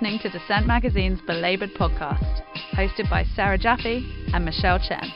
listening 0.00 0.18
to 0.18 0.30
Dissent 0.30 0.66
Magazine's 0.66 1.20
Belabored 1.26 1.74
podcast, 1.74 2.40
hosted 2.72 3.10
by 3.10 3.22
Sarah 3.36 3.58
Jaffe 3.58 4.02
and 4.32 4.46
Michelle 4.46 4.78
Chen. 4.78 5.12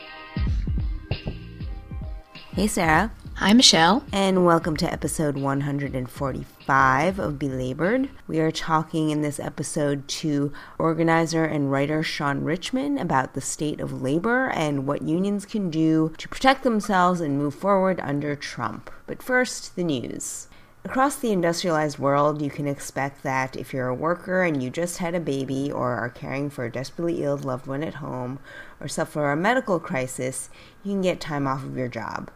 Hey, 2.51 2.67
Sarah. 2.67 3.11
Hi, 3.37 3.53
Michelle. 3.53 4.03
And 4.13 4.45
welcome 4.45 4.77
to 4.77 4.93
episode 4.93 5.37
145 5.37 7.17
of 7.17 7.39
Belabored. 7.39 8.11
We 8.27 8.39
are 8.39 8.51
talking 8.51 9.09
in 9.09 9.21
this 9.21 9.39
episode 9.39 10.07
to 10.07 10.53
organizer 10.77 11.45
and 11.45 11.71
writer 11.71 12.03
Shaun 12.03 12.43
Richman 12.43 12.99
about 12.99 13.33
the 13.33 13.41
state 13.41 13.79
of 13.79 14.03
labor 14.03 14.51
and 14.51 14.85
what 14.85 15.01
unions 15.01 15.47
can 15.47 15.71
do 15.71 16.13
to 16.19 16.29
protect 16.29 16.61
themselves 16.61 17.21
and 17.21 17.39
move 17.39 17.55
forward 17.55 17.99
under 18.01 18.35
Trump. 18.35 18.91
But 19.07 19.23
first, 19.23 19.75
the 19.75 19.83
news. 19.83 20.47
Across 20.85 21.15
the 21.15 21.31
industrialized 21.31 21.97
world, 21.97 22.43
you 22.43 22.51
can 22.51 22.67
expect 22.67 23.23
that 23.23 23.55
if 23.55 23.73
you're 23.73 23.87
a 23.87 23.95
worker 23.95 24.43
and 24.43 24.61
you 24.61 24.69
just 24.69 24.99
had 24.99 25.15
a 25.15 25.19
baby, 25.19 25.71
or 25.71 25.93
are 25.93 26.09
caring 26.09 26.47
for 26.47 26.65
a 26.65 26.71
desperately 26.71 27.23
ill 27.23 27.37
loved 27.37 27.65
one 27.65 27.81
at 27.81 27.95
home, 27.95 28.37
or 28.79 28.87
suffer 28.87 29.31
a 29.31 29.35
medical 29.35 29.79
crisis, 29.79 30.51
you 30.83 30.91
can 30.91 31.01
get 31.01 31.19
time 31.19 31.47
off 31.47 31.63
of 31.63 31.75
your 31.75 31.87
job. 31.87 32.29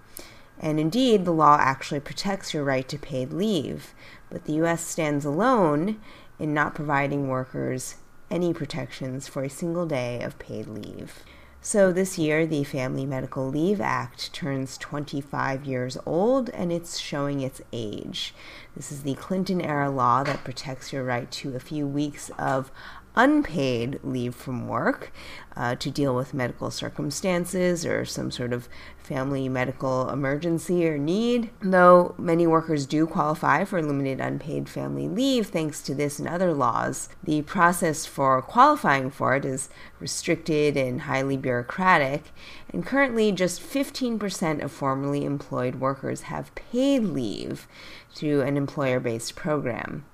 And 0.60 0.80
indeed, 0.80 1.26
the 1.26 1.32
law 1.32 1.58
actually 1.62 2.00
protects 2.00 2.52
your 2.52 2.64
right 2.64 2.90
to 2.90 2.98
paid 2.98 3.32
leave, 3.32 3.94
but 4.32 4.46
the 4.46 4.54
U.S. 4.54 4.84
stands 4.84 5.26
alone 5.26 6.02
in 6.40 6.52
not 6.52 6.74
providing 6.74 7.28
workers 7.28 7.98
any 8.32 8.52
protections 8.52 9.28
for 9.28 9.44
a 9.44 9.50
single 9.50 9.86
day 9.86 10.24
of 10.24 10.40
paid 10.40 10.66
leave. 10.66 11.24
So 11.62 11.92
this 11.92 12.18
year, 12.18 12.46
the 12.46 12.64
Family 12.64 13.06
Medical 13.06 13.50
Leave 13.50 13.82
Act 13.82 14.32
turns 14.32 14.78
25 14.78 15.66
years 15.66 15.98
old 16.06 16.50
and 16.52 16.72
it's 16.72 16.98
showing 16.98 17.42
its 17.42 17.62
age. 17.74 18.34
This 18.78 18.94
is 18.94 19.04
the 19.04 19.16
Clinton 19.16 19.60
era 19.60 19.90
law 19.90 20.24
that 20.24 20.46
protects 20.46 20.94
your 20.94 21.04
right 21.04 21.30
to 21.32 21.58
a 21.58 21.60
few 21.60 21.86
weeks 21.86 22.32
of 22.40 22.72
unpaid 23.20 24.00
leave 24.02 24.34
from 24.34 24.66
work 24.66 25.12
uh, 25.58 25.76
to 25.76 25.92
deal 25.92 26.16
with 26.16 26.34
medical 26.34 26.72
circumstances 26.72 27.86
or 27.86 28.06
some 28.06 28.32
sort 28.32 28.54
of 28.54 28.70
family 28.98 29.50
medical 29.50 30.10
emergency 30.10 30.88
or 30.88 30.98
need. 30.98 31.50
Though 31.62 32.16
many 32.18 32.48
workers 32.48 32.86
do 32.86 33.06
qualify 33.06 33.66
for 33.66 33.82
limited 33.82 34.22
unpaid 34.22 34.70
family 34.70 35.10
leave 35.10 35.48
thanks 35.48 35.82
to 35.82 35.94
this 35.94 36.18
and 36.18 36.30
other 36.30 36.54
laws, 36.54 37.10
the 37.22 37.42
process 37.42 38.06
for 38.06 38.42
qualifying 38.42 39.10
for 39.10 39.36
it 39.36 39.44
is 39.44 39.68
restricted 40.00 40.78
and 40.78 41.02
highly 41.02 41.36
bureaucratic, 41.36 42.32
and 42.72 42.86
currently 42.86 43.34
just 43.34 43.62
15% 43.62 44.64
of 44.64 44.72
formerly 44.72 45.26
employed 45.26 45.76
workers 45.76 46.22
have 46.22 46.56
paid 46.56 47.04
leave 47.04 47.68
through 48.16 48.42
an 48.42 48.56
employer 48.56 49.02
based 49.02 49.36
program 49.36 50.06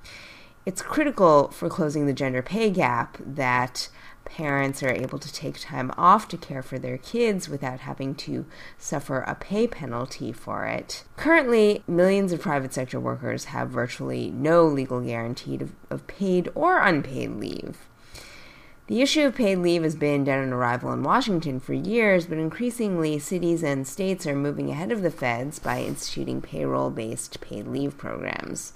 it's 0.65 0.81
critical 0.81 1.49
for 1.49 1.69
closing 1.69 2.07
the 2.07 2.13
gender 2.13 2.41
pay 2.41 2.69
gap 2.69 3.17
that 3.19 3.89
parents 4.25 4.81
are 4.81 4.89
able 4.89 5.19
to 5.19 5.31
take 5.31 5.59
time 5.59 5.91
off 5.97 6.27
to 6.27 6.37
care 6.37 6.63
for 6.63 6.79
their 6.79 6.97
kids 6.97 7.47
without 7.47 7.81
having 7.81 8.15
to 8.15 8.45
suffer 8.77 9.19
a 9.19 9.35
pay 9.35 9.67
penalty 9.67 10.31
for 10.31 10.65
it. 10.65 11.03
Currently, 11.15 11.83
millions 11.87 12.33
of 12.33 12.41
private 12.41 12.73
sector 12.73 12.99
workers 12.99 13.45
have 13.45 13.69
virtually 13.69 14.31
no 14.31 14.65
legal 14.65 15.01
guarantee 15.01 15.55
of, 15.61 15.71
of 15.91 16.07
paid 16.07 16.49
or 16.55 16.79
unpaid 16.79 17.31
leave. 17.35 17.77
The 18.87 19.01
issue 19.01 19.25
of 19.25 19.35
paid 19.35 19.59
leave 19.59 19.83
has 19.83 19.95
been 19.95 20.23
dead 20.23 20.43
on 20.43 20.53
arrival 20.53 20.93
in 20.93 21.01
Washington 21.01 21.59
for 21.59 21.73
years, 21.73 22.27
but 22.27 22.37
increasingly 22.37 23.17
cities 23.17 23.63
and 23.63 23.87
states 23.87 24.27
are 24.27 24.35
moving 24.35 24.69
ahead 24.69 24.91
of 24.91 25.01
the 25.01 25.09
feds 25.09 25.57
by 25.57 25.81
instituting 25.81 26.41
payroll 26.41 26.91
based 26.91 27.41
paid 27.41 27.67
leave 27.67 27.97
programs 27.97 28.73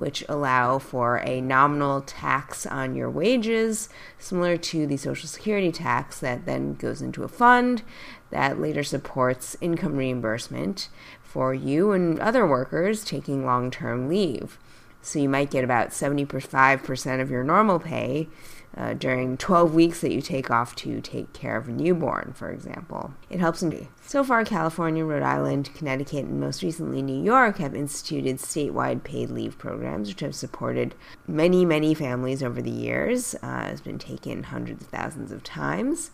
which 0.00 0.24
allow 0.28 0.78
for 0.78 1.18
a 1.26 1.42
nominal 1.42 2.00
tax 2.00 2.64
on 2.64 2.94
your 2.94 3.10
wages, 3.10 3.90
similar 4.18 4.56
to 4.56 4.86
the 4.86 4.96
Social 4.96 5.28
Security 5.28 5.70
tax 5.70 6.18
that 6.20 6.46
then 6.46 6.74
goes 6.74 7.02
into 7.02 7.22
a 7.22 7.28
fund 7.28 7.82
that 8.30 8.58
later 8.58 8.82
supports 8.82 9.58
income 9.60 9.96
reimbursement 9.96 10.88
for 11.22 11.52
you 11.52 11.92
and 11.92 12.18
other 12.18 12.46
workers 12.46 13.04
taking 13.04 13.44
long 13.44 13.70
term 13.70 14.08
leave. 14.08 14.58
So 15.02 15.18
you 15.18 15.28
might 15.28 15.50
get 15.50 15.64
about 15.64 15.90
75% 15.90 17.20
of 17.20 17.30
your 17.30 17.44
normal 17.44 17.78
pay 17.78 18.28
uh, 18.76 18.94
during 18.94 19.36
12 19.36 19.74
weeks 19.74 20.00
that 20.00 20.12
you 20.12 20.22
take 20.22 20.50
off 20.50 20.76
to 20.76 21.00
take 21.00 21.32
care 21.32 21.56
of 21.56 21.68
a 21.68 21.72
newborn, 21.72 22.32
for 22.34 22.50
example. 22.50 23.14
It 23.28 23.40
helps 23.40 23.62
in. 23.62 23.88
So 24.06 24.22
far, 24.22 24.44
California, 24.44 25.04
Rhode 25.04 25.22
Island, 25.22 25.70
Connecticut, 25.74 26.26
and 26.26 26.40
most 26.40 26.62
recently 26.62 27.02
New 27.02 27.20
York 27.22 27.58
have 27.58 27.74
instituted 27.74 28.38
statewide 28.38 29.02
paid 29.02 29.30
leave 29.30 29.58
programs, 29.58 30.08
which 30.08 30.20
have 30.20 30.34
supported 30.34 30.94
many, 31.26 31.64
many 31.64 31.94
families 31.94 32.42
over 32.42 32.62
the 32.62 32.70
years. 32.70 33.34
Uh, 33.42 33.64
has 33.64 33.80
been 33.80 33.98
taken 33.98 34.44
hundreds 34.44 34.84
of 34.84 34.88
thousands 34.88 35.32
of 35.32 35.42
times. 35.42 36.10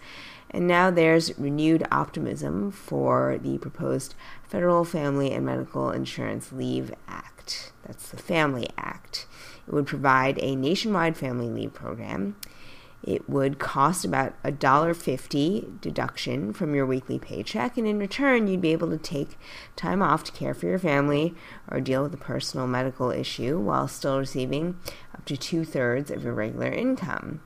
And 0.50 0.66
now 0.66 0.90
there's 0.90 1.36
renewed 1.38 1.86
optimism 1.90 2.70
for 2.70 3.38
the 3.42 3.58
proposed 3.58 4.14
Federal 4.44 4.84
Family 4.84 5.32
and 5.32 5.44
Medical 5.44 5.90
Insurance 5.90 6.52
Leave 6.52 6.94
Act. 7.08 7.72
That's 7.84 8.08
the 8.10 8.16
Family 8.16 8.68
Act. 8.78 9.26
It 9.66 9.72
would 9.72 9.86
provide 9.86 10.38
a 10.38 10.54
nationwide 10.54 11.16
family 11.16 11.48
leave 11.48 11.74
program. 11.74 12.36
It 13.02 13.28
would 13.28 13.58
cost 13.60 14.04
about 14.04 14.34
a 14.42 14.50
dollar 14.50 14.92
fifty 14.94 15.68
deduction 15.80 16.52
from 16.52 16.74
your 16.74 16.86
weekly 16.86 17.18
paycheck, 17.18 17.76
and 17.76 17.86
in 17.86 17.98
return, 17.98 18.48
you'd 18.48 18.60
be 18.60 18.72
able 18.72 18.90
to 18.90 18.98
take 18.98 19.38
time 19.76 20.02
off 20.02 20.24
to 20.24 20.32
care 20.32 20.54
for 20.54 20.66
your 20.66 20.78
family 20.78 21.34
or 21.70 21.80
deal 21.80 22.02
with 22.02 22.14
a 22.14 22.18
personal 22.18 22.66
medical 22.66 23.10
issue 23.10 23.60
while 23.60 23.86
still 23.86 24.18
receiving 24.18 24.78
up 25.14 25.24
to 25.26 25.36
two 25.36 25.64
thirds 25.64 26.10
of 26.10 26.24
your 26.24 26.32
regular 26.32 26.66
income. 26.72 27.42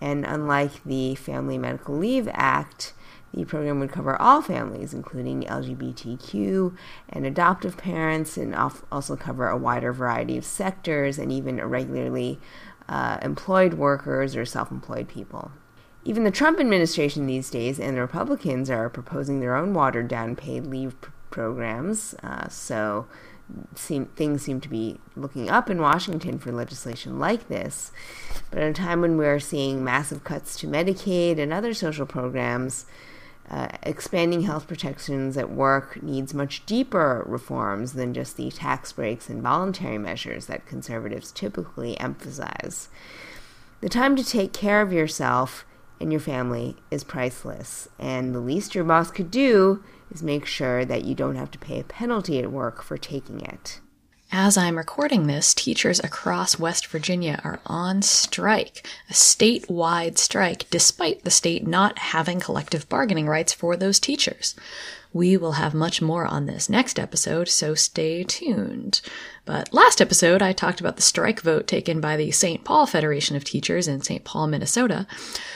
And 0.00 0.24
unlike 0.24 0.84
the 0.84 1.14
Family 1.14 1.58
Medical 1.58 1.96
Leave 1.96 2.28
Act, 2.32 2.92
the 3.34 3.44
program 3.44 3.80
would 3.80 3.92
cover 3.92 4.20
all 4.20 4.42
families, 4.42 4.92
including 4.92 5.42
LGBTQ 5.42 6.76
and 7.08 7.24
adoptive 7.24 7.76
parents, 7.78 8.36
and 8.36 8.54
also 8.54 9.16
cover 9.16 9.48
a 9.48 9.56
wider 9.56 9.92
variety 9.92 10.36
of 10.36 10.44
sectors 10.44 11.18
and 11.18 11.32
even 11.32 11.58
irregularly 11.58 12.38
uh, 12.88 13.18
employed 13.22 13.74
workers 13.74 14.36
or 14.36 14.44
self 14.44 14.70
employed 14.70 15.08
people. 15.08 15.50
Even 16.04 16.24
the 16.24 16.30
Trump 16.30 16.58
administration 16.58 17.26
these 17.26 17.48
days 17.48 17.78
and 17.78 17.96
the 17.96 18.00
Republicans 18.00 18.68
are 18.68 18.90
proposing 18.90 19.40
their 19.40 19.54
own 19.54 19.72
watered 19.72 20.08
down 20.08 20.36
paid 20.36 20.66
leave 20.66 21.00
pr- 21.00 21.10
programs. 21.30 22.14
Uh, 22.22 22.48
so 22.48 23.06
seem, 23.74 24.06
things 24.06 24.42
seem 24.42 24.60
to 24.60 24.68
be 24.68 24.98
looking 25.16 25.48
up 25.48 25.70
in 25.70 25.80
Washington 25.80 26.38
for 26.38 26.52
legislation 26.52 27.18
like 27.18 27.48
this. 27.48 27.92
But 28.50 28.60
at 28.60 28.70
a 28.70 28.74
time 28.74 29.00
when 29.00 29.16
we're 29.16 29.40
seeing 29.40 29.84
massive 29.84 30.24
cuts 30.24 30.56
to 30.58 30.66
Medicaid 30.66 31.38
and 31.38 31.52
other 31.52 31.72
social 31.72 32.04
programs, 32.04 32.86
uh, 33.52 33.68
expanding 33.82 34.42
health 34.42 34.66
protections 34.66 35.36
at 35.36 35.50
work 35.50 36.02
needs 36.02 36.32
much 36.32 36.64
deeper 36.64 37.22
reforms 37.26 37.92
than 37.92 38.14
just 38.14 38.38
the 38.38 38.50
tax 38.50 38.92
breaks 38.92 39.28
and 39.28 39.42
voluntary 39.42 39.98
measures 39.98 40.46
that 40.46 40.64
conservatives 40.64 41.30
typically 41.30 42.00
emphasize. 42.00 42.88
The 43.82 43.90
time 43.90 44.16
to 44.16 44.24
take 44.24 44.54
care 44.54 44.80
of 44.80 44.92
yourself 44.92 45.66
and 46.00 46.10
your 46.10 46.20
family 46.20 46.76
is 46.90 47.04
priceless, 47.04 47.88
and 47.98 48.34
the 48.34 48.40
least 48.40 48.74
your 48.74 48.84
boss 48.84 49.10
could 49.10 49.30
do 49.30 49.84
is 50.10 50.22
make 50.22 50.46
sure 50.46 50.86
that 50.86 51.04
you 51.04 51.14
don't 51.14 51.36
have 51.36 51.50
to 51.50 51.58
pay 51.58 51.78
a 51.78 51.84
penalty 51.84 52.38
at 52.38 52.50
work 52.50 52.82
for 52.82 52.96
taking 52.96 53.40
it. 53.40 53.80
As 54.34 54.56
I'm 54.56 54.78
recording 54.78 55.26
this, 55.26 55.52
teachers 55.52 56.00
across 56.00 56.58
West 56.58 56.86
Virginia 56.86 57.38
are 57.44 57.60
on 57.66 58.00
strike, 58.00 58.88
a 59.10 59.12
statewide 59.12 60.16
strike, 60.16 60.70
despite 60.70 61.22
the 61.22 61.30
state 61.30 61.66
not 61.66 61.98
having 61.98 62.40
collective 62.40 62.88
bargaining 62.88 63.26
rights 63.28 63.52
for 63.52 63.76
those 63.76 64.00
teachers. 64.00 64.54
We 65.12 65.36
will 65.36 65.52
have 65.52 65.74
much 65.74 66.00
more 66.00 66.26
on 66.26 66.46
this 66.46 66.70
next 66.70 66.98
episode, 66.98 67.48
so 67.48 67.74
stay 67.74 68.24
tuned. 68.24 69.02
But 69.44 69.74
last 69.74 70.00
episode, 70.00 70.40
I 70.40 70.52
talked 70.52 70.80
about 70.80 70.94
the 70.94 71.02
strike 71.02 71.40
vote 71.40 71.66
taken 71.66 72.00
by 72.00 72.16
the 72.16 72.30
St. 72.30 72.64
Paul 72.64 72.86
Federation 72.86 73.34
of 73.34 73.42
Teachers 73.42 73.88
in 73.88 74.00
St. 74.00 74.22
Paul, 74.22 74.46
Minnesota, 74.46 75.06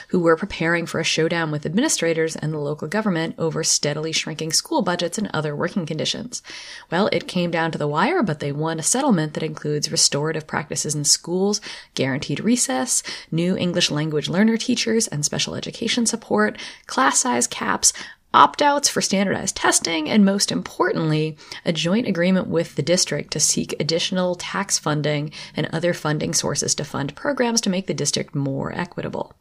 who 0.09 0.19
were 0.19 0.35
preparing 0.35 0.85
for 0.85 0.99
a 0.99 1.05
showdown 1.05 1.51
with 1.51 1.65
administrators 1.65 2.35
and 2.35 2.53
the 2.53 2.59
local 2.59 2.89
government 2.89 3.35
over 3.37 3.63
steadily 3.63 4.11
shrinking 4.11 4.51
school 4.51 4.81
budgets 4.81 5.17
and 5.17 5.29
other 5.33 5.55
working 5.55 5.85
conditions. 5.85 6.43
Well, 6.91 7.09
it 7.13 7.29
came 7.29 7.49
down 7.49 7.71
to 7.71 7.77
the 7.77 7.87
wire, 7.87 8.21
but 8.21 8.41
they 8.41 8.51
won 8.51 8.77
a 8.77 8.83
settlement 8.83 9.33
that 9.35 9.43
includes 9.43 9.89
restorative 9.89 10.45
practices 10.45 10.93
in 10.93 11.05
schools, 11.05 11.61
guaranteed 11.95 12.41
recess, 12.41 13.01
new 13.31 13.55
English 13.55 13.89
language 13.89 14.27
learner 14.27 14.57
teachers 14.57 15.07
and 15.07 15.23
special 15.23 15.55
education 15.55 16.05
support, 16.05 16.57
class 16.87 17.21
size 17.21 17.47
caps, 17.47 17.93
opt 18.33 18.61
outs 18.61 18.89
for 18.89 19.01
standardized 19.01 19.55
testing, 19.55 20.09
and 20.09 20.25
most 20.25 20.51
importantly, 20.51 21.37
a 21.65 21.73
joint 21.73 22.07
agreement 22.07 22.47
with 22.47 22.75
the 22.75 22.81
district 22.81 23.31
to 23.31 23.39
seek 23.39 23.73
additional 23.79 24.35
tax 24.35 24.77
funding 24.77 25.31
and 25.55 25.67
other 25.71 25.93
funding 25.93 26.33
sources 26.33 26.75
to 26.75 26.83
fund 26.83 27.15
programs 27.15 27.61
to 27.61 27.69
make 27.69 27.87
the 27.87 27.93
district 27.93 28.35
more 28.35 28.71
equitable. 28.73 29.33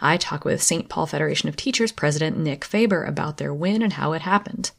I 0.00 0.16
talk 0.16 0.44
with 0.44 0.62
St. 0.62 0.88
Paul 0.88 1.06
Federation 1.06 1.48
of 1.48 1.56
Teachers 1.56 1.92
President 1.92 2.38
Nick 2.38 2.64
Faber 2.64 3.04
about 3.04 3.36
their 3.36 3.54
win 3.54 3.82
and 3.82 3.92
how 3.92 4.12
it 4.12 4.22
happened. 4.22 4.70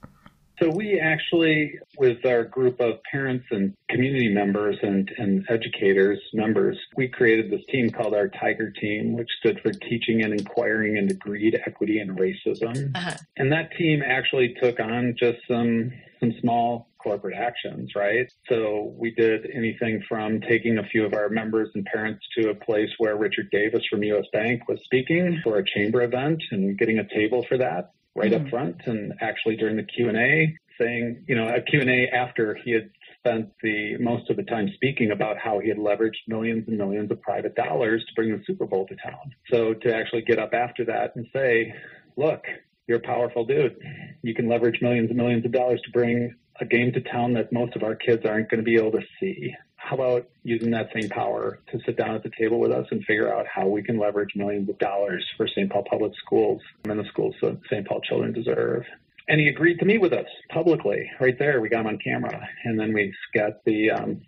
So 0.62 0.70
we 0.70 1.00
actually, 1.00 1.80
with 1.98 2.24
our 2.24 2.44
group 2.44 2.80
of 2.80 3.02
parents 3.12 3.46
and 3.50 3.74
community 3.90 4.30
members 4.30 4.78
and, 4.84 5.10
and 5.18 5.44
educators, 5.50 6.20
members, 6.34 6.78
we 6.96 7.08
created 7.08 7.50
this 7.50 7.62
team 7.72 7.90
called 7.90 8.14
our 8.14 8.30
Tiger 8.30 8.70
Team, 8.70 9.14
which 9.14 9.30
stood 9.40 9.60
for 9.62 9.72
Teaching 9.72 10.24
and 10.24 10.34
Inquiring 10.34 10.98
into 10.98 11.16
Greed, 11.16 11.60
Equity, 11.66 11.98
and 11.98 12.16
Racism. 12.18 12.96
Uh-huh. 12.96 13.16
And 13.38 13.52
that 13.52 13.72
team 13.76 14.04
actually 14.06 14.56
took 14.62 14.80
on 14.80 15.16
just 15.18 15.40
some 15.48 15.92
some 16.20 16.34
small 16.40 16.88
corporate 17.00 17.36
actions, 17.36 17.94
right? 17.96 18.32
So 18.48 18.94
we 18.96 19.10
did 19.10 19.50
anything 19.52 20.04
from 20.08 20.40
taking 20.42 20.78
a 20.78 20.84
few 20.84 21.04
of 21.04 21.16
our 21.16 21.30
members 21.30 21.70
and 21.74 21.84
parents 21.84 22.24
to 22.38 22.52
a 22.52 22.54
place 22.54 22.90
where 23.00 23.18
Richard 23.18 23.50
Davis 23.52 23.82
from 23.90 24.04
US 24.04 24.26
Bank 24.32 24.68
was 24.68 24.80
speaking 24.84 25.42
for 25.44 25.58
a 25.58 25.66
chamber 25.66 26.04
event 26.04 26.44
and 26.52 26.78
getting 26.78 27.00
a 27.00 27.08
table 27.08 27.44
for 27.50 27.58
that 27.58 27.94
right 28.16 28.32
mm-hmm. 28.32 28.46
up 28.46 28.50
front 28.50 28.82
and 28.86 29.14
actually 29.22 29.56
during 29.56 29.78
the 29.78 29.84
Q&A 29.84 30.58
saying, 30.80 31.24
you 31.28 31.36
know, 31.36 31.48
a 31.48 31.62
Q&A 31.62 32.08
after 32.10 32.58
he 32.64 32.72
had 32.72 32.90
spent 33.20 33.50
the 33.62 33.98
most 34.00 34.30
of 34.30 34.36
the 34.36 34.44
time 34.44 34.70
speaking 34.74 35.12
about 35.12 35.38
how 35.38 35.60
he 35.60 35.70
had 35.70 35.78
leveraged 35.78 36.28
millions 36.28 36.68
and 36.68 36.78
millions 36.78 37.12
of 37.12 37.22
private 37.22 37.56
dollars 37.56 38.04
to 38.08 38.14
bring 38.16 38.32
the 38.32 38.44
Super 38.46 38.66
Bowl 38.66 38.88
to 38.88 38.96
town. 38.96 39.34
So 39.52 39.74
to 39.74 39.96
actually 39.96 40.24
get 40.24 40.40
up 40.40 40.54
after 40.54 40.86
that 40.86 41.16
and 41.16 41.28
say, 41.34 41.74
look, 42.18 42.44
you're 42.88 42.98
a 42.98 43.02
powerful 43.02 43.46
dude. 43.46 43.78
You 44.24 44.34
can 44.34 44.50
leverage 44.50 44.80
millions 44.82 45.10
and 45.10 45.18
millions 45.18 45.46
of 45.46 45.52
dollars 45.52 45.82
to 45.86 45.92
bring 45.92 46.36
a 46.60 46.66
game 46.66 46.92
to 46.94 47.02
town 47.02 47.34
that 47.34 47.52
most 47.54 47.76
of 47.76 47.84
our 47.84 47.96
kids 47.96 48.26
aren't 48.26 48.50
going 48.50 48.60
to 48.60 48.64
be 48.64 48.76
able 48.76 48.92
to 48.92 49.02
see. 49.20 49.54
How 49.84 49.96
about 49.96 50.30
using 50.44 50.72
that 50.72 50.90
same 50.94 51.10
power 51.10 51.60
to 51.72 51.80
sit 51.86 51.98
down 51.98 52.16
at 52.16 52.24
the 52.24 52.32
table 52.38 52.60
with 52.60 52.72
us 52.72 52.86
and 52.92 53.04
figure 53.04 53.34
out 53.34 53.48
how 53.48 53.68
we 53.68 53.82
can 53.82 53.98
leverage 53.98 54.36
millions 54.36 54.70
of 54.70 54.78
dollars 54.78 55.26
for 55.36 55.48
St. 55.48 55.70
Paul 55.72 55.84
Public 55.90 56.14
Schools 56.24 56.62
and 56.86 57.00
the 57.00 57.04
schools 57.06 57.36
that 57.42 57.60
St. 57.70 57.86
Paul 57.88 58.00
children 58.02 58.32
deserve? 58.32 58.84
And 59.28 59.40
he 59.40 59.48
agreed 59.48 59.80
to 59.80 59.86
meet 59.86 60.00
with 60.00 60.14
us 60.14 60.28
publicly, 60.50 61.10
right 61.20 61.38
there. 61.38 61.62
We 61.62 61.70
got 61.70 61.82
him 61.82 61.88
on 61.88 61.98
camera, 61.98 62.48
and 62.64 62.80
then 62.80 62.94
we 62.94 63.14
got 63.34 63.64
the 63.66 63.92
um, 63.92 64.22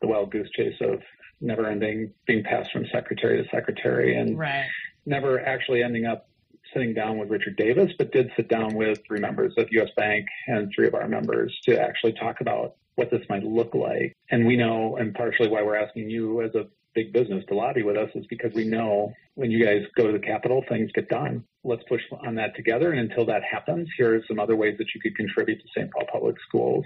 the 0.00 0.08
wild 0.08 0.30
goose 0.30 0.50
chase 0.56 0.76
of 0.80 1.00
never 1.40 1.66
ending, 1.66 2.12
being 2.26 2.42
passed 2.42 2.72
from 2.72 2.86
secretary 2.92 3.42
to 3.42 3.48
secretary, 3.50 4.16
and 4.16 4.38
right. 4.38 4.66
never 5.06 5.40
actually 5.40 5.82
ending 5.82 6.04
up 6.04 6.28
sitting 6.72 6.94
down 6.94 7.18
with 7.18 7.30
Richard 7.30 7.56
Davis, 7.56 7.92
but 7.96 8.12
did 8.12 8.30
sit 8.36 8.48
down 8.48 8.74
with 8.74 8.98
three 9.06 9.20
members 9.20 9.54
of 9.56 9.68
U.S. 9.70 9.90
Bank 9.96 10.26
and 10.46 10.70
three 10.74 10.88
of 10.88 10.94
our 10.94 11.08
members 11.08 11.56
to 11.64 11.80
actually 11.80 12.12
talk 12.12 12.40
about 12.40 12.74
what 12.96 13.10
this 13.10 13.22
might 13.28 13.42
look 13.42 13.74
like. 13.74 14.14
And 14.30 14.46
we 14.46 14.56
know, 14.56 14.96
and 14.96 15.14
partially 15.14 15.48
why 15.48 15.62
we're 15.62 15.76
asking 15.76 16.10
you 16.10 16.42
as 16.42 16.54
a 16.54 16.66
big 16.94 17.12
business 17.12 17.44
to 17.48 17.54
lobby 17.54 17.82
with 17.82 17.96
us 17.96 18.10
is 18.14 18.24
because 18.26 18.52
we 18.54 18.64
know 18.64 19.12
when 19.34 19.50
you 19.50 19.64
guys 19.64 19.82
go 19.96 20.06
to 20.06 20.12
the 20.12 20.24
Capitol, 20.24 20.64
things 20.68 20.90
get 20.94 21.08
done. 21.08 21.44
Let's 21.64 21.82
push 21.88 22.02
on 22.24 22.36
that 22.36 22.54
together. 22.54 22.92
And 22.92 23.10
until 23.10 23.26
that 23.26 23.42
happens, 23.42 23.88
here 23.96 24.14
are 24.14 24.22
some 24.28 24.38
other 24.38 24.54
ways 24.54 24.76
that 24.78 24.86
you 24.94 25.00
could 25.00 25.16
contribute 25.16 25.60
to 25.60 25.68
St. 25.76 25.90
Paul 25.90 26.06
Public 26.10 26.36
Schools. 26.46 26.84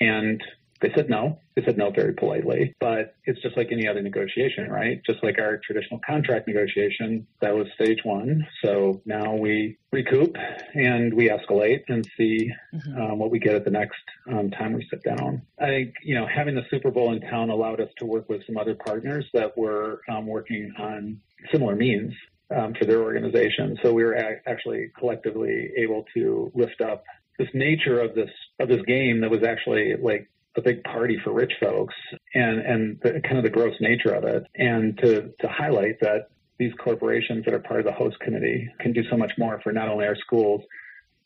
And 0.00 0.40
they 0.80 0.92
said 0.94 1.10
no. 1.10 1.38
They 1.56 1.64
said 1.64 1.76
no 1.76 1.90
very 1.90 2.14
politely, 2.14 2.74
but 2.78 3.16
it's 3.24 3.40
just 3.42 3.56
like 3.56 3.68
any 3.72 3.88
other 3.88 4.00
negotiation, 4.00 4.70
right? 4.70 5.00
Just 5.04 5.22
like 5.24 5.38
our 5.40 5.58
traditional 5.58 6.00
contract 6.06 6.46
negotiation, 6.46 7.26
that 7.40 7.54
was 7.54 7.66
stage 7.74 7.98
one. 8.04 8.46
So 8.64 9.02
now 9.04 9.34
we 9.34 9.76
recoup 9.92 10.36
and 10.74 11.12
we 11.12 11.28
escalate 11.28 11.82
and 11.88 12.08
see 12.16 12.52
mm-hmm. 12.72 13.00
um, 13.00 13.18
what 13.18 13.30
we 13.30 13.38
get 13.38 13.54
at 13.54 13.64
the 13.64 13.70
next 13.70 13.98
um, 14.30 14.50
time 14.50 14.74
we 14.74 14.86
sit 14.88 15.02
down. 15.02 15.42
I 15.58 15.66
think, 15.66 15.94
you 16.02 16.14
know, 16.14 16.26
having 16.26 16.54
the 16.54 16.64
Super 16.70 16.90
Bowl 16.90 17.12
in 17.12 17.20
town 17.22 17.50
allowed 17.50 17.80
us 17.80 17.90
to 17.98 18.06
work 18.06 18.28
with 18.28 18.46
some 18.46 18.56
other 18.56 18.76
partners 18.76 19.24
that 19.34 19.58
were 19.58 20.02
um, 20.08 20.26
working 20.26 20.72
on 20.78 21.20
similar 21.50 21.74
means 21.74 22.12
um, 22.54 22.74
for 22.78 22.84
their 22.84 23.02
organization. 23.02 23.78
So 23.82 23.92
we 23.92 24.04
were 24.04 24.14
a- 24.14 24.40
actually 24.48 24.90
collectively 24.98 25.70
able 25.76 26.04
to 26.14 26.52
lift 26.54 26.80
up 26.80 27.04
this 27.38 27.48
nature 27.54 28.00
of 28.00 28.14
this 28.14 28.30
of 28.58 28.68
this 28.68 28.82
game 28.86 29.20
that 29.20 29.30
was 29.30 29.44
actually 29.44 29.94
like 30.00 30.28
a 30.58 30.62
big 30.62 30.84
party 30.84 31.18
for 31.22 31.32
rich 31.32 31.52
folks 31.60 31.94
and, 32.34 32.60
and 32.60 33.00
the, 33.02 33.20
kind 33.20 33.38
of 33.38 33.44
the 33.44 33.50
gross 33.50 33.74
nature 33.80 34.14
of 34.14 34.24
it. 34.24 34.44
And 34.56 34.98
to, 34.98 35.32
to 35.40 35.48
highlight 35.48 36.00
that 36.00 36.30
these 36.58 36.72
corporations 36.78 37.44
that 37.44 37.54
are 37.54 37.60
part 37.60 37.80
of 37.80 37.86
the 37.86 37.92
host 37.92 38.18
committee 38.20 38.68
can 38.80 38.92
do 38.92 39.02
so 39.10 39.16
much 39.16 39.32
more 39.38 39.60
for 39.62 39.72
not 39.72 39.88
only 39.88 40.06
our 40.06 40.16
schools, 40.16 40.62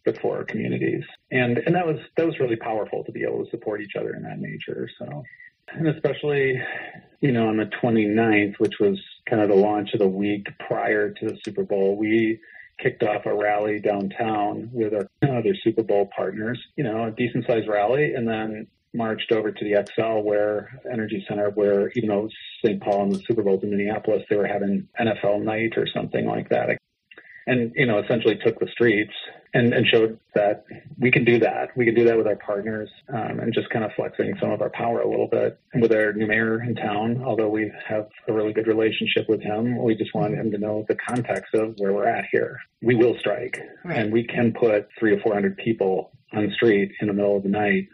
but 0.05 0.21
for 0.21 0.39
our 0.39 0.45
communities. 0.45 1.05
And, 1.31 1.59
and 1.59 1.75
that 1.75 1.87
was, 1.87 1.97
that 2.17 2.27
was 2.27 2.39
really 2.39 2.57
powerful 2.57 3.05
to 3.05 3.13
be 3.13 3.25
able 3.25 3.45
to 3.45 3.51
support 3.51 3.81
each 3.81 3.97
other 3.99 4.15
in 4.15 4.23
that 4.25 4.39
nature. 4.39 4.89
So, 4.99 5.25
and 5.69 5.89
especially, 5.89 6.61
you 7.21 7.33
know, 7.33 7.49
on 7.49 7.57
the 7.57 7.71
29th, 7.83 8.59
which 8.59 8.75
was 8.81 8.99
kind 9.29 9.41
of 9.41 9.49
the 9.49 9.55
launch 9.55 9.91
of 9.95 10.01
the 10.01 10.09
week 10.09 10.47
prior 10.59 11.11
to 11.11 11.27
the 11.27 11.39
Super 11.45 11.63
Bowl, 11.63 11.97
we 11.97 12.41
kicked 12.83 13.03
off 13.03 13.27
a 13.27 13.35
rally 13.35 13.79
downtown 13.79 14.69
with 14.73 14.93
our 14.93 15.09
other 15.23 15.55
Super 15.63 15.83
Bowl 15.83 16.11
partners, 16.15 16.61
you 16.77 16.85
know, 16.85 17.05
a 17.05 17.11
decent 17.11 17.47
sized 17.47 17.69
rally. 17.69 18.15
And 18.15 18.29
then 18.29 18.67
marched 18.95 19.33
over 19.33 19.51
to 19.51 19.65
the 19.65 19.73
Xcel 19.73 20.23
where 20.23 20.81
Energy 20.91 21.25
Center, 21.29 21.51
where 21.51 21.91
even 21.91 22.09
though 22.09 22.29
St. 22.65 22.81
Paul 22.81 23.05
and 23.05 23.15
the 23.15 23.23
Super 23.27 23.43
Bowls 23.43 23.63
in 23.63 23.71
Minneapolis, 23.71 24.23
they 24.29 24.37
were 24.37 24.47
having 24.47 24.89
NFL 25.01 25.43
night 25.43 25.75
or 25.77 25.87
something 25.87 26.27
like 26.27 26.49
that. 26.51 26.79
And, 27.47 27.73
you 27.75 27.87
know, 27.87 27.99
essentially 27.99 28.37
took 28.37 28.61
the 28.61 28.69
streets 28.69 29.15
and, 29.53 29.75
and 29.75 29.85
showed 29.87 30.19
that 30.35 30.65
we 30.99 31.11
can 31.11 31.25
do 31.25 31.41
that. 31.41 31.77
We 31.77 31.85
can 31.85 31.95
do 31.95 32.05
that 32.05 32.17
with 32.17 32.27
our 32.29 32.37
partners 32.37 32.89
um, 33.09 33.41
and 33.41 33.53
just 33.53 33.69
kind 33.71 33.85
of 33.85 33.91
flexing 33.97 34.37
some 34.41 34.53
of 34.53 34.63
our 34.63 34.71
power 34.71 35.01
a 35.01 35.09
little 35.09 35.27
bit. 35.27 35.59
And 35.73 35.83
with 35.83 35.93
our 35.93 36.13
new 36.13 36.27
mayor 36.27 36.63
in 36.63 36.77
town, 36.77 37.23
although 37.25 37.49
we 37.49 37.73
have 37.87 38.09
a 38.29 38.33
really 38.33 38.53
good 38.53 38.69
relationship 38.69 39.29
with 39.29 39.43
him, 39.43 39.83
we 39.83 39.97
just 39.97 40.15
wanted 40.15 40.39
him 40.39 40.53
to 40.53 40.59
know 40.59 40.85
the 40.89 40.95
context 40.95 41.53
of 41.55 41.75
where 41.79 41.93
we're 41.93 42.07
at 42.07 42.27
here. 42.31 42.61
We 42.81 42.95
will 42.95 43.19
strike 43.19 43.59
right. 43.85 43.99
and 43.99 44.13
we 44.13 44.25
can 44.25 44.53
put 44.53 44.89
three 44.99 45.13
or 45.13 45.21
400 45.21 45.57
people 45.57 46.13
on 46.33 46.47
the 46.47 46.53
street 46.55 46.93
in 47.01 47.09
the 47.09 47.13
middle 47.13 47.37
of 47.37 47.43
the 47.43 47.49
night 47.49 47.89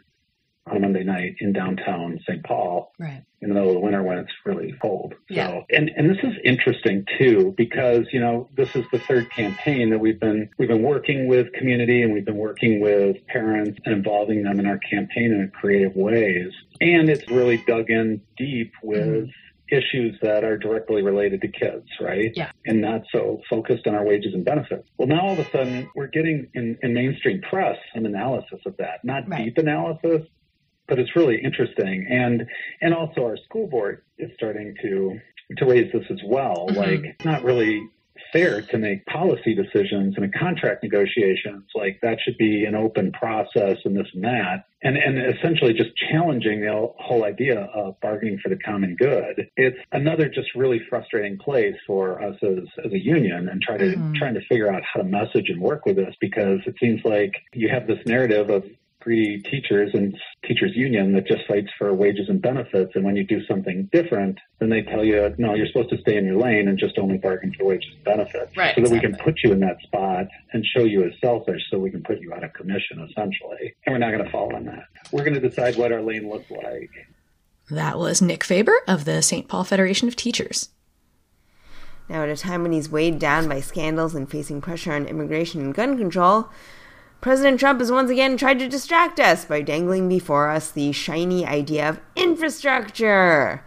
on 0.69 0.77
a 0.77 0.79
Monday 0.79 1.03
night 1.03 1.35
in 1.39 1.53
downtown 1.53 2.19
St. 2.27 2.43
Paul 2.43 2.91
right. 2.99 3.23
in 3.41 3.49
the 3.49 3.55
middle 3.55 3.69
of 3.69 3.75
the 3.75 3.79
winter 3.79 4.03
when 4.03 4.17
it's 4.19 4.31
really 4.45 4.73
cold. 4.81 5.13
Yeah. 5.29 5.47
So, 5.47 5.65
and, 5.71 5.91
and 5.95 6.09
this 6.09 6.17
is 6.23 6.33
interesting 6.43 7.05
too, 7.17 7.53
because, 7.57 8.05
you 8.11 8.19
know, 8.19 8.49
this 8.55 8.75
is 8.75 8.85
the 8.91 8.99
third 8.99 9.31
campaign 9.31 9.89
that 9.89 9.99
we've 9.99 10.19
been, 10.19 10.49
we've 10.57 10.69
been 10.69 10.83
working 10.83 11.27
with 11.27 11.51
community 11.53 12.01
and 12.01 12.13
we've 12.13 12.25
been 12.25 12.37
working 12.37 12.79
with 12.79 13.17
parents 13.27 13.79
and 13.85 13.95
involving 13.95 14.43
them 14.43 14.59
in 14.59 14.65
our 14.65 14.79
campaign 14.79 15.33
in 15.33 15.51
creative 15.53 15.95
ways. 15.95 16.51
And 16.81 17.09
it's 17.09 17.27
really 17.29 17.57
dug 17.57 17.89
in 17.89 18.21
deep 18.37 18.73
with 18.83 19.07
mm-hmm 19.07 19.29
issues 19.71 20.17
that 20.21 20.43
are 20.43 20.57
directly 20.57 21.01
related 21.01 21.41
to 21.41 21.47
kids, 21.47 21.87
right? 22.01 22.31
Yeah. 22.35 22.51
And 22.65 22.81
not 22.81 23.01
so 23.11 23.41
focused 23.49 23.87
on 23.87 23.95
our 23.95 24.03
wages 24.03 24.33
and 24.33 24.43
benefits. 24.43 24.87
Well, 24.97 25.07
now 25.07 25.21
all 25.21 25.33
of 25.33 25.39
a 25.39 25.49
sudden 25.51 25.89
we're 25.95 26.07
getting 26.07 26.47
in, 26.53 26.77
in 26.81 26.93
mainstream 26.93 27.41
press 27.41 27.77
some 27.93 28.05
analysis 28.05 28.59
of 28.65 28.75
that, 28.77 29.03
not 29.03 29.27
right. 29.27 29.45
deep 29.45 29.57
analysis, 29.57 30.27
but 30.89 30.99
it's 30.99 31.15
really 31.15 31.39
interesting. 31.41 32.07
And 32.09 32.45
and 32.81 32.93
also 32.93 33.23
our 33.23 33.37
school 33.37 33.67
board 33.67 34.03
is 34.17 34.31
starting 34.35 34.75
to 34.81 35.19
to 35.57 35.65
raise 35.65 35.91
this 35.93 36.05
as 36.09 36.19
well. 36.25 36.67
Mm-hmm. 36.69 36.77
Like 36.77 37.03
it's 37.05 37.25
not 37.25 37.43
really 37.43 37.87
fair 38.33 38.61
to 38.61 38.77
make 38.77 39.05
policy 39.05 39.55
decisions 39.55 40.15
in 40.17 40.23
a 40.23 40.29
contract 40.29 40.83
negotiations 40.83 41.63
like 41.73 41.99
that 42.01 42.17
should 42.23 42.37
be 42.37 42.65
an 42.65 42.75
open 42.75 43.11
process 43.11 43.77
and 43.85 43.95
this 43.95 44.07
and 44.13 44.23
that 44.23 44.65
and 44.83 44.97
and 44.97 45.17
essentially 45.35 45.73
just 45.73 45.89
challenging 46.11 46.61
the 46.61 46.87
whole 46.99 47.23
idea 47.23 47.61
of 47.73 47.99
bargaining 48.01 48.37
for 48.43 48.49
the 48.49 48.57
common 48.57 48.95
good 48.97 49.49
it's 49.57 49.77
another 49.91 50.29
just 50.29 50.47
really 50.55 50.79
frustrating 50.89 51.37
place 51.37 51.75
for 51.87 52.21
us 52.21 52.35
as 52.43 52.67
as 52.85 52.91
a 52.91 52.99
union 52.99 53.47
and 53.49 53.61
try 53.61 53.77
to 53.77 53.85
mm-hmm. 53.85 54.13
trying 54.13 54.33
to 54.33 54.41
figure 54.47 54.71
out 54.71 54.83
how 54.83 55.01
to 55.01 55.07
message 55.07 55.49
and 55.49 55.61
work 55.61 55.85
with 55.85 55.95
this 55.95 56.13
because 56.19 56.59
it 56.65 56.75
seems 56.79 57.01
like 57.03 57.33
you 57.53 57.69
have 57.69 57.87
this 57.87 57.99
narrative 58.05 58.49
of 58.49 58.63
greedy 59.01 59.41
teachers 59.41 59.91
and 59.93 60.15
teachers 60.45 60.71
union 60.75 61.13
that 61.13 61.25
just 61.25 61.47
fights 61.47 61.69
for 61.77 61.93
wages 61.93 62.27
and 62.29 62.41
benefits. 62.41 62.91
And 62.95 63.03
when 63.03 63.15
you 63.15 63.25
do 63.25 63.45
something 63.45 63.89
different, 63.91 64.37
then 64.59 64.69
they 64.69 64.81
tell 64.81 65.03
you, 65.03 65.33
no, 65.37 65.53
you're 65.53 65.67
supposed 65.67 65.89
to 65.89 65.97
stay 65.99 66.17
in 66.17 66.25
your 66.25 66.37
lane 66.37 66.67
and 66.67 66.77
just 66.77 66.97
only 66.97 67.17
bargain 67.17 67.53
for 67.57 67.65
wages 67.65 67.91
and 67.95 68.03
benefits. 68.03 68.55
Right, 68.57 68.75
so 68.75 68.81
that 68.81 68.87
exactly. 68.87 68.97
we 68.97 68.99
can 68.99 69.23
put 69.23 69.39
you 69.43 69.51
in 69.53 69.59
that 69.61 69.79
spot 69.81 70.27
and 70.53 70.65
show 70.65 70.83
you 70.83 71.03
as 71.03 71.13
selfish 71.21 71.61
so 71.71 71.77
we 71.77 71.91
can 71.91 72.03
put 72.03 72.19
you 72.19 72.33
out 72.33 72.43
of 72.43 72.53
commission 72.53 72.99
essentially. 73.09 73.75
And 73.85 73.93
we're 73.93 73.99
not 73.99 74.11
going 74.11 74.25
to 74.25 74.31
fall 74.31 74.55
on 74.55 74.65
that. 74.65 74.85
We're 75.11 75.23
going 75.23 75.39
to 75.39 75.47
decide 75.49 75.77
what 75.77 75.91
our 75.91 76.01
lane 76.01 76.29
looks 76.29 76.51
like. 76.51 76.91
That 77.69 77.99
was 77.99 78.21
Nick 78.21 78.43
Faber 78.43 78.75
of 78.87 79.05
the 79.05 79.21
St. 79.21 79.47
Paul 79.47 79.63
Federation 79.63 80.07
of 80.07 80.15
Teachers. 80.15 80.69
Now, 82.09 82.23
at 82.23 82.29
a 82.29 82.35
time 82.35 82.63
when 82.63 82.71
he's 82.71 82.89
weighed 82.89 83.19
down 83.19 83.47
by 83.47 83.61
scandals 83.61 84.15
and 84.15 84.29
facing 84.29 84.61
pressure 84.61 84.93
on 84.93 85.05
immigration 85.05 85.61
and 85.61 85.75
gun 85.75 85.95
control, 85.95 86.49
President 87.21 87.59
Trump 87.59 87.81
has 87.81 87.91
once 87.91 88.09
again 88.09 88.37
tried 88.37 88.59
to 88.59 88.69
distract 88.69 89.19
us 89.19 89.43
by 89.43 89.61
dangling 89.61 90.07
before 90.07 90.49
us 90.49 90.71
the 90.71 90.93
shiny 90.93 91.45
idea 91.45 91.89
of 91.89 91.99
infrastructure. 92.15 93.61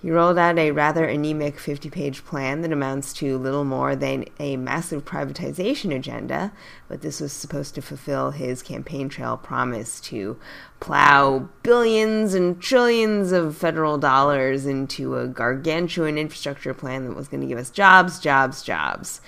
He 0.00 0.10
rolled 0.10 0.38
out 0.38 0.56
a 0.56 0.70
rather 0.70 1.04
anemic 1.04 1.58
50 1.58 1.90
page 1.90 2.24
plan 2.24 2.60
that 2.62 2.72
amounts 2.72 3.12
to 3.14 3.38
little 3.38 3.64
more 3.64 3.96
than 3.96 4.26
a 4.38 4.56
massive 4.56 5.04
privatization 5.04 5.92
agenda, 5.94 6.52
but 6.88 7.02
this 7.02 7.20
was 7.20 7.32
supposed 7.32 7.74
to 7.74 7.82
fulfill 7.82 8.30
his 8.30 8.62
campaign 8.62 9.08
trail 9.08 9.36
promise 9.36 10.00
to 10.02 10.38
plow 10.78 11.48
billions 11.64 12.34
and 12.34 12.60
trillions 12.60 13.32
of 13.32 13.56
federal 13.56 13.98
dollars 13.98 14.64
into 14.64 15.16
a 15.16 15.26
gargantuan 15.26 16.18
infrastructure 16.18 16.74
plan 16.74 17.04
that 17.04 17.16
was 17.16 17.26
going 17.26 17.40
to 17.40 17.48
give 17.48 17.58
us 17.58 17.70
jobs, 17.70 18.20
jobs, 18.20 18.62
jobs. 18.62 19.20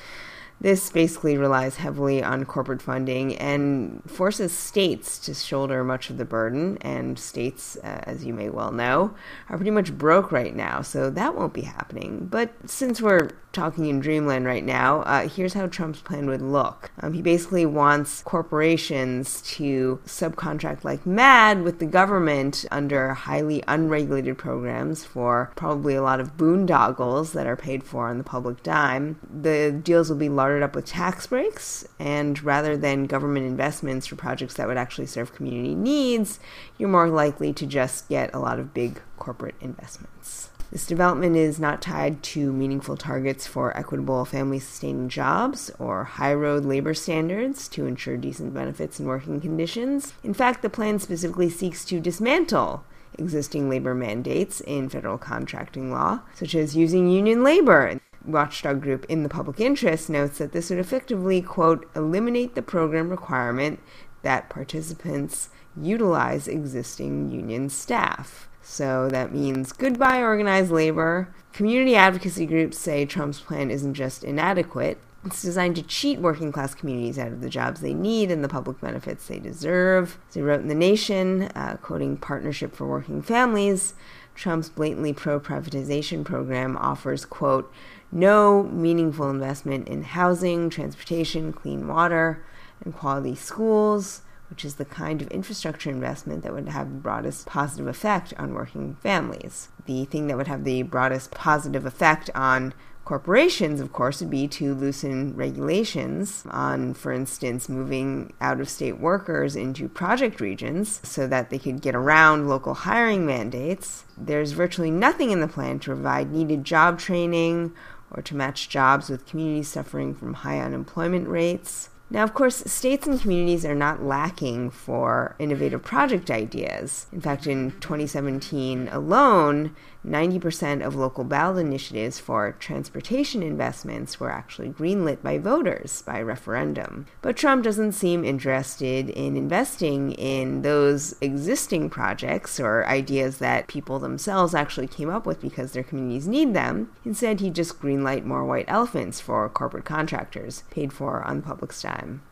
This 0.61 0.91
basically 0.91 1.37
relies 1.37 1.77
heavily 1.77 2.23
on 2.23 2.45
corporate 2.45 2.81
funding 2.81 3.37
and 3.37 4.03
forces 4.07 4.53
states 4.53 5.19
to 5.21 5.35
shoulder 5.35 5.85
much 5.85 6.11
of 6.11 6.17
the 6.17 6.25
burden. 6.25 6.79
And 6.81 7.19
states, 7.19 7.77
uh, 7.83 8.03
as 8.05 8.25
you 8.25 8.33
may 8.33 8.49
well 8.49 8.73
know, 8.73 9.15
are 9.49 9.57
pretty 9.57 9.71
much 9.71 9.97
broke 9.97 10.33
right 10.33 10.55
now, 10.55 10.83
so 10.83 11.11
that 11.11 11.35
won't 11.35 11.53
be 11.53 11.63
happening. 11.63 12.29
But 12.31 12.53
since 12.71 13.01
we're 13.01 13.31
talking 13.53 13.87
in 13.87 14.01
dreamland 14.01 14.47
right 14.47 14.65
now, 14.65 15.03
uh, 15.03 15.29
here's 15.29 15.55
how 15.55 15.67
Trump's 15.67 16.01
plan 16.01 16.27
would 16.27 16.43
look. 16.43 16.91
Um, 17.01 17.13
he 17.13 17.23
basically 17.23 17.65
wants 17.65 18.23
corporations 18.23 19.41
to 19.43 20.01
subcontract 20.07 20.83
like 20.83 21.07
mad 21.07 21.63
with 21.63 21.79
the 21.79 21.87
government 21.87 22.65
under 22.71 23.15
highly 23.15 23.63
unregulated 23.69 24.37
programs 24.37 25.05
for 25.05 25.53
probably 25.55 25.95
a 25.95 26.03
lot 26.03 26.21
of 26.21 26.37
boondoggles 26.37 27.33
that 27.33 27.47
are 27.47 27.57
paid 27.57 27.85
for 27.85 28.09
on 28.09 28.19
the 28.19 28.25
public 28.25 28.63
dime. 28.63 29.21
The 29.33 29.71
deals 29.71 30.11
will 30.11 30.17
be 30.17 30.29
large 30.29 30.44
up 30.63 30.75
with 30.75 30.85
tax 30.85 31.27
breaks, 31.27 31.87
and 31.99 32.43
rather 32.43 32.77
than 32.77 33.07
government 33.07 33.47
investments 33.47 34.07
for 34.07 34.17
projects 34.17 34.55
that 34.55 34.69
would 34.69 34.77
actually 34.77 35.07
serve 35.07 35.35
community 35.35 35.75
needs, 35.75 36.41
you're 36.79 36.89
more 36.89 37.09
likely 37.09 37.53
to 37.53 37.67
just 37.67 38.09
get 38.09 38.35
a 38.35 38.39
lot 38.39 38.59
of 38.59 38.75
big 38.75 39.01
corporate 39.19 39.55
investments. 39.61 40.51
This 40.71 40.87
development 40.87 41.37
is 41.37 41.61
not 41.61 41.81
tied 41.81 42.23
to 42.25 42.53
meaningful 42.53 42.97
targets 42.97 43.47
for 43.47 43.77
equitable 43.77 44.25
family 44.25 44.59
sustaining 44.59 45.09
jobs 45.09 45.71
or 45.79 46.03
high 46.05 46.35
road 46.35 46.65
labor 46.65 46.95
standards 46.95 47.69
to 47.69 47.87
ensure 47.87 48.17
decent 48.17 48.53
benefits 48.53 48.99
and 48.99 49.07
working 49.07 49.41
conditions. 49.41 50.15
In 50.25 50.35
fact, 50.35 50.63
the 50.63 50.69
plan 50.71 50.99
specifically 50.99 51.49
seeks 51.49 51.85
to 51.85 52.01
dismantle 52.01 52.85
existing 53.19 53.69
labor 53.71 53.95
mandates 53.95 54.61
in 54.63 54.89
federal 54.89 55.19
contracting 55.19 55.93
law, 55.93 56.21
such 56.35 56.57
as 56.57 56.77
using 56.77 57.09
union 57.09 57.45
labor 57.45 58.01
watchdog 58.25 58.83
group 58.83 59.05
in 59.07 59.23
the 59.23 59.29
public 59.29 59.61
interest 59.61 60.09
notes 60.09 60.39
that 60.39 60.53
this 60.53 60.71
would 60.71 60.79
effectively, 60.79 61.43
quote, 61.43 61.89
eliminate 61.95 62.55
the 62.55 62.63
program 62.63 63.09
requirement 63.09 63.81
that 64.23 64.49
participants 64.49 65.51
utilize 65.77 66.49
existing 66.49 67.31
union 67.31 67.69
staff. 67.69 68.49
So 68.63 69.09
that 69.11 69.33
means 69.33 69.73
goodbye 69.73 70.21
organized 70.21 70.71
labor. 70.71 71.35
Community 71.53 71.95
advocacy 71.95 72.47
groups 72.47 72.79
say 72.79 73.05
Trump's 73.05 73.41
plan 73.41 73.71
isn't 73.71 73.95
just 73.95 74.25
inadequate, 74.25 74.99
it's 75.25 75.41
designed 75.41 75.77
to 75.77 75.83
cheat 75.83 76.19
working 76.19 76.53
class 76.53 76.75
communities 76.75 77.19
out 77.19 77.33
of 77.33 77.41
the 77.41 77.49
jobs 77.49 77.81
they 77.81 77.95
need 77.95 78.31
and 78.31 78.45
the 78.45 78.49
public 78.49 78.81
benefits 78.81 79.27
they 79.27 79.39
deserve. 79.39 80.19
As 80.29 80.35
he 80.35 80.43
wrote 80.43 80.61
in 80.61 80.69
The 80.69 80.75
Nation, 80.75 81.45
uh, 81.55 81.79
quoting 81.81 82.17
Partnership 82.17 82.75
for 82.75 82.87
Working 82.87 83.23
Families, 83.23 83.95
Trump's 84.35 84.69
blatantly 84.69 85.13
pro 85.13 85.41
privatization 85.41 86.25
program 86.25 86.77
offers, 86.77 87.25
quote, 87.25 87.73
no 88.15 88.63
meaningful 88.63 89.29
investment 89.29 89.89
in 89.89 90.05
housing, 90.05 90.71
transportation, 90.71 91.53
clean 91.53 91.87
water, 91.89 92.45
and 92.85 92.95
quality 92.95 93.35
schools, 93.35 94.23
which 94.49 94.65
is 94.65 94.77
the 94.77 94.85
kind 94.85 95.21
of 95.21 95.29
infrastructure 95.29 95.91
investment 95.91 96.43
that 96.43 96.53
would 96.53 96.69
have 96.69 96.89
the 96.89 97.01
broadest 97.01 97.47
positive 97.47 97.87
effect 97.87 98.33
on 98.39 98.55
working 98.55 98.97
families. 99.03 99.69
The 99.87 100.05
thing 100.05 100.29
that 100.29 100.37
would 100.37 100.49
have 100.49 100.65
the 100.65 100.83
broadest 100.83 101.33
positive 101.33 101.85
effect 101.85 102.31
on 102.35 102.73
corporations, 103.05 103.81
of 103.81 103.93
course, 103.93 104.21
would 104.21 104.31
be 104.31 104.49
to 104.49 104.75
loosen 104.75 105.35
regulations 105.37 106.45
on, 106.51 106.95
for 106.95 107.13
instance, 107.13 107.69
moving 107.69 108.33
out 108.41 108.61
of 108.61 108.69
state 108.69 108.99
workers 108.99 109.57
into 109.57 109.89
project 109.89 110.41
regions 110.41 111.01
so 111.03 111.27
that 111.27 111.51
they 111.51 111.59
could 111.59 111.83
get 111.83 111.95
around 111.95 112.49
local 112.49 112.75
hiring 112.75 113.27
mandates. 113.27 114.05
There's 114.17 114.53
virtually 114.53 114.91
nothing 114.91 115.31
in 115.31 115.41
the 115.41 115.49
plan 115.49 115.79
to 115.81 115.91
provide 115.91 116.33
needed 116.33 116.65
job 116.65 116.99
training 116.99 117.75
or 118.15 118.23
to 118.23 118.37
match 118.37 118.69
jobs 118.69 119.11
with 119.11 119.27
communities 119.27 119.69
suffering 119.69 120.15
from 120.15 120.35
high 120.35 120.61
unemployment 120.61 121.29
rates. 121.29 121.91
Now, 122.11 122.23
of 122.23 122.35
course, 122.35 122.63
states 122.67 123.07
and 123.07 123.21
communities 123.21 123.65
are 123.65 123.75
not 123.75 124.03
lacking 124.03 124.71
for 124.71 125.35
innovative 125.39 125.83
project 125.83 126.31
ideas. 126.31 127.07
In 127.13 127.21
fact, 127.21 127.47
in 127.47 127.73
2017 127.81 128.89
alone, 128.89 129.75
90% 130.07 130.85
of 130.85 130.95
local 130.95 131.25
ballot 131.25 131.65
initiatives 131.65 132.19
for 132.19 132.53
transportation 132.53 133.43
investments 133.43 134.21
were 134.21 134.31
actually 134.31 134.69
greenlit 134.69 135.23
by 135.23 135.39
voters 135.39 136.03
by 136.03 136.21
referendum. 136.21 137.07
But 137.23 137.37
Trump 137.37 137.65
doesn't 137.65 137.93
seem 137.93 138.25
interested 138.25 139.09
in 139.11 139.37
investing 139.37 140.13
in 140.13 140.63
those 140.63 141.15
existing 141.21 141.91
projects 141.91 142.61
or 142.61 142.87
ideas 142.87 143.39
that 143.39 143.67
people 143.67 143.99
themselves 143.99 144.55
actually 144.55 144.89
came 144.89 145.09
up 145.09 145.25
with 145.25 145.41
because 145.41 145.73
their 145.73 145.83
communities 145.83 146.29
need 146.29 146.55
them. 146.55 146.91
Instead, 147.05 147.41
he 147.41 147.51
just 147.51 147.81
greenlight 147.81 148.25
more 148.25 148.45
white 148.45 148.67
elephants 148.69 149.21
for 149.21 149.49
corporate 149.49 149.85
contractors 149.85 150.65
paid 150.71 150.93
for 150.93 151.23
on 151.23 151.41
public's 151.41 151.81
dime. 151.81 152.23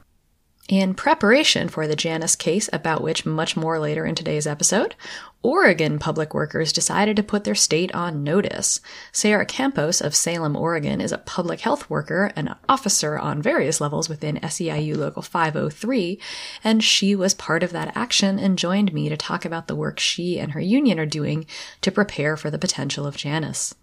In 0.72 0.94
preparation 0.94 1.68
for 1.68 1.86
the 1.86 1.94
Janus 1.94 2.34
case, 2.34 2.70
about 2.72 3.02
which 3.02 3.26
much 3.26 3.58
more 3.58 3.78
later 3.78 4.06
in 4.06 4.14
today's 4.14 4.46
episode, 4.46 4.94
Oregon 5.42 5.98
public 5.98 6.32
workers 6.32 6.72
decided 6.72 7.14
to 7.16 7.22
put 7.22 7.44
their 7.44 7.54
state 7.54 7.94
on 7.94 8.24
notice. 8.24 8.80
Sarah 9.12 9.44
Campos 9.44 10.00
of 10.00 10.14
Salem, 10.14 10.56
Oregon 10.56 11.02
is 11.02 11.12
a 11.12 11.18
public 11.18 11.60
health 11.60 11.90
worker 11.90 12.32
and 12.34 12.54
officer 12.70 13.18
on 13.18 13.42
various 13.42 13.82
levels 13.82 14.08
within 14.08 14.36
SEIU 14.36 14.96
Local 14.96 15.20
503, 15.20 16.18
and 16.64 16.82
she 16.82 17.14
was 17.14 17.34
part 17.34 17.62
of 17.62 17.72
that 17.72 17.94
action 17.94 18.38
and 18.38 18.58
joined 18.58 18.94
me 18.94 19.10
to 19.10 19.16
talk 19.18 19.44
about 19.44 19.66
the 19.66 19.76
work 19.76 20.00
she 20.00 20.38
and 20.38 20.52
her 20.52 20.60
union 20.60 20.98
are 20.98 21.04
doing 21.04 21.44
to 21.82 21.92
prepare 21.92 22.34
for 22.34 22.50
the 22.50 22.58
potential 22.58 23.06
of 23.06 23.18
Janus 23.18 23.74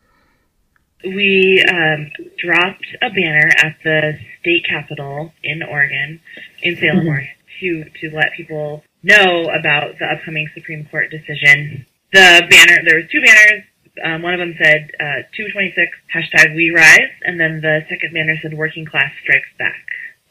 we 1.03 1.63
um, 1.71 2.11
dropped 2.37 2.85
a 3.01 3.09
banner 3.09 3.49
at 3.63 3.77
the 3.83 4.19
state 4.41 4.65
capitol 4.67 5.31
in 5.43 5.63
Oregon, 5.63 6.19
in 6.61 6.75
Salem, 6.75 6.99
mm-hmm. 6.99 7.07
Oregon, 7.07 7.29
to 7.59 7.83
to 8.01 8.15
let 8.15 8.33
people 8.35 8.83
know 9.03 9.49
about 9.49 9.97
the 9.99 10.05
upcoming 10.05 10.49
Supreme 10.53 10.85
Court 10.89 11.09
decision. 11.09 11.85
The 12.11 12.43
banner, 12.49 12.81
there 12.85 12.97
was 12.97 13.09
two 13.11 13.21
banners. 13.21 13.63
Um, 14.03 14.21
one 14.21 14.33
of 14.33 14.39
them 14.39 14.55
said 14.57 14.91
uh, 14.99 15.27
226 15.35 15.91
hashtag 16.13 16.55
We 16.55 16.71
Rise, 16.71 17.11
and 17.23 17.39
then 17.39 17.61
the 17.61 17.81
second 17.89 18.13
banner 18.13 18.35
said 18.41 18.53
Working 18.53 18.85
Class 18.85 19.11
Strikes 19.23 19.49
Back. 19.57 19.85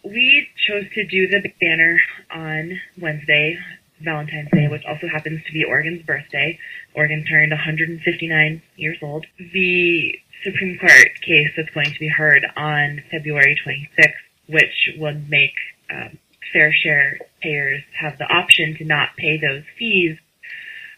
We 0.05 0.49
chose 0.67 0.85
to 0.95 1.05
do 1.07 1.29
the 1.29 1.43
banner 1.61 1.99
on 2.31 2.81
Wednesday, 3.01 3.59
Valentine's 4.00 4.50
Day, 4.52 4.69
which 4.69 4.85
also 4.87 5.09
happens 5.09 5.43
to 5.47 5.52
be 5.52 5.64
Oregon's 5.64 6.02
birthday. 6.02 6.59
Oregon 6.95 7.25
turned 7.25 7.50
159 7.50 8.62
years 8.76 8.99
old. 9.02 9.26
The 9.38 10.19
Supreme 10.45 10.78
Court 10.78 11.21
case 11.23 11.49
that's 11.57 11.71
going 11.71 11.93
to 11.93 11.99
be 11.99 12.09
heard 12.09 12.47
on 12.57 13.02
February 13.11 13.59
26th, 13.64 14.12
which 14.49 14.90
would 14.99 15.28
make 15.28 15.55
um, 15.90 16.19
fair 16.52 16.73
share 16.73 17.19
payers 17.43 17.83
have 17.99 18.19
the 18.19 18.25
option 18.25 18.76
to 18.78 18.85
not 18.85 19.11
pay 19.17 19.38
those 19.38 19.64
fees, 19.78 20.17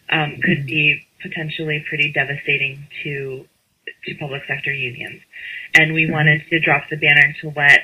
um, 0.09 0.37
could 0.43 0.65
be 0.65 1.05
potentially 1.21 1.83
pretty 1.87 2.11
devastating 2.11 2.87
to 3.03 3.45
to 4.05 4.15
public 4.15 4.41
sector 4.47 4.73
unions. 4.73 5.21
And 5.75 5.93
we 5.93 6.09
wanted 6.09 6.41
to 6.49 6.59
drop 6.59 6.83
the 6.89 6.97
banner 6.97 7.35
to 7.41 7.53
let 7.55 7.81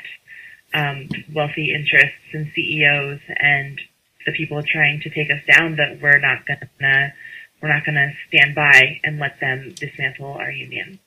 um, 0.74 1.10
wealthy 1.34 1.74
interests 1.74 2.18
and 2.34 2.52
CEOs 2.56 3.20
and 3.38 3.80
the 4.28 4.34
people 4.34 4.62
trying 4.62 5.02
to 5.02 5.10
take 5.10 5.32
us 5.32 5.42
down 5.58 5.78
that 5.78 6.00
we're 6.00 6.20
not 6.20 6.46
gonna 6.46 7.14
we're 7.62 7.74
not 7.74 7.84
gonna 7.84 8.12
stand 8.28 8.54
by 8.54 9.00
and 9.04 9.18
let 9.18 9.40
them 9.40 9.74
dismantle 9.76 10.34
our 10.34 10.52
union 10.52 11.00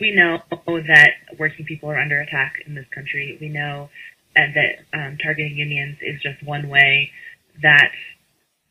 we 0.00 0.12
know 0.12 0.42
that 0.66 1.10
working 1.38 1.64
people 1.64 1.90
are 1.90 1.98
under 1.98 2.20
attack 2.20 2.62
in 2.66 2.74
this 2.74 2.86
country. 2.94 3.36
We 3.40 3.48
know 3.48 3.90
and 4.36 4.54
that 4.54 4.98
um, 4.98 5.18
targeting 5.22 5.56
unions 5.56 5.98
is 6.00 6.20
just 6.20 6.42
one 6.42 6.68
way 6.68 7.10
that 7.62 7.92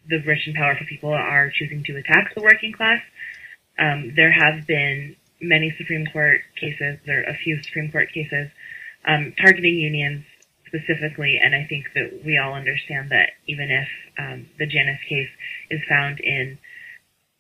the 0.10 0.22
rich 0.26 0.46
and 0.46 0.56
powerful 0.56 0.86
people 0.88 1.14
are 1.14 1.52
choosing 1.56 1.84
to 1.86 1.96
attack 1.96 2.34
the 2.36 2.42
working 2.42 2.74
class. 2.74 3.02
Um, 3.80 4.14
there 4.16 4.32
have 4.32 4.68
been 4.68 5.16
many 5.42 5.74
Supreme 5.78 6.06
Court 6.12 6.42
cases, 6.60 7.00
or 7.08 7.24
a 7.24 7.36
few 7.36 7.62
Supreme 7.64 7.92
Court 7.92 8.10
cases, 8.14 8.50
um, 9.08 9.34
targeting 9.42 9.76
unions 9.76 10.26
specifically, 10.74 11.40
and 11.42 11.54
I 11.54 11.66
think 11.68 11.86
that 11.94 12.22
we 12.26 12.38
all 12.38 12.54
understand 12.54 13.12
that 13.12 13.30
even 13.48 13.70
if 13.70 13.88
um, 14.18 14.48
the 14.58 14.66
Janus 14.66 15.00
case 15.08 15.30
is 15.70 15.82
found 15.88 16.20
in 16.20 16.58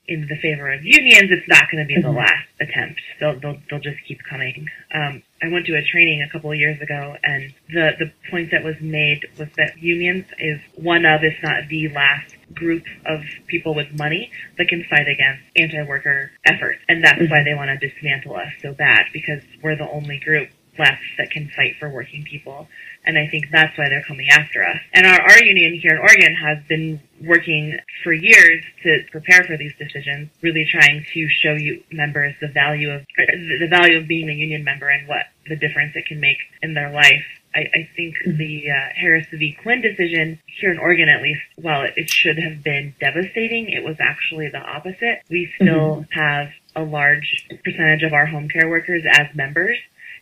in 0.05 0.27
the 0.27 0.35
favor 0.41 0.69
of 0.71 0.83
unions, 0.83 1.31
it's 1.31 1.47
not 1.47 1.71
going 1.71 1.81
to 1.81 1.87
be 1.87 1.95
the 1.95 2.09
mm-hmm. 2.09 2.17
last 2.17 2.47
attempt. 2.59 2.99
They'll, 3.21 3.39
they'll, 3.39 3.57
they'll 3.69 3.79
just 3.79 4.03
keep 4.05 4.19
coming. 4.29 4.67
Um, 4.93 5.23
I 5.41 5.47
went 5.47 5.65
to 5.67 5.75
a 5.77 5.81
training 5.81 6.21
a 6.21 6.29
couple 6.29 6.51
of 6.51 6.57
years 6.57 6.81
ago 6.81 7.15
and 7.23 7.53
the, 7.69 7.91
the 7.97 8.11
point 8.29 8.51
that 8.51 8.65
was 8.65 8.75
made 8.81 9.25
was 9.39 9.47
that 9.55 9.77
unions 9.77 10.25
is 10.39 10.59
one 10.75 11.05
of, 11.05 11.23
if 11.23 11.41
not 11.41 11.69
the 11.69 11.87
last 11.89 12.35
group 12.53 12.83
of 13.05 13.21
people 13.47 13.73
with 13.75 13.87
money 13.97 14.29
that 14.57 14.67
can 14.67 14.83
fight 14.89 15.07
against 15.07 15.41
anti-worker 15.55 16.31
efforts. 16.45 16.79
And 16.89 17.01
that's 17.01 17.19
why 17.19 17.39
mm-hmm. 17.39 17.45
they 17.45 17.55
want 17.55 17.79
to 17.79 17.89
dismantle 17.89 18.35
us 18.35 18.51
so 18.61 18.73
bad 18.73 19.05
because 19.13 19.41
we're 19.61 19.77
the 19.77 19.89
only 19.89 20.19
group 20.19 20.49
left 20.77 21.01
that 21.17 21.31
can 21.31 21.49
fight 21.55 21.75
for 21.79 21.89
working 21.89 22.23
people. 22.23 22.67
And 23.05 23.17
I 23.17 23.27
think 23.27 23.47
that's 23.51 23.77
why 23.77 23.89
they're 23.89 24.03
coming 24.03 24.29
after 24.29 24.63
us. 24.63 24.77
And 24.93 25.05
our, 25.05 25.19
our 25.19 25.43
union 25.43 25.79
here 25.79 25.91
in 25.91 25.99
Oregon 25.99 26.35
has 26.35 26.57
been 26.67 27.01
working 27.21 27.77
for 28.03 28.13
years 28.13 28.63
to 28.83 28.99
prepare 29.11 29.43
for 29.43 29.57
these 29.57 29.73
decisions, 29.77 30.29
really 30.41 30.65
trying 30.65 31.05
to 31.13 31.27
show 31.29 31.53
you 31.53 31.83
members 31.91 32.33
the 32.39 32.47
value 32.47 32.91
of 32.91 33.01
uh, 33.01 33.23
the 33.59 33.67
value 33.69 33.97
of 33.97 34.07
being 34.07 34.29
a 34.29 34.33
union 34.33 34.63
member 34.63 34.89
and 34.89 35.07
what 35.07 35.25
the 35.47 35.55
difference 35.55 35.93
it 35.95 36.05
can 36.05 36.19
make 36.19 36.37
in 36.61 36.73
their 36.73 36.91
life 36.91 37.23
I, 37.55 37.59
I 37.59 37.89
think 37.95 38.15
mm-hmm. 38.15 38.37
the 38.37 38.71
uh, 38.71 38.89
Harris 38.95 39.27
v. 39.31 39.55
Quinn 39.61 39.81
decision 39.81 40.39
here 40.45 40.71
in 40.71 40.79
Oregon, 40.79 41.09
at 41.09 41.21
least, 41.21 41.41
while 41.55 41.83
it, 41.83 41.93
it 41.95 42.09
should 42.09 42.37
have 42.37 42.63
been 42.63 42.95
devastating, 42.99 43.69
it 43.69 43.83
was 43.83 43.97
actually 43.99 44.49
the 44.49 44.59
opposite. 44.59 45.21
We 45.29 45.51
still 45.55 46.05
mm-hmm. 46.05 46.19
have 46.19 46.49
a 46.75 46.83
large 46.83 47.47
percentage 47.63 48.03
of 48.03 48.13
our 48.13 48.25
home 48.25 48.49
care 48.49 48.69
workers 48.69 49.03
as 49.09 49.27
members, 49.35 49.77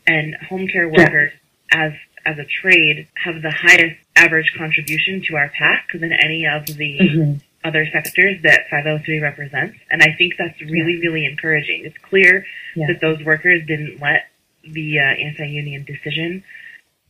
and 0.07 0.35
home 0.50 0.67
care 0.67 0.89
workers 0.89 1.31
as 1.71 1.93
as 2.25 2.37
a 2.37 2.45
trade 2.45 3.07
have 3.15 3.41
the 3.41 3.51
highest 3.51 3.95
average 4.15 4.53
contribution 4.57 5.21
to 5.27 5.35
our 5.35 5.49
PAC 5.49 5.87
than 5.99 6.11
any 6.13 6.45
of 6.45 6.65
the 6.65 7.39
other 7.63 7.85
sectors 7.91 8.41
that 8.43 8.61
503 8.71 9.19
represents. 9.19 9.77
And 9.89 10.01
I 10.01 10.13
think 10.17 10.33
that's 10.37 10.59
really, 10.61 10.99
really 10.99 11.25
encouraging. 11.25 11.83
It's 11.85 11.97
clear 11.99 12.45
Yeah. 12.75 12.87
that 12.87 13.01
those 13.01 13.23
workers 13.23 13.61
didn't 13.67 13.99
let 14.01 14.27
the 14.63 14.99
uh, 14.99 15.03
anti-union 15.03 15.83
decision 15.85 16.43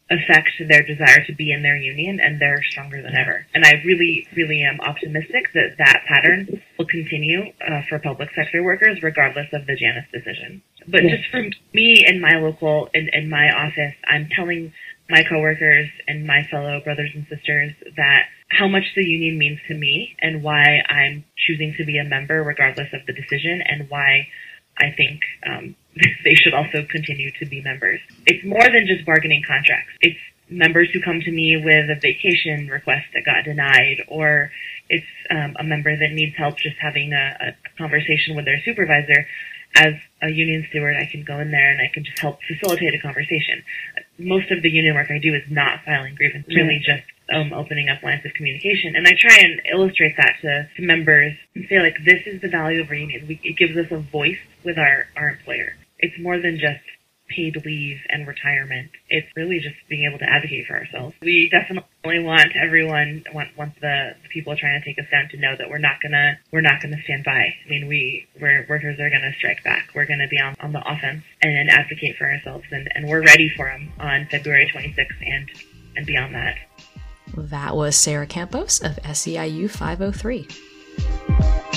affect 0.10 0.50
their 0.68 0.84
desire 0.84 1.24
to 1.25 1.34
be 1.34 1.53
in 1.53 1.63
their 1.63 1.77
union 1.77 2.20
and 2.20 2.38
they're 2.39 2.62
stronger 2.63 3.01
than 3.01 3.15
ever. 3.15 3.46
And 3.53 3.63
I 3.63 3.82
really, 3.86 4.27
really 4.36 4.62
am 4.62 4.82
optimistic 4.82 5.53
that 5.53 5.77
that 5.77 6.03
pattern 6.06 6.62
will 6.77 6.86
continue 6.86 7.53
uh, 7.65 7.82
for 7.88 7.98
public 8.00 8.30
sector 8.36 8.62
workers 8.62 9.01
regardless 9.01 9.48
of 9.53 9.65
the 9.68 9.75
Janus 9.77 10.03
decision. 10.12 10.62
But 10.88 11.03
Yeah. 11.06 11.15
just 11.15 11.30
for 11.30 11.44
me 11.74 12.06
in 12.06 12.20
my 12.20 12.36
local, 12.36 12.89
in, 12.94 13.08
in 13.13 13.30
my 13.30 13.51
office, 13.51 13.94
I'm 14.06 14.27
telling 14.36 14.74
my 15.12 15.24
coworkers 15.30 15.89
and 16.08 16.25
my 16.25 16.48
fellow 16.50 16.80
brothers 16.84 17.12
and 17.13 17.27
sisters 17.27 17.74
that 17.98 18.24
how 18.50 18.68
much 18.68 18.84
the 18.96 19.06
union 19.06 19.38
means 19.38 19.60
to 19.68 19.75
me 19.75 20.15
and 20.20 20.41
why 20.41 20.82
I'm 20.88 21.24
choosing 21.38 21.75
to 21.77 21.86
be 21.86 21.98
a 22.00 22.03
member 22.03 22.44
regardless 22.44 22.88
of 22.94 23.06
the 23.06 23.13
decision 23.13 23.62
and 23.62 23.89
why 23.89 24.27
I 24.77 24.91
think 24.96 25.22
um, 25.46 25.75
they 26.24 26.36
should 26.36 26.53
also 26.53 26.86
continue 26.89 27.32
to 27.39 27.46
be 27.46 27.62
members. 27.62 28.00
It's 28.25 28.46
more 28.46 28.63
than 28.63 28.88
just 28.88 29.06
bargaining 29.06 29.44
contracts. 29.46 29.91
It's 30.01 30.20
members 30.50 30.89
who 30.94 31.01
come 31.01 31.22
to 31.22 31.32
me 31.32 31.58
with 31.58 31.89
a 31.89 32.00
vacation 32.00 32.68
request 32.68 33.06
that 33.13 33.25
got 33.25 33.46
denied, 33.46 34.03
or 34.08 34.51
it's 34.89 35.06
um, 35.30 35.56
a 35.60 35.63
member 35.63 35.96
that 35.96 36.12
needs 36.12 36.36
help 36.36 36.58
just 36.58 36.75
having 36.80 37.13
a, 37.13 37.38
a 37.39 37.77
conversation 37.77 38.36
with 38.36 38.46
their 38.46 38.62
supervisor. 38.63 39.25
As 39.74 39.94
a 40.22 40.30
union 40.30 40.68
steward, 40.70 40.98
I 40.98 41.08
can 41.10 41.24
go 41.24 41.39
in 41.39 41.50
there 41.50 41.72
and 41.72 41.80
I 41.80 41.89
can 41.94 42.03
just 42.03 42.20
help 42.20 42.39
facilitate 42.44 42.94
a 42.94 43.00
conversation. 43.00 43.63
Most 44.24 44.51
of 44.51 44.62
the 44.62 44.70
union 44.70 44.96
work 44.96 45.10
I 45.10 45.20
do 45.20 45.34
is 45.34 45.44
not 45.50 45.84
filing 45.84 46.16
grievances, 46.16 46.56
really 46.56 46.80
just 46.80 47.04
um, 47.34 47.54
opening 47.54 47.90
up 47.90 48.04
lines 48.04 48.25
of 48.25 48.34
communication. 48.34 48.96
And 48.96 49.08
I 49.08 49.13
try 49.18 49.38
and 49.38 49.62
illustrate 49.74 50.16
that 50.18 50.36
to, 50.42 50.70
to 50.75 50.82
members 50.82 51.34
and 51.56 51.66
say, 51.70 51.80
like, 51.80 51.98
this 52.06 52.22
is 52.25 52.42
the 52.42 52.50
value 52.50 52.82
of 52.82 52.90
our 52.90 52.96
union. 52.96 53.25
We, 53.28 53.40
it 53.44 53.58
gives 53.58 53.75
us 53.78 53.88
a 53.92 53.98
voice 53.98 54.40
with 54.63 54.78
our, 54.78 55.08
our 55.16 55.30
employer. 55.30 55.75
It's 56.00 56.18
more 56.20 56.40
than 56.40 56.60
just 56.60 56.84
paid 57.36 57.64
leave 57.66 58.00
and 58.10 58.28
retirement. 58.28 58.92
It's 59.10 59.28
really 59.36 59.60
just 59.60 59.76
being 59.90 60.08
able 60.08 60.20
to 60.20 60.30
advocate 60.30 60.68
for 60.68 60.76
ourselves. 60.76 61.16
We 61.22 61.50
definitely 61.50 62.24
want 62.24 62.56
everyone, 62.56 63.24
want, 63.34 63.58
want 63.58 63.76
the, 63.82 64.16
the 64.22 64.30
people 64.30 64.56
trying 64.56 64.80
to 64.80 64.86
take 64.86 65.00
us 65.00 65.10
down 65.12 65.30
to 65.30 65.38
know 65.38 65.56
that 65.58 65.70
we're 65.70 65.80
not 65.80 66.02
gonna, 66.02 66.38
we're 66.52 66.62
not 66.62 66.82
gonna 66.82 67.02
stand 67.04 67.24
by. 67.24 67.54
I 67.66 67.70
mean, 67.70 67.88
we, 67.88 68.28
we're, 68.40 68.66
workers 68.70 69.00
are 69.00 69.10
gonna 69.10 69.34
strike 69.38 69.64
back. 69.64 69.90
We're 69.96 70.06
gonna 70.06 70.28
be 70.28 70.40
on, 70.40 70.56
on 70.60 70.74
the 70.74 70.82
offense 70.86 71.24
and 71.42 71.70
advocate 71.70 72.18
for 72.18 72.30
ourselves 72.30 72.66
and, 72.72 72.90
and 72.96 73.08
we're 73.08 73.24
ready 73.24 73.50
for 73.50 73.66
them 73.66 73.92
on 74.00 74.28
February 74.30 74.70
26th 74.74 75.08
and, 75.26 75.50
and 75.96 76.06
beyond 76.06 76.36
that. 76.36 76.58
That 77.36 77.76
was 77.76 77.96
Sarah 77.96 78.28
Campos 78.28 78.82
of 78.82 78.98
SEIU 79.04 79.70
503. 79.70 81.71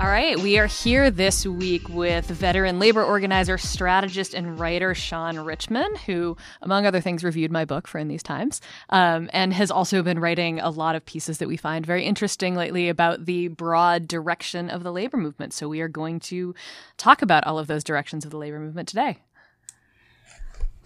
All 0.00 0.08
right, 0.08 0.38
we 0.40 0.58
are 0.58 0.64
here 0.66 1.10
this 1.10 1.44
week 1.44 1.86
with 1.90 2.24
veteran 2.24 2.78
labor 2.78 3.04
organizer, 3.04 3.58
strategist, 3.58 4.32
and 4.32 4.58
writer 4.58 4.94
Shaun 4.94 5.38
Richman, 5.38 5.94
who, 6.06 6.38
among 6.62 6.86
other 6.86 7.02
things, 7.02 7.22
reviewed 7.22 7.52
my 7.52 7.66
book 7.66 7.86
for 7.86 7.98
In 7.98 8.08
These 8.08 8.22
Times, 8.22 8.62
um, 8.88 9.28
and 9.34 9.52
has 9.52 9.70
also 9.70 10.02
been 10.02 10.18
writing 10.18 10.58
a 10.58 10.70
lot 10.70 10.96
of 10.96 11.04
pieces 11.04 11.36
that 11.36 11.48
we 11.48 11.58
find 11.58 11.84
very 11.84 12.06
interesting 12.06 12.54
lately 12.54 12.88
about 12.88 13.26
the 13.26 13.48
broad 13.48 14.08
direction 14.08 14.70
of 14.70 14.84
the 14.84 14.90
labor 14.90 15.18
movement. 15.18 15.52
So 15.52 15.68
we 15.68 15.82
are 15.82 15.88
going 15.88 16.18
to 16.20 16.54
talk 16.96 17.20
about 17.20 17.44
all 17.46 17.58
of 17.58 17.66
those 17.66 17.84
directions 17.84 18.24
of 18.24 18.30
the 18.30 18.38
labor 18.38 18.58
movement 18.58 18.88
today. 18.88 19.18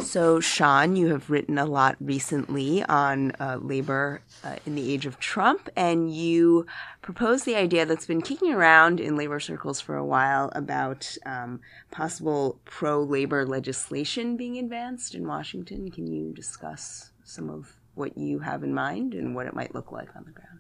So, 0.01 0.41
Shaun, 0.41 0.97
you 0.97 1.09
have 1.09 1.31
written 1.31 1.57
a 1.57 1.65
lot 1.65 1.97
recently 2.01 2.83
on 2.85 3.31
uh, 3.39 3.59
labor 3.61 4.23
uh, 4.43 4.57
in 4.67 4.75
the 4.75 4.93
age 4.93 5.07
of 5.07 5.21
Trump, 5.21 5.69
and 5.77 6.13
you 6.13 6.67
proposed 7.01 7.45
the 7.45 7.55
idea 7.55 7.87
that's 7.87 8.07
been 8.07 8.21
kicking 8.21 8.53
around 8.53 8.99
in 8.99 9.17
labor 9.17 9.39
circles 9.39 9.81
for 9.81 9.97
a 9.97 10.05
while 10.05 10.51
about 10.55 11.17
um, 11.25 11.61
possible 11.93 12.61
pro 12.65 13.03
labor 13.03 13.47
legislation 13.47 14.37
being 14.37 14.59
advanced 14.59 15.15
in 15.15 15.27
Washington. 15.29 15.91
Can 15.91 16.09
you 16.09 16.33
discuss 16.33 17.11
some 17.23 17.49
of 17.49 17.77
what 17.95 18.19
you 18.19 18.41
have 18.41 18.65
in 18.65 18.75
mind 18.75 19.15
and 19.15 19.35
what 19.35 19.47
it 19.47 19.55
might 19.55 19.75
look 19.75 19.93
like 19.93 20.15
on 20.17 20.25
the 20.25 20.33
ground? 20.33 20.59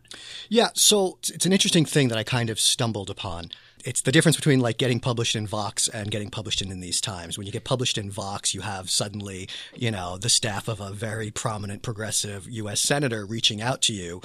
Yeah, 0.49 0.69
so 0.75 1.19
it's 1.33 1.45
an 1.45 1.53
interesting 1.53 1.85
thing 1.85 2.09
that 2.09 2.19
I 2.19 2.23
kind 2.23 2.51
of 2.51 2.61
stumbled 2.61 3.11
upon. 3.11 3.51
It's 3.85 4.01
the 4.01 4.13
difference 4.13 4.37
between 4.37 4.61
like 4.61 4.79
getting 4.79 5.01
published 5.01 5.37
in 5.37 5.47
Vox 5.47 5.89
and 5.89 6.11
getting 6.11 6.31
published 6.31 6.63
in, 6.63 6.71
in 6.71 6.81
these 6.81 7.01
times. 7.01 7.37
When 7.37 7.47
you 7.47 7.53
get 7.53 7.65
published 7.65 7.99
in 7.99 8.11
Vox, 8.11 8.55
you 8.55 8.63
have 8.63 8.91
suddenly, 8.91 9.49
you 9.75 9.91
know, 9.91 10.17
the 10.17 10.29
staff 10.29 10.69
of 10.69 10.81
a 10.81 10.91
very 10.91 11.31
prominent 11.31 11.83
progressive 11.83 12.49
U.S. 12.49 12.81
senator 12.81 13.27
reaching 13.27 13.61
out 13.61 13.83
to 13.83 13.93
you, 13.93 14.23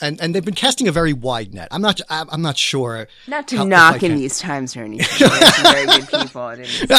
and 0.00 0.20
and 0.20 0.34
they've 0.34 0.44
been 0.44 0.54
casting 0.54 0.88
a 0.88 0.92
very 0.92 1.12
wide 1.12 1.52
net. 1.54 1.68
I'm 1.70 1.82
not 1.82 2.00
I'm 2.08 2.42
not 2.42 2.56
sure. 2.56 3.06
Not 3.26 3.48
to 3.48 3.58
how- 3.58 3.64
knock 3.64 4.02
in 4.02 4.16
these 4.16 4.38
times 4.38 4.76
or 4.76 4.82
anything. 4.84 5.28
Very 5.62 5.86
good 5.86 6.08
people. 6.08 6.56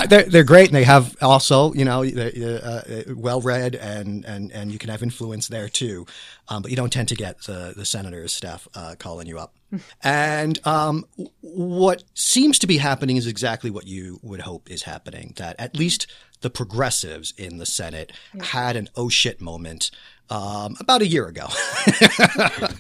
they're, 0.07 0.23
they're 0.23 0.43
great, 0.43 0.67
and 0.67 0.75
they 0.75 0.83
have 0.83 1.15
also, 1.21 1.73
you 1.73 1.85
know, 1.85 2.03
uh, 2.03 2.81
well 3.15 3.41
read, 3.41 3.75
and, 3.75 4.25
and, 4.25 4.51
and 4.51 4.71
you 4.71 4.77
can 4.79 4.89
have 4.89 5.03
influence 5.03 5.47
there 5.47 5.69
too. 5.69 6.05
Um, 6.47 6.61
but 6.61 6.71
you 6.71 6.77
don't 6.77 6.91
tend 6.91 7.07
to 7.09 7.15
get 7.15 7.41
the, 7.43 7.73
the 7.75 7.85
senator's 7.85 8.33
staff 8.33 8.67
uh, 8.75 8.95
calling 8.99 9.27
you 9.27 9.39
up. 9.39 9.53
And 10.03 10.65
um, 10.67 11.05
what 11.41 12.03
seems 12.13 12.59
to 12.59 12.67
be 12.67 12.77
happening 12.77 13.17
is 13.17 13.27
exactly 13.27 13.69
what 13.69 13.87
you 13.87 14.19
would 14.21 14.41
hope 14.41 14.69
is 14.69 14.83
happening 14.83 15.33
that 15.37 15.55
at 15.59 15.75
least 15.75 16.07
the 16.41 16.49
progressives 16.49 17.33
in 17.37 17.57
the 17.57 17.65
Senate 17.65 18.11
had 18.41 18.75
an 18.75 18.89
oh 18.95 19.09
shit 19.09 19.41
moment 19.41 19.91
um, 20.29 20.75
about 20.79 21.01
a 21.01 21.07
year 21.07 21.27
ago. 21.27 21.47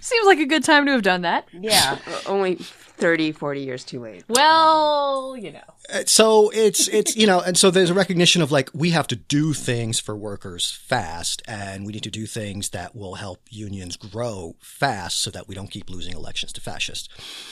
Seems 0.01 0.25
like 0.25 0.39
a 0.39 0.45
good 0.45 0.63
time 0.63 0.85
to 0.85 0.91
have 0.91 1.03
done 1.03 1.21
that. 1.21 1.47
yeah, 1.53 1.99
only 2.25 2.55
30, 2.55 3.33
40 3.33 3.61
years 3.61 3.83
too 3.83 3.99
late. 3.99 4.23
Well, 4.27 5.35
you 5.37 5.51
know. 5.51 6.03
so 6.05 6.49
it's 6.53 6.87
it's 6.87 7.15
you 7.15 7.27
know 7.27 7.41
and 7.41 7.57
so 7.57 7.69
there's 7.69 7.89
a 7.89 7.93
recognition 7.93 8.41
of 8.41 8.51
like 8.51 8.69
we 8.73 8.91
have 8.91 9.05
to 9.07 9.15
do 9.15 9.53
things 9.53 9.99
for 9.99 10.15
workers 10.15 10.71
fast 10.71 11.41
and 11.47 11.85
we 11.85 11.93
need 11.93 12.03
to 12.03 12.09
do 12.09 12.25
things 12.25 12.69
that 12.69 12.95
will 12.95 13.15
help 13.15 13.41
unions 13.49 13.95
grow 13.97 14.55
fast 14.59 15.19
so 15.19 15.29
that 15.29 15.47
we 15.47 15.53
don't 15.53 15.69
keep 15.69 15.89
losing 15.89 16.13
elections 16.15 16.51
to 16.53 16.61
fascists 16.61 17.07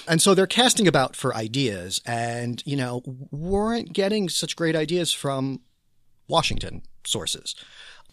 and 0.08 0.22
so 0.22 0.34
they're 0.34 0.48
casting 0.48 0.88
about 0.88 1.16
for 1.16 1.36
ideas 1.36 2.02
and 2.06 2.64
you 2.66 2.76
know 2.76 3.04
weren't 3.30 3.94
getting 3.94 4.30
such 4.30 4.56
great 4.56 4.76
ideas 4.76 5.14
from 5.14 5.60
washington 6.34 6.82
sources 7.06 7.56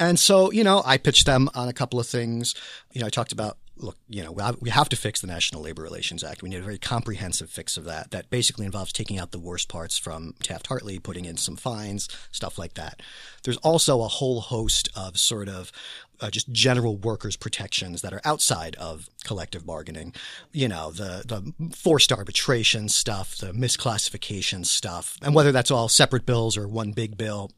and 0.00 0.18
so, 0.18 0.50
you 0.50 0.64
know, 0.64 0.82
I 0.86 0.96
pitched 0.96 1.26
them 1.26 1.50
on 1.54 1.68
a 1.68 1.74
couple 1.74 2.00
of 2.00 2.06
things. 2.06 2.54
You 2.92 3.02
know, 3.02 3.06
I 3.06 3.10
talked 3.10 3.32
about, 3.32 3.58
look, 3.76 3.98
you 4.08 4.24
know, 4.24 4.32
we 4.32 4.70
have- 4.70 4.88
to 4.88 4.96
fix 4.96 5.20
the 5.20 5.26
National 5.26 5.60
Labor 5.60 5.82
Relations 5.82 6.24
Act. 6.24 6.42
We 6.42 6.48
need 6.48 6.60
a 6.60 6.62
very 6.62 6.78
comprehensive 6.78 7.50
fix 7.50 7.76
of 7.76 7.84
that. 7.84 8.10
That 8.10 8.30
basically 8.30 8.64
involves 8.64 8.94
taking 8.94 9.18
out 9.18 9.30
the 9.30 9.38
worst 9.38 9.68
parts 9.68 9.98
from 9.98 10.34
Taft 10.42 10.68
Hartley, 10.68 10.98
putting 10.98 11.26
in 11.26 11.36
some 11.36 11.54
fines, 11.54 12.08
stuff 12.32 12.58
like 12.58 12.74
that. 12.74 13.02
There's 13.44 13.58
also 13.58 14.00
a 14.00 14.08
whole 14.08 14.40
host 14.40 14.88
of 14.96 15.18
sort 15.18 15.50
of 15.50 15.70
uh, 16.18 16.30
just 16.30 16.50
general 16.50 16.96
workers' 16.96 17.36
protections 17.36 18.00
that 18.00 18.12
are 18.12 18.20
outside 18.24 18.76
of 18.76 19.08
collective 19.24 19.66
bargaining. 19.66 20.14
You 20.52 20.68
know, 20.68 20.90
the 20.90 21.24
the 21.26 21.74
forced 21.76 22.10
arbitration 22.10 22.88
stuff, 22.88 23.36
the 23.36 23.52
misclassification 23.52 24.64
stuff, 24.64 25.18
and 25.22 25.34
whether 25.34 25.52
that's 25.52 25.70
all 25.70 25.88
separate 25.88 26.24
bills 26.24 26.56
or 26.56 26.66
one 26.66 26.92
big 26.92 27.18
bill 27.18 27.50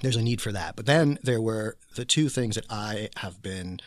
there's 0.00 0.16
a 0.16 0.22
need 0.22 0.40
for 0.40 0.52
that. 0.52 0.76
But 0.76 0.86
then 0.86 1.18
there 1.22 1.40
were 1.40 1.76
the 1.94 2.04
two 2.04 2.28
things 2.28 2.56
that 2.56 2.66
I 2.70 3.08
have 3.16 3.42
been, 3.42 3.80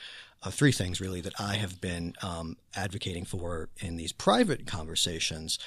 uh, 0.44 0.52
three 0.52 0.72
things 0.72 1.00
really 1.00 1.22
that 1.22 1.40
I 1.40 1.56
have 1.56 1.80
been 1.80 2.14
um, 2.22 2.58
advocating 2.76 3.26
for 3.26 3.70
in 3.78 3.98
these 3.98 4.12
private 4.12 4.66
conversations. 4.66 5.60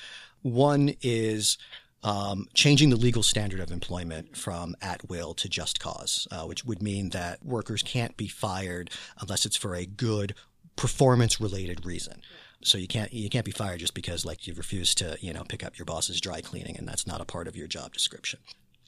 One 0.43 0.95
is 1.01 1.59
um, 2.03 2.49
changing 2.55 2.91
the 2.91 2.97
legal 2.97 3.23
standard 3.23 3.61
of 3.61 3.71
employment 3.71 4.37
from 4.37 4.75
at 4.83 5.09
will 5.09 5.35
to 5.35 5.49
just 5.49 5.79
cause, 5.79 6.27
uh, 6.31 6.45
which 6.45 6.65
would 6.65 6.83
mean 6.83 7.11
that 7.11 7.45
workers 7.45 7.83
can't 7.83 8.17
be 8.17 8.27
fired 8.27 8.91
unless 9.21 9.47
it's 9.47 9.57
for 9.57 9.75
a 9.75 9.87
good 9.87 10.35
performance 10.75 11.41
related 11.41 11.87
reason. 11.87 12.21
So 12.65 12.79
you 12.79 12.89
can't 12.89 13.13
you 13.13 13.29
can't 13.29 13.45
be 13.45 13.51
fired 13.53 13.81
just 13.81 13.95
because 13.95 14.25
like 14.25 14.47
you 14.47 14.55
refuse 14.55 14.95
to 14.97 15.17
you 15.21 15.33
know 15.33 15.43
pick 15.45 15.65
up 15.65 15.79
your 15.79 15.85
boss's 15.85 16.21
dry 16.21 16.41
cleaning 16.41 16.77
and 16.77 16.87
that's 16.87 17.07
not 17.07 17.21
a 17.21 17.25
part 17.25 17.49
of 17.49 17.57
your 17.57 17.67
job 17.67 17.93
description. 17.93 18.39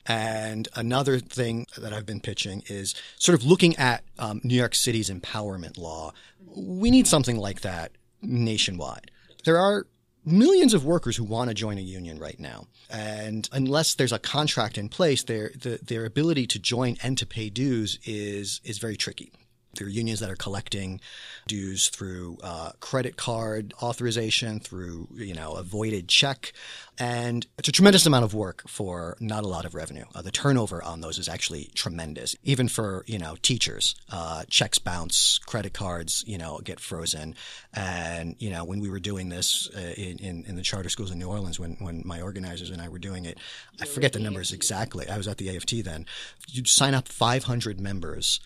And 0.07 0.69
another 0.75 1.19
thing 1.19 1.67
that 1.79 1.93
I've 1.93 2.07
been 2.07 2.21
pitching 2.21 2.63
is 2.67 2.95
sort 3.17 3.39
of 3.39 3.45
looking 3.45 3.77
at 3.77 4.05
um, 4.19 4.41
New 4.45 4.55
York 4.57 4.75
City's 4.75 5.11
empowerment 5.11 5.79
law. 5.79 6.13
We 6.55 6.91
need 6.91 7.07
something 7.07 7.39
like 7.39 7.63
that 7.63 7.93
nationwide. 8.21 9.11
There 9.45 9.59
are 9.59 9.87
millions 10.25 10.75
of 10.75 10.85
workers 10.85 11.17
who 11.17 11.25
want 11.25 11.49
to 11.49 11.55
join 11.55 11.79
a 11.79 11.83
union 11.83 12.19
right 12.19 12.39
now. 12.41 12.67
And 12.91 13.49
unless 13.53 13.95
there's 13.95 14.13
a 14.13 14.19
contract 14.19 14.79
in 14.79 14.89
place, 14.89 15.23
their, 15.23 15.51
the, 15.59 15.79
their 15.83 16.05
ability 16.05 16.47
to 16.49 16.59
join 16.59 16.97
and 17.03 17.17
to 17.19 17.27
pay 17.27 17.51
dues 17.51 17.99
is, 18.05 18.61
is 18.65 18.79
very 18.79 18.97
tricky. 18.97 19.33
There 19.77 19.87
are 19.87 19.91
unions 19.91 20.21
that 20.21 20.31
are 20.31 20.37
collecting 20.37 21.01
dues 21.47 21.89
through 21.89 22.39
uh, 22.43 22.73
credit 22.81 23.17
card 23.17 23.75
authorization, 23.83 24.61
through 24.61 25.09
you 25.15 25.35
know 25.35 25.55
a 25.55 25.63
voided 25.63 26.09
check, 26.09 26.53
and 26.99 27.47
it's 27.59 27.69
a 27.69 27.73
tremendous 27.73 28.07
amount 28.07 28.25
of 28.25 28.35
work 28.35 28.69
for 28.69 29.17
not 29.21 29.45
a 29.45 29.49
lot 29.49 29.65
of 29.65 29.75
revenue. 29.75 30.05
Uh, 30.15 30.23
the 30.23 30.31
turnover 30.31 30.83
on 30.83 31.01
those 31.01 31.19
is 31.19 31.29
actually 31.29 31.71
tremendous, 31.75 32.37
even 32.45 32.69
for 32.69 33.05
you 33.07 33.19
know 33.19 33.37
teachers. 33.43 33.95
Uh, 34.11 34.45
checks 34.49 34.79
bounce, 34.79 35.39
credit 35.39 35.73
cards 35.73 36.25
you 36.27 36.39
know 36.39 36.61
get 36.63 36.81
frozen, 36.81 37.35
and 37.73 38.37
you 38.39 38.51
know 38.51 38.65
when 38.65 38.81
we 38.81 38.89
were 38.89 39.01
doing 39.01 39.29
this 39.29 39.69
uh, 39.77 39.95
in, 39.97 40.19
in, 40.19 40.45
in 40.45 40.57
the 40.57 40.63
charter 40.63 40.89
schools 40.89 41.11
in 41.11 41.19
New 41.19 41.29
Orleans, 41.29 41.59
when 41.59 41.77
when 41.81 42.03
my 42.05 42.21
organizers 42.21 42.71
and 42.71 42.81
I 42.81 42.89
were 42.89 42.99
doing 42.99 43.25
it, 43.25 43.39
I 43.81 43.87
forget 43.87 44.13
the 44.13 44.21
numbers 44.21 44.53
exactly. 44.53 45.09
I 45.09 45.17
was 45.17 45.29
at 45.29 45.39
the 45.39 45.55
AFT 45.55 45.85
then. 45.85 46.07
You'd 46.49 46.69
sign 46.69 46.95
up 46.95 47.09
500 47.09 47.81
members 47.81 48.41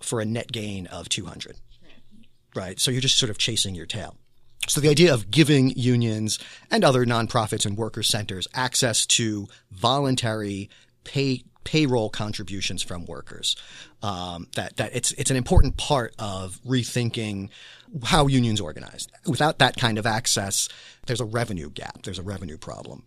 for 0.00 0.20
a 0.20 0.24
net 0.24 0.50
gain 0.52 0.86
of 0.86 1.08
200. 1.08 1.56
Right. 2.54 2.80
So 2.80 2.90
you're 2.90 3.00
just 3.00 3.18
sort 3.18 3.30
of 3.30 3.38
chasing 3.38 3.74
your 3.74 3.86
tail. 3.86 4.16
So 4.66 4.80
the 4.80 4.88
idea 4.88 5.14
of 5.14 5.30
giving 5.30 5.70
unions 5.76 6.38
and 6.70 6.84
other 6.84 7.06
nonprofits 7.06 7.64
and 7.64 7.76
worker 7.76 8.02
centers 8.02 8.48
access 8.54 9.06
to 9.06 9.48
voluntary 9.70 10.68
pay 11.04 11.44
payroll 11.64 12.08
contributions 12.08 12.82
from 12.82 13.04
workers. 13.04 13.54
Um, 14.02 14.48
that 14.54 14.76
that 14.76 14.94
it's 14.94 15.12
it's 15.12 15.30
an 15.30 15.36
important 15.36 15.76
part 15.76 16.14
of 16.18 16.58
rethinking 16.66 17.50
how 18.04 18.26
unions 18.26 18.60
organize. 18.60 19.06
Without 19.26 19.58
that 19.58 19.76
kind 19.76 19.98
of 19.98 20.06
access, 20.06 20.68
there's 21.06 21.20
a 21.20 21.24
revenue 21.24 21.70
gap. 21.70 22.02
There's 22.02 22.18
a 22.18 22.22
revenue 22.22 22.58
problem. 22.58 23.04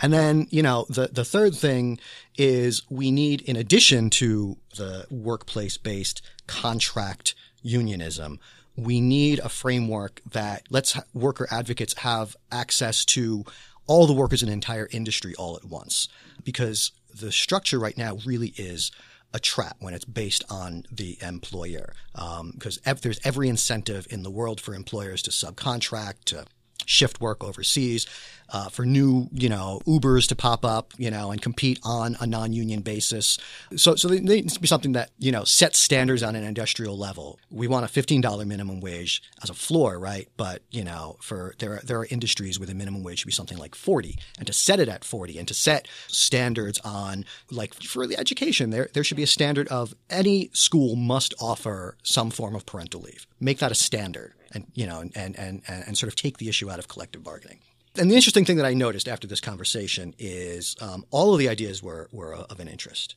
And 0.00 0.12
then, 0.12 0.46
you 0.50 0.62
know, 0.62 0.86
the, 0.88 1.08
the 1.08 1.24
third 1.24 1.54
thing 1.54 1.98
is 2.36 2.82
we 2.88 3.10
need, 3.10 3.42
in 3.42 3.56
addition 3.56 4.10
to 4.10 4.56
the 4.76 5.06
workplace 5.10 5.76
based 5.76 6.22
contract 6.46 7.34
unionism, 7.62 8.38
we 8.76 9.00
need 9.00 9.40
a 9.40 9.48
framework 9.48 10.20
that 10.30 10.62
lets 10.70 10.96
worker 11.12 11.48
advocates 11.50 11.94
have 11.98 12.36
access 12.52 13.04
to 13.04 13.44
all 13.86 14.06
the 14.06 14.12
workers 14.12 14.42
in 14.42 14.48
an 14.48 14.52
entire 14.52 14.88
industry 14.92 15.34
all 15.34 15.56
at 15.56 15.64
once. 15.64 16.08
Because 16.44 16.92
the 17.12 17.32
structure 17.32 17.78
right 17.78 17.98
now 17.98 18.18
really 18.24 18.54
is 18.56 18.92
a 19.34 19.40
trap 19.40 19.76
when 19.80 19.94
it's 19.94 20.04
based 20.04 20.44
on 20.48 20.84
the 20.90 21.18
employer. 21.20 21.92
Because 22.12 22.78
um, 22.78 22.82
ev- 22.86 23.00
there's 23.00 23.20
every 23.24 23.48
incentive 23.48 24.06
in 24.10 24.22
the 24.22 24.30
world 24.30 24.60
for 24.60 24.74
employers 24.74 25.22
to 25.22 25.30
subcontract, 25.30 26.24
to 26.26 26.46
shift 26.88 27.20
work 27.20 27.44
overseas, 27.44 28.06
uh, 28.50 28.68
for 28.68 28.86
new, 28.86 29.28
you 29.32 29.48
know, 29.48 29.80
Ubers 29.86 30.26
to 30.28 30.34
pop 30.34 30.64
up, 30.64 30.94
you 30.96 31.10
know, 31.10 31.30
and 31.30 31.42
compete 31.42 31.78
on 31.84 32.16
a 32.18 32.26
non-union 32.26 32.80
basis. 32.80 33.38
So, 33.76 33.94
so 33.94 34.08
there 34.08 34.20
needs 34.20 34.54
to 34.54 34.60
be 34.60 34.66
something 34.66 34.92
that, 34.92 35.10
you 35.18 35.30
know, 35.30 35.44
sets 35.44 35.78
standards 35.78 36.22
on 36.22 36.34
an 36.34 36.44
industrial 36.44 36.96
level. 36.96 37.38
We 37.50 37.68
want 37.68 37.84
a 37.84 37.88
$15 37.88 38.46
minimum 38.46 38.80
wage 38.80 39.22
as 39.42 39.50
a 39.50 39.54
floor, 39.54 39.98
right? 39.98 40.28
But, 40.36 40.62
you 40.70 40.82
know, 40.82 41.16
for 41.20 41.54
there 41.58 41.74
are, 41.74 41.80
there 41.84 41.98
are 41.98 42.06
industries 42.06 42.58
where 42.58 42.66
the 42.66 42.74
minimum 42.74 43.02
wage 43.02 43.18
should 43.18 43.26
be 43.26 43.32
something 43.32 43.58
like 43.58 43.74
40 43.74 44.18
and 44.38 44.46
to 44.46 44.52
set 44.52 44.80
it 44.80 44.88
at 44.88 45.04
40 45.04 45.38
and 45.38 45.46
to 45.48 45.54
set 45.54 45.86
standards 46.06 46.78
on 46.80 47.26
like 47.50 47.74
for 47.74 48.06
the 48.06 48.18
education, 48.18 48.70
there, 48.70 48.88
there 48.94 49.04
should 49.04 49.18
be 49.18 49.22
a 49.22 49.26
standard 49.26 49.68
of 49.68 49.94
any 50.08 50.48
school 50.54 50.96
must 50.96 51.34
offer 51.38 51.98
some 52.02 52.30
form 52.30 52.54
of 52.54 52.64
parental 52.64 53.02
leave. 53.02 53.26
Make 53.40 53.58
that 53.58 53.72
a 53.72 53.74
standard 53.74 54.32
and 54.52 54.66
you 54.74 54.86
know 54.86 55.00
and, 55.00 55.14
and 55.16 55.36
and 55.38 55.62
and 55.66 55.98
sort 55.98 56.08
of 56.08 56.16
take 56.16 56.38
the 56.38 56.48
issue 56.48 56.70
out 56.70 56.78
of 56.78 56.88
collective 56.88 57.22
bargaining. 57.22 57.60
And 57.96 58.10
the 58.10 58.14
interesting 58.14 58.44
thing 58.44 58.58
that 58.58 58.66
I 58.66 58.74
noticed 58.74 59.08
after 59.08 59.26
this 59.26 59.40
conversation 59.40 60.14
is 60.18 60.76
um, 60.80 61.04
all 61.10 61.32
of 61.32 61.38
the 61.38 61.48
ideas 61.48 61.82
were 61.82 62.08
were 62.12 62.34
of 62.34 62.60
an 62.60 62.68
interest. 62.68 63.16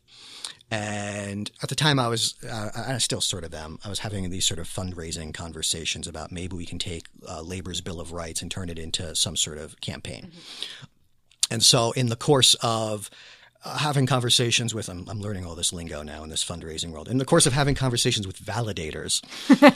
And 0.73 1.51
at 1.61 1.67
the 1.67 1.75
time, 1.75 1.99
I 1.99 2.07
was, 2.07 2.35
uh, 2.49 2.69
I 2.73 2.97
still 2.99 3.19
sort 3.19 3.43
of 3.43 3.53
am. 3.53 3.77
I 3.83 3.89
was 3.89 3.99
having 3.99 4.29
these 4.29 4.45
sort 4.45 4.57
of 4.57 4.69
fundraising 4.69 5.33
conversations 5.33 6.07
about 6.07 6.31
maybe 6.31 6.55
we 6.55 6.65
can 6.65 6.79
take 6.79 7.07
uh, 7.27 7.41
labor's 7.41 7.81
Bill 7.81 7.99
of 7.99 8.13
Rights 8.13 8.41
and 8.41 8.49
turn 8.49 8.69
it 8.69 8.79
into 8.79 9.13
some 9.13 9.35
sort 9.35 9.57
of 9.57 9.79
campaign. 9.81 10.27
Mm-hmm. 10.27 10.85
And 11.51 11.61
so, 11.61 11.91
in 11.91 12.07
the 12.07 12.15
course 12.15 12.55
of 12.63 13.09
uh, 13.63 13.77
having 13.77 14.05
conversations 14.05 14.73
with 14.73 14.89
I'm, 14.89 15.07
I'm, 15.07 15.21
learning 15.21 15.45
all 15.45 15.55
this 15.55 15.71
lingo 15.71 16.01
now 16.01 16.23
in 16.23 16.29
this 16.29 16.43
fundraising 16.43 16.91
world 16.91 17.07
in 17.07 17.17
the 17.17 17.25
course 17.25 17.45
of 17.45 17.53
having 17.53 17.75
conversations 17.75 18.25
with 18.25 18.39
validators 18.39 19.21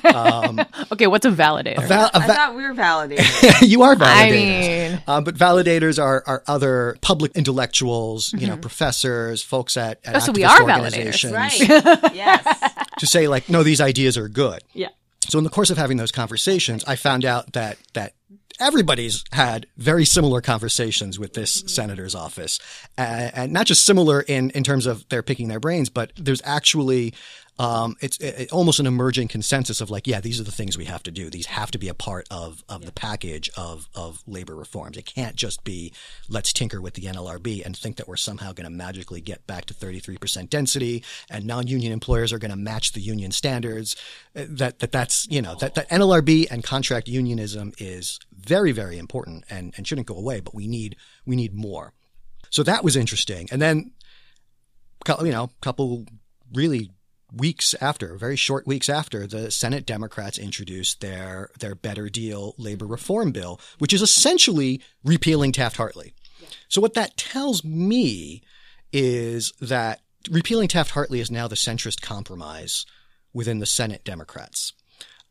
um, 0.15 0.59
okay 0.91 1.07
what's 1.07 1.25
a 1.25 1.29
validator? 1.29 1.83
A 1.83 1.87
val- 1.87 2.09
a 2.13 2.19
va- 2.19 2.25
i 2.25 2.27
thought 2.27 2.55
we 2.55 2.63
were 2.63 2.73
validators 2.73 3.61
you 3.67 3.83
are 3.83 3.95
validators. 3.95 4.05
I 4.07 4.31
mean... 4.31 5.01
Um, 5.07 5.23
but 5.23 5.35
validators 5.35 6.01
are, 6.01 6.23
are 6.25 6.43
other 6.47 6.97
public 7.01 7.33
intellectuals 7.35 8.33
you 8.33 8.39
mm-hmm. 8.39 8.49
know 8.49 8.57
professors 8.57 9.43
folks 9.43 9.77
at, 9.77 9.99
at 10.03 10.15
oh, 10.15 10.19
so 10.19 10.31
we 10.31 10.43
are 10.43 10.61
validators. 10.61 11.31
right. 11.31 11.55
Yes. 12.15 12.73
To 12.99 13.05
say 13.05 13.27
like 13.27 13.49
no 13.49 13.63
these 13.63 13.81
ideas 13.81 14.17
are 14.17 14.29
good. 14.29 14.63
Yeah. 14.73 14.89
So 15.27 15.37
in 15.37 15.43
the 15.43 15.49
course 15.49 15.69
of 15.69 15.77
having 15.77 15.97
those 15.97 16.11
conversations 16.11 16.83
i 16.85 16.95
found 16.95 17.25
out 17.25 17.53
that 17.53 17.77
that 17.93 18.13
everybody's 18.59 19.23
had 19.31 19.67
very 19.77 20.05
similar 20.05 20.41
conversations 20.41 21.19
with 21.19 21.33
this 21.33 21.63
senator's 21.67 22.15
office, 22.15 22.59
uh, 22.97 23.31
and 23.33 23.51
not 23.51 23.65
just 23.65 23.85
similar 23.85 24.21
in 24.21 24.49
in 24.51 24.63
terms 24.63 24.85
of 24.85 25.07
they're 25.09 25.23
picking 25.23 25.47
their 25.47 25.59
brains, 25.59 25.89
but 25.89 26.11
there's 26.15 26.41
actually 26.45 27.13
um, 27.57 27.95
it's 28.01 28.17
it, 28.19 28.51
almost 28.51 28.79
an 28.79 28.85
emerging 28.85 29.29
consensus 29.29 29.79
of 29.79 29.89
like, 29.89 30.07
yeah, 30.07 30.19
these 30.19 30.39
are 30.39 30.43
the 30.43 30.51
things 30.51 30.77
we 30.77 30.85
have 30.85 31.03
to 31.03 31.11
do. 31.11 31.29
These 31.29 31.45
have 31.47 31.71
to 31.71 31.77
be 31.77 31.87
a 31.87 31.93
part 31.93 32.27
of 32.29 32.63
of 32.67 32.81
yeah. 32.81 32.87
the 32.87 32.91
package 32.91 33.49
of 33.55 33.87
of 33.95 34.21
labor 34.27 34.55
reforms. 34.55 34.97
It 34.97 35.05
can't 35.05 35.35
just 35.35 35.63
be 35.63 35.93
let's 36.27 36.51
tinker 36.51 36.81
with 36.81 36.95
the 36.95 37.03
NLRB 37.03 37.65
and 37.65 37.75
think 37.75 37.95
that 37.95 38.07
we're 38.07 38.17
somehow 38.17 38.51
going 38.51 38.65
to 38.65 38.69
magically 38.69 39.21
get 39.21 39.45
back 39.47 39.65
to 39.65 39.73
33% 39.73 40.49
density 40.49 41.03
and 41.29 41.45
non-union 41.45 41.93
employers 41.93 42.33
are 42.33 42.39
going 42.39 42.51
to 42.51 42.57
match 42.57 42.91
the 42.91 43.01
union 43.01 43.31
standards. 43.31 43.95
Uh, 44.35 44.45
that 44.49 44.79
that 44.79 44.91
that's 44.91 45.27
you 45.29 45.41
know 45.41 45.55
that 45.55 45.75
that 45.75 45.89
NLRB 45.89 46.47
and 46.51 46.63
contract 46.63 47.07
unionism 47.07 47.71
is 47.77 48.19
very 48.37 48.73
very 48.73 48.97
important 48.97 49.45
and 49.49 49.73
and 49.77 49.87
shouldn't 49.87 50.07
go 50.07 50.15
away. 50.15 50.41
But 50.41 50.53
we 50.53 50.67
need 50.67 50.97
we 51.25 51.35
need 51.35 51.53
more. 51.53 51.93
So 52.49 52.63
that 52.63 52.83
was 52.83 52.95
interesting. 52.95 53.47
And 53.51 53.61
then 53.61 53.91
you 55.07 55.31
know, 55.31 55.43
a 55.43 55.49
couple 55.61 56.05
really 56.53 56.91
weeks 57.33 57.73
after, 57.81 58.15
very 58.15 58.35
short 58.35 58.67
weeks 58.67 58.89
after, 58.89 59.27
the 59.27 59.51
Senate 59.51 59.85
Democrats 59.85 60.37
introduced 60.37 61.01
their 61.01 61.49
their 61.59 61.75
better 61.75 62.09
deal 62.09 62.55
labor 62.57 62.85
reform 62.85 63.31
bill, 63.31 63.59
which 63.79 63.93
is 63.93 64.01
essentially 64.01 64.81
repealing 65.03 65.51
Taft-Hartley. 65.51 66.13
Yeah. 66.41 66.47
So 66.67 66.81
what 66.81 66.93
that 66.93 67.17
tells 67.17 67.63
me 67.63 68.41
is 68.91 69.51
that 69.59 70.01
repealing 70.29 70.67
Taft-Hartley 70.67 71.19
is 71.19 71.31
now 71.31 71.47
the 71.47 71.55
centrist 71.55 72.01
compromise 72.01 72.85
within 73.33 73.59
the 73.59 73.65
Senate 73.65 74.03
Democrats. 74.03 74.73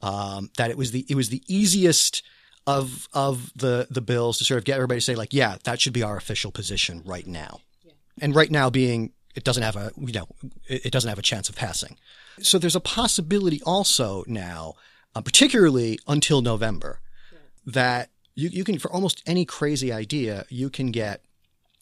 Um, 0.03 0.51
that 0.59 0.71
it 0.71 0.77
was 0.77 0.91
the 0.91 1.07
it 1.09 1.15
was 1.15 1.31
the 1.31 1.43
easiest 1.49 2.23
of 2.67 3.09
of 3.13 3.53
the 3.57 3.87
the 3.91 4.03
bills 4.03 4.39
to 4.39 4.45
sort 4.45 4.59
of 4.59 4.65
get 4.65 4.77
everybody 4.77 5.01
to 5.01 5.05
say 5.05 5.15
like, 5.15 5.33
yeah, 5.33 5.57
that 5.65 5.81
should 5.81 5.93
be 5.93 6.03
our 6.03 6.17
official 6.17 6.51
position 6.51 7.03
right 7.05 7.27
now. 7.27 7.61
Yeah. 7.85 7.93
And 8.21 8.35
right 8.35 8.51
now 8.51 8.69
being 8.71 9.13
it 9.35 9.45
doesn't 9.45 9.63
have 9.63 9.77
a 9.77 9.93
you 9.97 10.13
know 10.13 10.27
it 10.67 10.93
doesn't 10.93 11.09
have 11.09 11.19
a 11.19 11.23
chance 11.23 11.49
of 11.49 11.57
passing. 11.57 11.97
So 12.41 12.59
there's 12.59 12.77
a 12.77 12.81
possibility 12.81 13.61
also 13.65 14.25
now, 14.27 14.75
uh, 15.15 15.21
particularly 15.21 15.99
until 16.07 16.43
November, 16.43 17.01
yeah. 17.33 17.39
that 17.67 18.11
you 18.35 18.49
you 18.49 18.65
can 18.65 18.79
for 18.79 18.91
almost 18.93 19.23
any 19.27 19.45
crazy 19.45 19.93
idea 19.93 20.45
you 20.49 20.71
can 20.71 20.91
get 20.91 21.23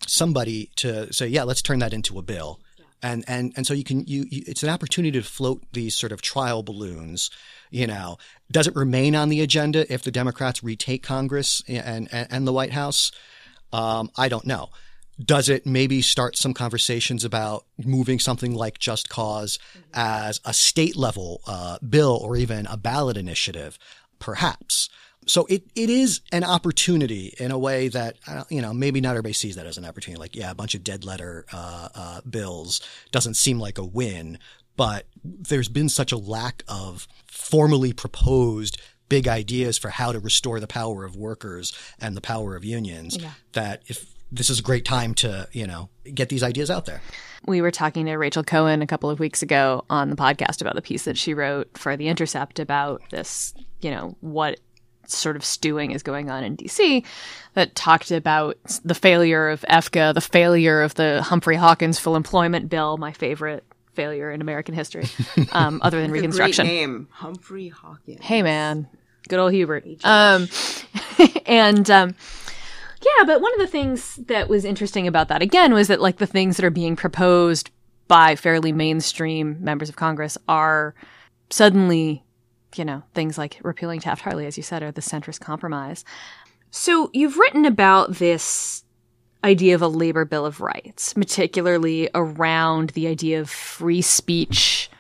somebody 0.06 0.70
to 0.76 1.12
say 1.12 1.26
yeah 1.26 1.44
let's 1.44 1.62
turn 1.62 1.78
that 1.80 1.92
into 1.92 2.18
a 2.18 2.22
bill. 2.22 2.60
And, 3.04 3.24
and 3.26 3.52
and 3.56 3.66
so 3.66 3.74
you 3.74 3.82
can 3.82 4.06
you, 4.06 4.26
you 4.30 4.44
it's 4.46 4.62
an 4.62 4.68
opportunity 4.68 5.18
to 5.18 5.26
float 5.26 5.64
these 5.72 5.96
sort 5.96 6.12
of 6.12 6.22
trial 6.22 6.62
balloons 6.62 7.30
you 7.68 7.84
know 7.84 8.16
does 8.48 8.68
it 8.68 8.76
remain 8.76 9.16
on 9.16 9.28
the 9.28 9.40
agenda 9.40 9.92
if 9.92 10.04
the 10.04 10.12
democrats 10.12 10.62
retake 10.62 11.02
congress 11.02 11.64
and 11.66 12.08
and, 12.12 12.28
and 12.30 12.46
the 12.46 12.52
white 12.52 12.70
house 12.70 13.10
um, 13.72 14.08
i 14.16 14.28
don't 14.28 14.46
know 14.46 14.68
does 15.24 15.48
it 15.48 15.66
maybe 15.66 16.02
start 16.02 16.36
some 16.36 16.54
conversations 16.54 17.24
about 17.24 17.64
moving 17.78 18.18
something 18.18 18.54
like 18.54 18.78
Just 18.78 19.08
Cause 19.08 19.58
as 19.92 20.40
a 20.44 20.52
state 20.52 20.96
level 20.96 21.40
uh, 21.46 21.78
bill 21.86 22.18
or 22.22 22.36
even 22.36 22.66
a 22.66 22.76
ballot 22.76 23.16
initiative? 23.16 23.78
Perhaps. 24.18 24.88
So 25.26 25.46
it, 25.46 25.64
it 25.76 25.88
is 25.88 26.20
an 26.32 26.42
opportunity 26.42 27.34
in 27.38 27.52
a 27.52 27.58
way 27.58 27.88
that, 27.88 28.16
uh, 28.26 28.44
you 28.48 28.60
know, 28.60 28.72
maybe 28.74 29.00
not 29.00 29.10
everybody 29.10 29.34
sees 29.34 29.56
that 29.56 29.66
as 29.66 29.78
an 29.78 29.84
opportunity. 29.84 30.18
Like, 30.18 30.34
yeah, 30.34 30.50
a 30.50 30.54
bunch 30.54 30.74
of 30.74 30.82
dead 30.82 31.04
letter 31.04 31.44
uh, 31.52 31.88
uh, 31.94 32.20
bills 32.28 32.80
doesn't 33.12 33.34
seem 33.34 33.60
like 33.60 33.78
a 33.78 33.84
win, 33.84 34.38
but 34.76 35.06
there's 35.22 35.68
been 35.68 35.88
such 35.88 36.10
a 36.10 36.16
lack 36.16 36.64
of 36.66 37.06
formally 37.26 37.92
proposed 37.92 38.80
big 39.08 39.28
ideas 39.28 39.76
for 39.76 39.90
how 39.90 40.10
to 40.10 40.18
restore 40.18 40.58
the 40.58 40.66
power 40.66 41.04
of 41.04 41.14
workers 41.14 41.76
and 42.00 42.16
the 42.16 42.20
power 42.20 42.56
of 42.56 42.64
unions 42.64 43.18
yeah. 43.20 43.32
that 43.52 43.82
if 43.86 44.11
this 44.32 44.48
is 44.50 44.58
a 44.58 44.62
great 44.62 44.84
time 44.84 45.14
to, 45.14 45.46
you 45.52 45.66
know, 45.66 45.90
get 46.14 46.30
these 46.30 46.42
ideas 46.42 46.70
out 46.70 46.86
there. 46.86 47.02
We 47.46 47.60
were 47.60 47.70
talking 47.70 48.06
to 48.06 48.14
Rachel 48.14 48.42
Cohen 48.42 48.82
a 48.82 48.86
couple 48.86 49.10
of 49.10 49.20
weeks 49.20 49.42
ago 49.42 49.84
on 49.90 50.10
the 50.10 50.16
podcast 50.16 50.60
about 50.60 50.74
the 50.74 50.82
piece 50.82 51.04
that 51.04 51.18
she 51.18 51.34
wrote 51.34 51.76
for 51.76 51.96
The 51.96 52.08
Intercept 52.08 52.58
about 52.58 53.02
this, 53.10 53.52
you 53.80 53.90
know, 53.90 54.16
what 54.20 54.58
sort 55.06 55.36
of 55.36 55.44
stewing 55.44 55.90
is 55.90 56.02
going 56.02 56.30
on 56.30 56.44
in 56.44 56.56
DC 56.56 57.04
that 57.54 57.74
talked 57.74 58.10
about 58.10 58.56
the 58.84 58.94
failure 58.94 59.50
of 59.50 59.62
EFCA, 59.68 60.14
the 60.14 60.20
failure 60.20 60.82
of 60.82 60.94
the 60.94 61.20
Humphrey 61.22 61.56
Hawkins 61.56 61.98
full 61.98 62.16
employment 62.16 62.68
bill, 62.70 62.96
my 62.96 63.12
favorite 63.12 63.64
failure 63.94 64.30
in 64.30 64.40
American 64.40 64.74
history, 64.74 65.06
um, 65.52 65.80
other 65.82 66.00
than 66.00 66.10
Reconstruction. 66.10 66.64
Great 66.64 66.74
name, 66.74 67.08
Humphrey 67.10 67.68
Hawkins. 67.68 68.20
Hey, 68.22 68.42
man, 68.42 68.88
good 69.28 69.38
old 69.38 69.52
Hubert. 69.52 69.84
Um, 70.04 70.48
and 71.46 71.90
um, 71.90 72.14
yeah, 73.04 73.24
but 73.24 73.40
one 73.40 73.52
of 73.54 73.60
the 73.60 73.66
things 73.66 74.16
that 74.26 74.48
was 74.48 74.64
interesting 74.64 75.06
about 75.06 75.28
that 75.28 75.42
again 75.42 75.72
was 75.72 75.88
that 75.88 76.00
like 76.00 76.18
the 76.18 76.26
things 76.26 76.56
that 76.56 76.64
are 76.64 76.70
being 76.70 76.96
proposed 76.96 77.70
by 78.08 78.36
fairly 78.36 78.72
mainstream 78.72 79.56
members 79.60 79.88
of 79.88 79.96
Congress 79.96 80.36
are 80.48 80.94
suddenly, 81.50 82.22
you 82.76 82.84
know, 82.84 83.02
things 83.14 83.38
like 83.38 83.58
repealing 83.62 84.00
Taft 84.00 84.22
Hartley, 84.22 84.46
as 84.46 84.56
you 84.56 84.62
said, 84.62 84.82
or 84.82 84.90
the 84.90 85.00
centrist 85.00 85.40
compromise. 85.40 86.04
So 86.70 87.10
you've 87.12 87.38
written 87.38 87.64
about 87.64 88.14
this 88.14 88.84
idea 89.44 89.74
of 89.74 89.82
a 89.82 89.88
labor 89.88 90.24
bill 90.24 90.46
of 90.46 90.60
rights, 90.60 91.12
particularly 91.14 92.08
around 92.14 92.90
the 92.90 93.06
idea 93.06 93.40
of 93.40 93.50
free 93.50 94.02
speech. 94.02 94.90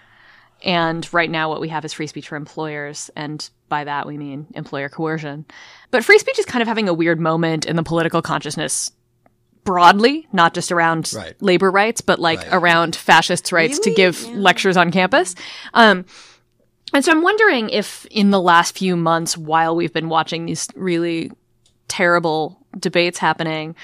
And 0.64 1.12
right 1.12 1.30
now, 1.30 1.48
what 1.48 1.60
we 1.60 1.68
have 1.70 1.84
is 1.84 1.92
free 1.92 2.06
speech 2.06 2.28
for 2.28 2.36
employers. 2.36 3.10
And 3.16 3.48
by 3.68 3.84
that, 3.84 4.06
we 4.06 4.16
mean 4.16 4.46
employer 4.54 4.88
coercion. 4.88 5.44
But 5.90 6.04
free 6.04 6.18
speech 6.18 6.38
is 6.38 6.46
kind 6.46 6.62
of 6.62 6.68
having 6.68 6.88
a 6.88 6.94
weird 6.94 7.18
moment 7.20 7.66
in 7.66 7.76
the 7.76 7.82
political 7.82 8.22
consciousness 8.22 8.92
broadly, 9.64 10.26
not 10.32 10.54
just 10.54 10.72
around 10.72 11.12
Right. 11.16 11.34
labor 11.40 11.70
rights, 11.70 12.00
but 12.00 12.18
like 12.18 12.38
Right. 12.40 12.48
around 12.52 12.96
fascists' 12.96 13.52
rights 13.52 13.78
to 13.80 13.90
give 13.94 14.22
Yeah. 14.22 14.34
lectures 14.36 14.76
on 14.76 14.90
campus. 14.90 15.34
Um, 15.74 16.04
and 16.92 17.04
so 17.04 17.12
I'm 17.12 17.22
wondering 17.22 17.70
if 17.70 18.04
in 18.10 18.30
the 18.30 18.40
last 18.40 18.76
few 18.76 18.96
months, 18.96 19.36
while 19.38 19.74
we've 19.76 19.92
been 19.92 20.08
watching 20.08 20.46
these 20.46 20.68
really 20.74 21.30
terrible 21.88 22.58
debates 22.78 23.18
happening, 23.18 23.74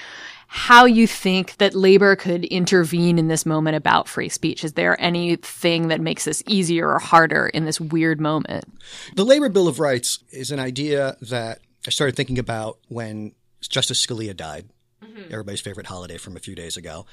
how 0.51 0.85
you 0.85 1.05
think 1.05 1.55
that 1.57 1.75
labor 1.75 2.15
could 2.15 2.43
intervene 2.45 3.19
in 3.19 3.27
this 3.27 3.45
moment 3.45 3.77
about 3.77 4.07
free 4.07 4.29
speech. 4.29 4.63
Is 4.63 4.73
there 4.73 4.99
anything 4.99 5.89
that 5.89 6.01
makes 6.01 6.25
this 6.25 6.41
easier 6.47 6.89
or 6.89 6.97
harder 6.97 7.47
in 7.49 7.65
this 7.65 7.79
weird 7.79 8.19
moment? 8.19 8.65
The 9.15 9.23
Labor 9.23 9.49
Bill 9.49 9.67
of 9.67 9.79
Rights 9.79 10.23
is 10.31 10.49
an 10.49 10.59
idea 10.59 11.17
that 11.21 11.59
I 11.85 11.91
started 11.91 12.15
thinking 12.15 12.39
about 12.39 12.79
when 12.87 13.33
Justice 13.61 14.03
Scalia 14.03 14.35
died. 14.35 14.67
Everybody's 15.29 15.61
favorite 15.61 15.85
holiday 15.85 16.17
from 16.17 16.35
a 16.35 16.39
few 16.39 16.55
days 16.55 16.77
ago, 16.77 17.05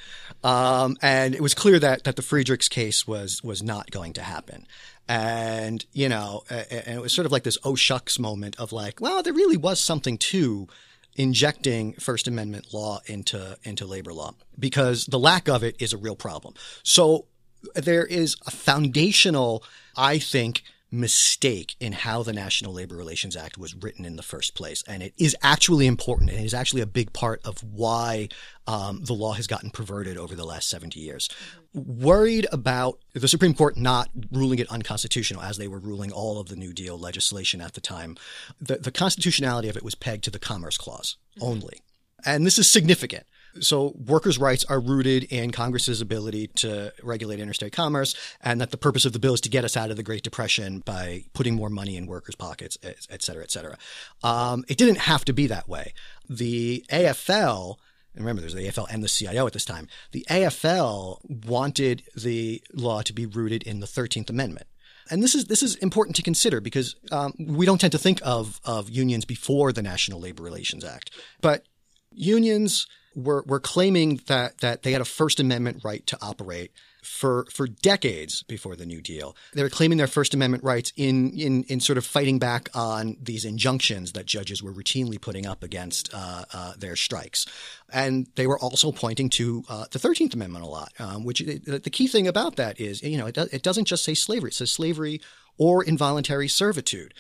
um, 0.42 0.96
and 1.03 1.35
it 1.35 1.40
was 1.40 1.55
clear 1.55 1.79
that 1.79 2.05
that 2.05 2.16
the 2.16 2.22
Friedrichs 2.22 2.68
case 2.68 3.07
was 3.07 3.42
was 3.42 3.62
not 3.62 3.90
going 3.90 4.12
to 4.14 4.22
happen, 4.22 4.66
and 5.09 5.85
you 5.92 6.09
know, 6.09 6.44
and 6.49 6.96
it 6.96 7.01
was 7.01 7.12
sort 7.12 7.27
of 7.27 7.33
like 7.33 7.42
this 7.42 7.59
oh 7.64 7.75
shucks 7.75 8.18
moment 8.18 8.57
of 8.61 8.72
like, 8.72 9.01
well, 9.01 9.22
there 9.22 9.33
really 9.33 9.57
was 9.57 9.81
something 9.81 10.18
to 10.18 10.68
injecting 11.17 11.95
First 11.95 12.29
Amendment 12.29 12.73
law 12.73 13.01
into 13.07 13.59
into 13.65 13.87
labor 13.87 14.13
law 14.13 14.35
because 14.59 15.07
the 15.07 15.19
lack 15.19 15.49
of 15.49 15.65
it 15.65 15.77
is 15.81 15.93
a 15.93 15.99
real 15.99 16.17
problem. 16.17 16.55
So 16.83 17.27
there 17.75 18.05
is 18.05 18.37
a 18.47 18.51
foundational, 18.51 19.65
I 19.97 20.19
think, 20.19 20.63
mistake 20.90 21.75
in 21.81 21.92
how 21.92 22.22
the 22.22 22.33
National 22.33 22.72
Labor 22.72 22.96
Relations 22.96 23.37
Act 23.37 23.59
was 23.59 23.75
written 23.75 24.05
in 24.05 24.16
the 24.16 24.22
first 24.22 24.55
place, 24.55 24.85
and 24.87 25.03
it 25.03 25.12
is 25.18 25.37
actually 25.42 25.87
important, 25.87 26.31
and 26.31 26.38
it 26.38 26.44
is 26.44 26.55
actually 26.55 26.81
a 26.81 26.87
big 26.87 27.12
part 27.12 27.40
of 27.44 27.62
why 27.62 28.29
um, 28.66 29.03
the 29.03 29.12
law 29.12 29.33
has 29.33 29.46
gotten 29.46 29.70
perverted 29.70 30.16
over 30.16 30.35
the 30.35 30.44
last 30.44 30.68
seventy 30.68 31.01
years. 31.01 31.29
Worried 31.75 32.46
about 32.53 33.01
the 33.12 33.29
Supreme 33.29 33.55
Court 33.55 33.77
not 33.77 34.11
ruling 34.31 34.59
it 34.59 34.70
unconstitutional 34.70 35.42
as 35.42 35.59
they 35.59 35.68
were 35.68 35.79
ruling 35.79 36.12
all 36.12 36.40
of 36.40 36.49
the 36.49 36.57
New 36.57 36.72
Deal 36.72 36.99
legislation 36.99 37.61
at 37.61 37.75
the 37.75 37.81
time, 37.81 38.16
the, 38.61 38.77
the 38.77 38.92
constitutionality 38.92 39.68
of 39.68 39.77
it 39.77 39.83
was 39.83 39.94
pegged 39.94 40.25
to 40.25 40.31
the 40.31 40.38
Commerce 40.38 40.79
Clause 40.79 41.16
only. 41.40 41.83
And 42.25 42.46
this 42.46 42.59
is 42.59 42.68
significant. 42.68 43.27
So 43.61 43.95
workers' 44.07 44.38
rights 44.38 44.64
are 44.64 44.81
rooted 44.81 45.25
in 45.25 45.51
Congress's 45.51 46.01
ability 46.01 46.49
to 46.57 46.92
regulate 47.03 47.40
interstate 47.40 47.73
commerce, 47.73 48.14
and 48.40 48.61
that 48.61 48.71
the 48.71 48.77
purpose 48.77 49.05
of 49.05 49.12
the 49.12 49.19
bill 49.19 49.35
is 49.35 49.40
to 49.42 49.49
get 49.49 49.64
us 49.64 49.77
out 49.77 49.90
of 49.90 49.97
the 49.97 50.03
Great 50.03 50.23
Depression 50.23 50.81
by 50.81 51.25
putting 51.33 51.55
more 51.55 51.71
money 51.71 51.97
in 51.97 52.07
workers' 52.07 52.35
pockets, 52.35 52.79
et 52.83 53.07
et 53.11 53.23
cetera, 53.23 53.42
et 53.42 53.51
cetera. 53.51 53.77
Um, 54.23 54.64
it 54.69 54.79
didn't 54.79 54.99
have 54.99 55.25
to 55.27 55.33
be 55.33 55.47
that 55.47 55.69
way. 55.69 55.92
The 56.29 56.85
AFL, 56.90 57.77
and 58.14 58.25
remember 58.25 58.40
there's 58.40 58.55
the 58.55 58.66
AFL 58.66 58.88
and 58.90 59.03
the 59.03 59.09
CIO 59.09 59.47
at 59.47 59.53
this 59.53 59.64
time, 59.64 59.88
the 60.12 60.27
AFL 60.29 61.19
wanted 61.47 62.03
the 62.16 62.62
law 62.73 63.03
to 63.03 63.12
be 63.12 63.27
rooted 63.27 63.62
in 63.62 63.81
the 63.81 63.87
13th 63.87 64.31
Amendment. 64.31 64.66
And 65.09 65.23
this 65.23 65.37
is 65.37 65.45
this 65.45 65.62
is 65.62 65.77
important 65.77 66.16
to 66.16 66.23
consider 66.23 66.61
because 66.61 66.97
um, 67.12 67.33
we 67.38 67.64
don't 67.64 67.81
tend 67.81 67.92
to 67.92 67.99
think 67.99 68.21
of 68.25 68.61
of 68.64 68.90
unions 68.90 69.25
before 69.25 69.73
the 69.73 69.83
National 69.83 70.19
Labor 70.19 70.42
Relations 70.42 70.85
Act, 70.85 71.12
but 71.40 71.64
unions 72.12 72.88
were 73.17 73.43
were 73.47 73.61
claiming 73.61 74.21
that 74.27 74.59
that 74.59 74.83
they 74.83 74.93
had 74.93 75.01
a 75.01 75.07
First 75.07 75.41
Amendment 75.41 75.81
right 75.83 76.07
to 76.07 76.19
operate 76.21 76.71
for 77.03 77.47
for 77.51 77.67
decades 77.67 78.43
before 78.43 78.77
the 78.77 78.85
New 78.85 79.01
Deal. 79.01 79.35
They 79.55 79.63
were 79.63 79.71
claiming 79.71 79.97
their 79.97 80.07
First 80.07 80.35
Amendment 80.35 80.63
rights 80.63 80.93
in 80.97 81.33
in 81.33 81.65
in 81.65 81.81
sort 81.81 81.99
of 81.99 82.05
fighting 82.05 82.39
back 82.39 82.69
on 82.75 83.17
these 83.21 83.45
injunctions 83.45 84.13
that 84.13 84.27
judges 84.27 84.63
were 84.63 84.73
routinely 84.73 85.21
putting 85.21 85.47
up 85.47 85.63
against 85.63 86.11
uh, 86.13 86.45
uh, 86.53 86.73
their 86.79 86.95
strikes, 86.95 87.47
and 87.91 88.27
they 88.35 88.47
were 88.47 88.59
also 88.59 88.93
pointing 88.93 89.31
to 89.31 89.65
uh, 89.69 89.87
the 89.91 89.99
Thirteenth 89.99 90.35
Amendment 90.35 90.65
a 90.65 90.69
lot. 90.69 90.93
Um, 90.99 91.25
which 91.25 91.41
the, 91.41 91.79
the 91.79 91.91
key 91.91 92.07
thing 92.09 92.29
about 92.29 92.57
that 92.57 92.79
is, 92.81 93.03
you 93.03 93.17
know, 93.17 93.27
it, 93.27 93.35
does, 93.35 93.49
it 93.49 93.63
doesn't 93.63 93.87
just 93.87 94.05
say 94.05 94.15
slavery; 94.15 94.51
it 94.51 94.55
says 94.55 94.71
slavery 94.71 95.21
or 95.59 95.83
involuntary 95.83 96.49
servitude 96.49 97.15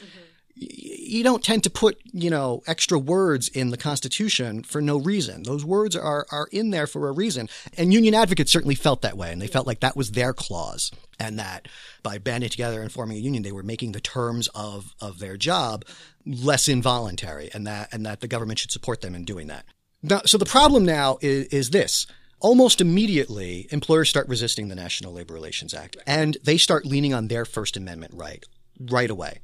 you 0.58 1.22
don't 1.22 1.44
tend 1.44 1.62
to 1.64 1.70
put, 1.70 2.00
you 2.12 2.30
know, 2.30 2.62
extra 2.66 2.98
words 2.98 3.48
in 3.48 3.70
the 3.70 3.76
Constitution 3.76 4.62
for 4.62 4.80
no 4.80 4.96
reason. 4.96 5.42
Those 5.42 5.66
words 5.66 5.94
are, 5.94 6.26
are 6.32 6.48
in 6.50 6.70
there 6.70 6.86
for 6.86 7.08
a 7.08 7.12
reason. 7.12 7.48
And 7.76 7.92
union 7.92 8.14
advocates 8.14 8.52
certainly 8.52 8.74
felt 8.74 9.02
that 9.02 9.18
way. 9.18 9.30
And 9.32 9.40
they 9.40 9.48
felt 9.48 9.66
like 9.66 9.80
that 9.80 9.96
was 9.96 10.12
their 10.12 10.32
clause. 10.32 10.90
And 11.20 11.38
that 11.38 11.68
by 12.02 12.16
banding 12.16 12.48
together 12.48 12.80
and 12.80 12.90
forming 12.90 13.18
a 13.18 13.20
union, 13.20 13.42
they 13.42 13.52
were 13.52 13.62
making 13.62 13.92
the 13.92 14.00
terms 14.00 14.48
of, 14.54 14.94
of 15.00 15.18
their 15.18 15.36
job 15.36 15.84
less 16.24 16.68
involuntary 16.68 17.50
and 17.52 17.66
that, 17.66 17.92
and 17.92 18.06
that 18.06 18.20
the 18.20 18.28
government 18.28 18.58
should 18.58 18.72
support 18.72 19.02
them 19.02 19.14
in 19.14 19.24
doing 19.24 19.48
that. 19.48 19.66
Now, 20.02 20.22
so 20.24 20.38
the 20.38 20.46
problem 20.46 20.86
now 20.86 21.18
is, 21.20 21.46
is 21.48 21.70
this. 21.70 22.06
Almost 22.40 22.80
immediately, 22.80 23.66
employers 23.70 24.08
start 24.08 24.28
resisting 24.28 24.68
the 24.68 24.74
National 24.74 25.12
Labor 25.12 25.34
Relations 25.34 25.74
Act 25.74 25.96
and 26.06 26.36
they 26.42 26.58
start 26.58 26.84
leaning 26.84 27.14
on 27.14 27.28
their 27.28 27.44
First 27.44 27.76
Amendment 27.76 28.12
right 28.14 28.44
right 28.78 29.08
away 29.08 29.40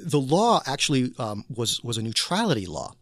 the 0.00 0.20
law 0.20 0.60
actually 0.66 1.12
um, 1.18 1.44
was 1.54 1.82
was 1.82 1.98
a 1.98 2.02
neutrality 2.02 2.66
law. 2.66 2.94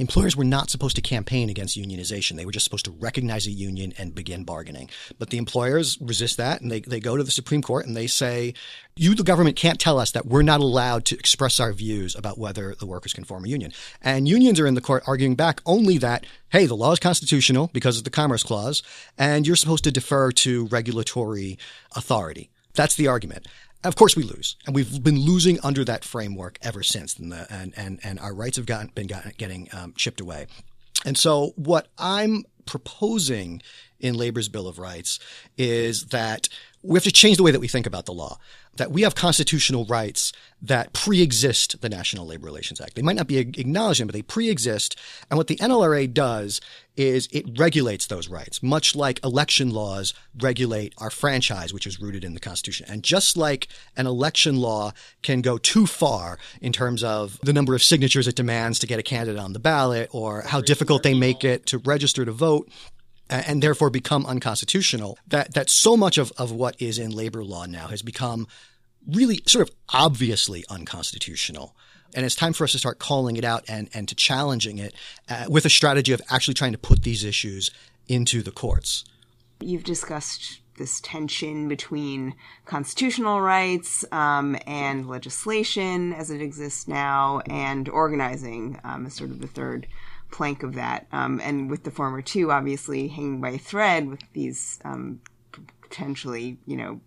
Employers 0.00 0.36
were 0.36 0.44
not 0.44 0.70
supposed 0.70 0.94
to 0.96 1.02
campaign 1.02 1.50
against 1.50 1.76
unionization. 1.76 2.36
They 2.36 2.46
were 2.46 2.52
just 2.52 2.64
supposed 2.64 2.84
to 2.84 2.92
recognize 2.92 3.46
a 3.46 3.50
union 3.50 3.92
and 3.98 4.14
begin 4.14 4.44
bargaining. 4.44 4.90
But 5.18 5.30
the 5.30 5.38
employers 5.38 5.98
resist 6.00 6.36
that 6.36 6.60
and 6.60 6.70
they, 6.70 6.80
they 6.80 7.00
go 7.00 7.16
to 7.16 7.24
the 7.24 7.32
Supreme 7.32 7.62
Court 7.62 7.86
and 7.86 7.96
they 7.96 8.06
say, 8.06 8.54
you, 8.96 9.14
the 9.14 9.24
government, 9.24 9.56
can't 9.56 9.80
tell 9.80 9.98
us 9.98 10.12
that 10.12 10.26
we're 10.26 10.42
not 10.42 10.60
allowed 10.60 11.04
to 11.06 11.18
express 11.18 11.58
our 11.58 11.72
views 11.72 12.14
about 12.14 12.38
whether 12.38 12.76
the 12.78 12.86
workers 12.86 13.12
can 13.12 13.24
form 13.24 13.44
a 13.44 13.48
union. 13.48 13.72
And 14.00 14.28
unions 14.28 14.60
are 14.60 14.66
in 14.66 14.74
the 14.74 14.80
court 14.80 15.02
arguing 15.06 15.34
back 15.34 15.60
only 15.66 15.98
that, 15.98 16.26
hey, 16.50 16.66
the 16.66 16.76
law 16.76 16.92
is 16.92 17.00
constitutional 17.00 17.68
because 17.72 17.98
of 17.98 18.04
the 18.04 18.10
Commerce 18.10 18.44
Clause, 18.44 18.82
and 19.16 19.46
you're 19.46 19.56
supposed 19.56 19.84
to 19.84 19.90
defer 19.90 20.30
to 20.32 20.66
regulatory 20.66 21.58
authority. 21.96 22.50
That's 22.74 22.94
the 22.94 23.08
argument. 23.08 23.48
Of 23.84 23.94
course, 23.94 24.16
we 24.16 24.24
lose, 24.24 24.56
and 24.66 24.74
we've 24.74 25.02
been 25.02 25.20
losing 25.20 25.58
under 25.62 25.84
that 25.84 26.04
framework 26.04 26.58
ever 26.62 26.82
since, 26.82 27.16
and 27.16 27.30
the, 27.30 27.46
and, 27.48 27.72
and 27.76 28.00
and 28.02 28.18
our 28.18 28.34
rights 28.34 28.56
have 28.56 28.66
gotten 28.66 28.88
been 28.88 29.06
gotten, 29.06 29.32
getting 29.38 29.68
um, 29.72 29.94
chipped 29.96 30.20
away. 30.20 30.48
And 31.04 31.16
so, 31.16 31.52
what 31.54 31.86
I'm 31.96 32.44
proposing 32.66 33.62
in 34.00 34.14
Labor's 34.16 34.48
Bill 34.48 34.66
of 34.66 34.78
Rights 34.78 35.20
is 35.56 36.06
that 36.06 36.48
we 36.82 36.96
have 36.96 37.04
to 37.04 37.12
change 37.12 37.36
the 37.36 37.42
way 37.42 37.50
that 37.50 37.60
we 37.60 37.68
think 37.68 37.86
about 37.86 38.06
the 38.06 38.12
law. 38.12 38.38
That 38.78 38.90
we 38.90 39.02
have 39.02 39.14
constitutional 39.14 39.84
rights 39.84 40.32
that 40.60 40.92
pre-exist 40.92 41.80
the 41.80 41.88
National 41.88 42.26
Labor 42.26 42.46
Relations 42.46 42.80
Act. 42.80 42.94
They 42.94 43.02
might 43.02 43.16
not 43.16 43.28
be 43.28 43.38
acknowledged, 43.38 44.04
but 44.04 44.12
they 44.12 44.22
pre-exist. 44.22 44.96
And 45.30 45.36
what 45.36 45.46
the 45.46 45.56
NLRA 45.56 46.12
does 46.12 46.60
is 46.96 47.28
it 47.30 47.58
regulates 47.58 48.06
those 48.06 48.28
rights, 48.28 48.62
much 48.62 48.96
like 48.96 49.22
election 49.24 49.70
laws 49.70 50.14
regulate 50.40 50.94
our 50.98 51.10
franchise, 51.10 51.72
which 51.72 51.86
is 51.86 52.00
rooted 52.00 52.24
in 52.24 52.34
the 52.34 52.40
Constitution. 52.40 52.86
And 52.88 53.04
just 53.04 53.36
like 53.36 53.68
an 53.96 54.06
election 54.06 54.56
law 54.56 54.92
can 55.22 55.40
go 55.42 55.58
too 55.58 55.86
far 55.86 56.38
in 56.60 56.72
terms 56.72 57.04
of 57.04 57.38
the 57.42 57.52
number 57.52 57.74
of 57.74 57.82
signatures 57.82 58.26
it 58.26 58.34
demands 58.34 58.80
to 58.80 58.86
get 58.86 58.98
a 58.98 59.04
candidate 59.04 59.40
on 59.40 59.52
the 59.52 59.60
ballot 59.60 60.08
or 60.12 60.42
how 60.42 60.60
difficult 60.60 61.02
they 61.02 61.14
make 61.14 61.44
it 61.44 61.66
to 61.66 61.78
register 61.78 62.24
to 62.24 62.32
vote, 62.32 62.68
and 63.30 63.62
therefore 63.62 63.90
become 63.90 64.26
unconstitutional, 64.26 65.18
that, 65.26 65.54
that 65.54 65.70
so 65.70 65.96
much 65.96 66.18
of, 66.18 66.32
of 66.38 66.50
what 66.50 66.80
is 66.80 66.98
in 66.98 67.10
labor 67.10 67.44
law 67.44 67.66
now 67.66 67.88
has 67.88 68.02
become 68.02 68.46
really 69.06 69.40
sort 69.46 69.68
of 69.68 69.74
obviously 69.90 70.64
unconstitutional. 70.70 71.76
And 72.14 72.24
it's 72.24 72.34
time 72.34 72.52
for 72.54 72.64
us 72.64 72.72
to 72.72 72.78
start 72.78 72.98
calling 72.98 73.36
it 73.36 73.44
out 73.44 73.64
and, 73.68 73.90
and 73.92 74.08
to 74.08 74.14
challenging 74.14 74.78
it 74.78 74.94
uh, 75.28 75.44
with 75.48 75.66
a 75.66 75.70
strategy 75.70 76.12
of 76.12 76.22
actually 76.30 76.54
trying 76.54 76.72
to 76.72 76.78
put 76.78 77.02
these 77.02 77.22
issues 77.22 77.70
into 78.06 78.42
the 78.42 78.50
courts. 78.50 79.04
You've 79.60 79.84
discussed 79.84 80.60
this 80.78 81.00
tension 81.00 81.68
between 81.68 82.34
constitutional 82.64 83.40
rights 83.40 84.04
um, 84.12 84.56
and 84.66 85.08
legislation 85.08 86.14
as 86.14 86.30
it 86.30 86.40
exists 86.40 86.88
now, 86.88 87.40
and 87.46 87.88
organizing 87.88 88.78
um, 88.84 89.04
as 89.06 89.14
sort 89.14 89.30
of 89.30 89.40
the 89.40 89.48
third 89.48 89.86
plank 90.30 90.62
of 90.62 90.74
that. 90.74 91.06
Um, 91.12 91.40
and 91.42 91.70
with 91.70 91.84
the 91.84 91.90
former 91.90 92.22
two, 92.22 92.50
obviously 92.52 93.08
hanging 93.08 93.40
by 93.40 93.50
a 93.50 93.58
thread 93.58 94.08
with 94.08 94.20
these 94.32 94.78
um, 94.84 95.20
potentially, 95.82 96.58
you 96.66 96.76
know, 96.76 97.00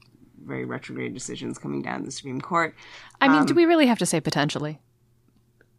very 0.44 0.66
retrograde 0.66 1.14
decisions 1.14 1.58
coming 1.58 1.82
down 1.82 2.04
the 2.04 2.12
Supreme 2.12 2.42
Court. 2.42 2.76
I 3.20 3.28
mean, 3.28 3.46
do 3.46 3.54
we 3.54 3.66
really 3.66 3.86
have 3.88 4.00
to 4.00 4.06
say 4.06 4.20
potentially? 4.20 4.80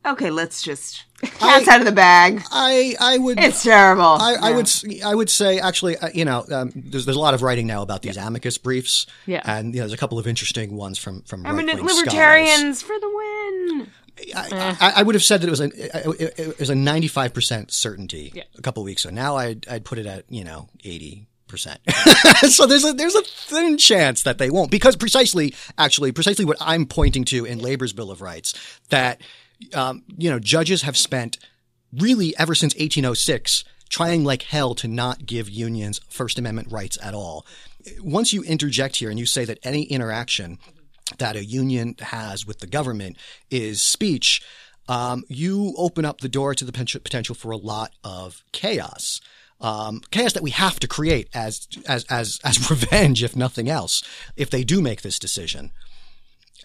Okay, 0.05 0.31
let's 0.31 0.63
just 0.65 1.05
cat's 1.23 1.69
out 1.69 1.79
of 1.79 1.87
the 1.87 1.93
bag. 1.93 2.43
I 2.51 2.97
I 2.99 3.19
would 3.19 3.39
It's 3.39 3.63
terrible. 3.63 4.03
I, 4.03 4.35
I 4.41 4.51
would 4.51 4.67
s- 4.67 4.85
I 5.05 5.15
would 5.15 5.31
say 5.31 5.61
actually 5.61 5.97
uh, 5.97 6.09
you 6.13 6.25
know 6.25 6.45
um, 6.51 6.73
there's 6.75 7.05
there's 7.07 7.17
a 7.17 7.21
lot 7.21 7.35
of 7.35 7.43
writing 7.43 7.69
now 7.69 7.83
about 7.83 8.03
these 8.03 8.17
amicus 8.17 8.59
briefs 8.59 9.07
Yeah. 9.27 9.43
and 9.45 9.73
you 9.73 9.81
know, 9.81 9.85
there's 9.87 9.93
a 9.93 9.97
couple 9.97 10.19
of 10.19 10.27
interesting 10.27 10.75
ones 10.77 10.99
from 10.99 11.23
from 11.23 11.47
Eminent 11.47 11.69
right-wing 11.69 11.89
scholars. 11.89 11.99
libertarians 12.07 12.83
for 12.83 12.99
the 12.99 13.09
win. 13.09 13.32
I, 14.35 14.77
I, 14.81 14.93
I 14.97 15.03
would 15.03 15.15
have 15.15 15.23
said 15.23 15.41
that 15.41 15.47
it 15.47 15.51
was 15.51 15.61
a 15.61 15.65
it, 15.65 16.39
it 16.39 16.59
was 16.59 16.71
a 16.71 16.75
95 16.75 17.33
percent 17.35 17.73
certainty 17.73 18.45
a 18.57 18.63
couple 18.63 18.83
weeks 18.85 19.05
ago. 19.05 19.15
Now 19.15 19.37
I'd 19.37 19.67
I'd 19.69 19.85
put 19.85 19.99
it 19.99 20.07
at 20.07 20.25
you 20.29 20.45
know 20.45 20.69
80 20.85 21.27
percent. 21.49 21.81
so 22.49 22.67
there's 22.67 22.85
a 22.85 22.93
there's 22.93 23.15
a 23.15 23.23
thin 23.23 23.79
chance 23.79 24.23
that 24.23 24.39
they 24.39 24.51
won't 24.51 24.71
because 24.71 24.97
precisely 24.97 25.55
actually 25.79 26.13
precisely 26.13 26.45
what 26.45 26.57
I'm 26.61 26.87
pointing 26.87 27.25
to 27.27 27.45
in 27.45 27.59
Labor's 27.59 27.93
Bill 27.93 28.11
of 28.11 28.21
Rights 28.21 28.55
that 28.91 29.21
um, 29.75 30.03
you 30.17 30.31
know 30.31 30.39
judges 30.39 30.83
have 30.83 30.97
spent 30.97 31.39
really 31.93 32.37
ever 32.39 32.55
since 32.55 32.75
1806 32.75 33.65
trying 33.89 34.25
like 34.25 34.43
hell 34.43 34.75
to 34.75 34.89
not 34.89 35.27
give 35.27 35.51
unions 35.51 36.01
First 36.09 36.39
Amendment 36.39 36.73
rights 36.73 36.97
at 37.03 37.15
all. 37.15 37.45
Once 38.01 38.33
you 38.33 38.43
interject 38.45 38.97
here 38.97 39.11
and 39.11 39.19
you 39.19 39.27
say 39.27 39.45
that 39.45 39.59
any 39.63 39.83
interaction 39.83 40.59
that 41.19 41.37
a 41.37 41.45
union 41.45 41.95
has 42.01 42.47
with 42.47 42.61
the 42.61 42.67
government 42.67 43.17
is 43.51 43.83
speech, 43.83 44.43
um, 44.89 45.25
you 45.29 45.75
open 45.77 46.05
up 46.05 46.21
the 46.21 46.29
door 46.29 46.55
to 46.55 46.65
the 46.65 46.73
potential 46.73 47.35
for 47.35 47.51
a 47.51 47.57
lot 47.57 47.93
of 48.03 48.43
chaos. 48.53 49.21
Um, 49.61 50.01
chaos 50.11 50.33
that 50.33 50.43
we 50.43 50.51
have 50.51 50.81
to 50.81 50.89
create 50.89 51.29
as 51.35 51.69
as 51.87 52.05
as 52.11 52.41
as 52.43 52.71
revenge, 52.71 53.23
if 53.23 53.37
nothing 53.37 53.69
else, 53.69 54.03
if 54.37 54.51
they 54.51 54.65
do 54.65 54.81
make 54.81 55.03
this 55.03 55.19
decision. 55.19 55.71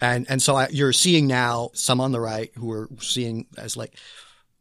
And 0.00 0.26
and 0.28 0.42
so 0.42 0.56
I, 0.56 0.68
you're 0.68 0.92
seeing 0.92 1.26
now 1.26 1.70
some 1.74 2.00
on 2.00 2.12
the 2.12 2.20
right 2.20 2.50
who 2.56 2.70
are 2.72 2.88
seeing 3.00 3.46
as 3.56 3.76
like, 3.76 3.94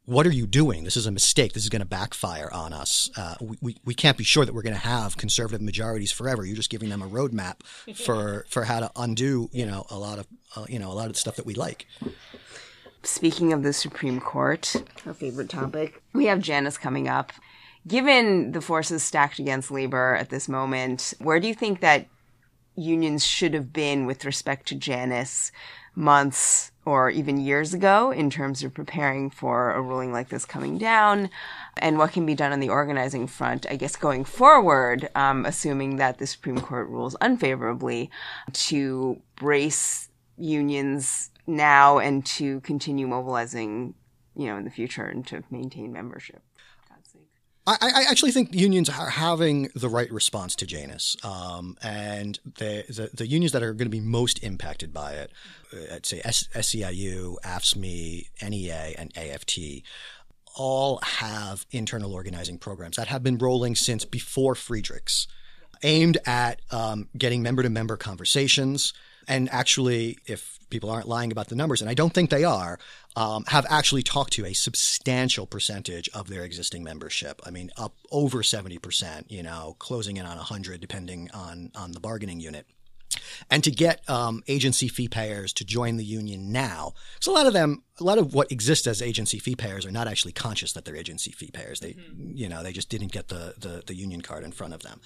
what 0.08 0.26
are 0.26 0.32
you 0.32 0.48
doing? 0.48 0.86
This 0.86 0.96
is 0.96 1.06
a 1.06 1.12
mistake. 1.12 1.52
This 1.52 1.64
is 1.64 1.70
going 1.70 1.82
to 1.82 1.86
backfire 1.86 2.50
on 2.54 2.72
us. 2.72 3.10
Uh, 3.18 3.36
we, 3.42 3.58
we 3.62 3.76
we 3.84 3.94
can't 3.94 4.18
be 4.18 4.24
sure 4.24 4.46
that 4.46 4.56
we're 4.56 4.62
going 4.62 4.74
to 4.74 4.80
have 4.80 5.18
conservative 5.18 5.62
majorities 5.62 6.14
forever. 6.14 6.46
You're 6.46 6.56
just 6.56 6.70
giving 6.70 6.88
them 6.88 7.02
a 7.02 7.08
roadmap 7.08 7.62
for 7.94 8.46
for 8.50 8.64
how 8.64 8.80
to 8.80 8.90
undo 8.96 9.50
you 9.52 9.66
know 9.66 9.86
a 9.90 10.00
lot 10.00 10.18
of 10.18 10.28
uh, 10.56 10.66
you 10.70 10.80
know 10.80 10.90
a 10.90 10.96
lot 10.96 11.08
of 11.08 11.14
the 11.14 11.20
stuff 11.20 11.36
that 11.36 11.46
we 11.46 11.56
like. 11.56 11.88
Speaking 13.04 13.52
of 13.52 13.64
the 13.64 13.74
Supreme 13.74 14.22
Court, 14.22 14.74
our 15.06 15.14
favorite 15.14 15.50
topic, 15.50 16.02
we 16.14 16.28
have 16.28 16.40
Janus 16.40 16.78
coming 16.78 17.10
up. 17.10 17.34
Given 17.86 18.54
the 18.54 18.62
forces 18.62 19.04
stacked 19.04 19.40
against 19.40 19.72
labor 19.72 20.16
at 20.16 20.30
this 20.30 20.48
moment, 20.48 21.14
where 21.20 21.42
do 21.42 21.50
you 21.50 21.54
think 21.54 21.82
that 21.82 22.08
unions 22.76 23.26
should 23.26 23.54
have 23.54 23.74
been 23.74 24.06
with 24.06 24.24
respect 24.24 24.68
to 24.70 24.76
Janus 24.76 25.52
months 25.96 26.72
or 26.88 27.10
even 27.10 27.38
years 27.38 27.74
ago 27.74 28.12
in 28.12 28.30
terms 28.30 28.64
of 28.64 28.74
preparing 28.74 29.30
for 29.30 29.72
a 29.72 29.82
ruling 29.82 30.14
like 30.14 30.30
this 30.30 30.46
coming 30.46 30.78
down? 30.78 31.30
And 31.76 31.98
what 31.98 32.14
can 32.14 32.26
be 32.26 32.34
done 32.34 32.54
on 32.54 32.62
the 32.62 32.70
organizing 32.70 33.28
front, 33.28 33.66
I 33.70 33.76
guess, 33.76 33.98
going 33.98 34.24
forward, 34.24 35.10
um, 35.14 35.46
assuming 35.46 35.98
that 35.98 36.18
the 36.18 36.26
Supreme 36.26 36.62
Court 36.62 36.88
rules 36.88 37.18
unfavorably, 37.20 38.10
to 38.54 39.22
brace 39.36 40.08
unions 40.38 41.30
now 41.46 42.00
and 42.00 42.26
to 42.26 42.62
continue 42.62 43.06
mobilizing, 43.06 43.94
you 44.36 44.46
know, 44.48 44.56
in 44.56 44.64
the 44.64 44.72
future 44.72 45.06
and 45.06 45.28
to 45.28 45.44
maintain 45.52 45.92
membership. 45.92 46.42
I, 47.68 47.78
I 47.82 48.04
actually 48.10 48.32
think 48.32 48.56
unions 48.56 48.90
are 48.90 49.10
having 49.10 49.70
the 49.76 49.90
right 49.90 50.10
response 50.10 50.56
to 50.56 50.66
Janus, 50.66 51.18
um, 51.22 51.76
and 51.84 52.40
the, 52.46 52.86
the 52.88 53.10
the 53.14 53.28
unions 53.28 53.52
that 53.52 53.62
are 53.62 53.74
going 53.74 53.88
to 53.88 53.90
be 53.90 54.00
most 54.00 54.42
impacted 54.42 54.94
by 54.94 55.14
it, 55.14 55.32
uh, 55.74 55.96
I'd 55.96 56.06
say 56.06 56.22
SEIU, 56.22 57.36
AFSCME, 57.44 58.30
NEA, 58.42 58.96
and 58.98 59.12
AFT, 59.18 59.84
all 60.56 61.00
have 61.04 61.66
internal 61.72 62.14
organizing 62.14 62.58
programs 62.58 62.96
that 62.96 63.08
have 63.08 63.22
been 63.22 63.38
rolling 63.38 63.76
since 63.76 64.06
before 64.06 64.56
Friedrichs, 64.56 65.28
aimed 65.84 66.18
at 66.26 66.62
um, 66.72 67.10
getting 67.18 67.42
member 67.42 67.64
to 67.64 67.70
member 67.70 67.98
conversations. 67.98 68.94
And 69.28 69.50
actually, 69.52 70.18
if 70.26 70.60
people 70.70 70.90
aren't 70.90 71.08
lying 71.08 71.32
about 71.32 71.48
the 71.48 71.56
numbers, 71.56 71.82
and 71.82 71.90
I 71.90 71.94
don't 71.94 72.14
think 72.14 72.30
they 72.30 72.44
are, 72.44 72.80
um, 73.16 73.46
have 73.48 73.66
actually 73.70 74.04
talked 74.04 74.34
to 74.34 74.46
a 74.46 74.54
substantial 74.54 75.46
percentage 75.46 76.10
of 76.14 76.28
their 76.28 76.44
existing 76.44 76.84
membership. 76.84 77.42
I 77.46 77.52
mean, 77.52 77.72
up 77.78 77.96
over 78.12 78.42
70%, 78.42 79.26
you 79.30 79.44
know, 79.44 79.76
closing 79.80 80.18
in 80.18 80.26
on 80.26 80.38
100 80.38 80.80
depending 80.80 81.30
on, 81.34 81.72
on 81.76 81.92
the 81.92 82.00
bargaining 82.00 82.40
unit 82.40 82.66
and 83.50 83.64
to 83.64 83.72
get 83.72 84.08
um, 84.10 84.44
agency 84.48 84.88
fee 84.88 85.08
payers 85.08 85.54
to 85.54 85.66
join 85.66 85.98
the 85.98 86.06
union 86.06 86.52
now. 86.52 86.94
So 87.20 87.32
a 87.32 87.36
lot 87.36 87.48
of 87.48 87.54
them, 87.54 87.84
a 88.00 88.04
lot 88.04 88.18
of 88.18 88.34
what 88.34 88.52
exists 88.52 88.88
as 88.88 89.02
agency 89.02 89.40
fee 89.40 89.56
payers 89.56 89.86
are 89.86 89.92
not 89.92 90.08
actually 90.08 90.32
conscious 90.32 90.74
that 90.74 90.86
they're 90.86 90.96
agency 90.96 91.32
fee 91.32 91.50
payers. 91.52 91.80
They, 91.80 91.96
you 92.34 92.48
know, 92.48 92.64
they 92.64 92.72
just 92.72 92.90
didn't 92.90 93.12
get 93.12 93.30
the, 93.30 93.56
the, 93.58 93.84
the 93.86 93.96
union 93.96 94.22
card 94.22 94.44
in 94.44 94.52
front 94.52 94.74
of 94.74 94.84
them. 94.84 95.02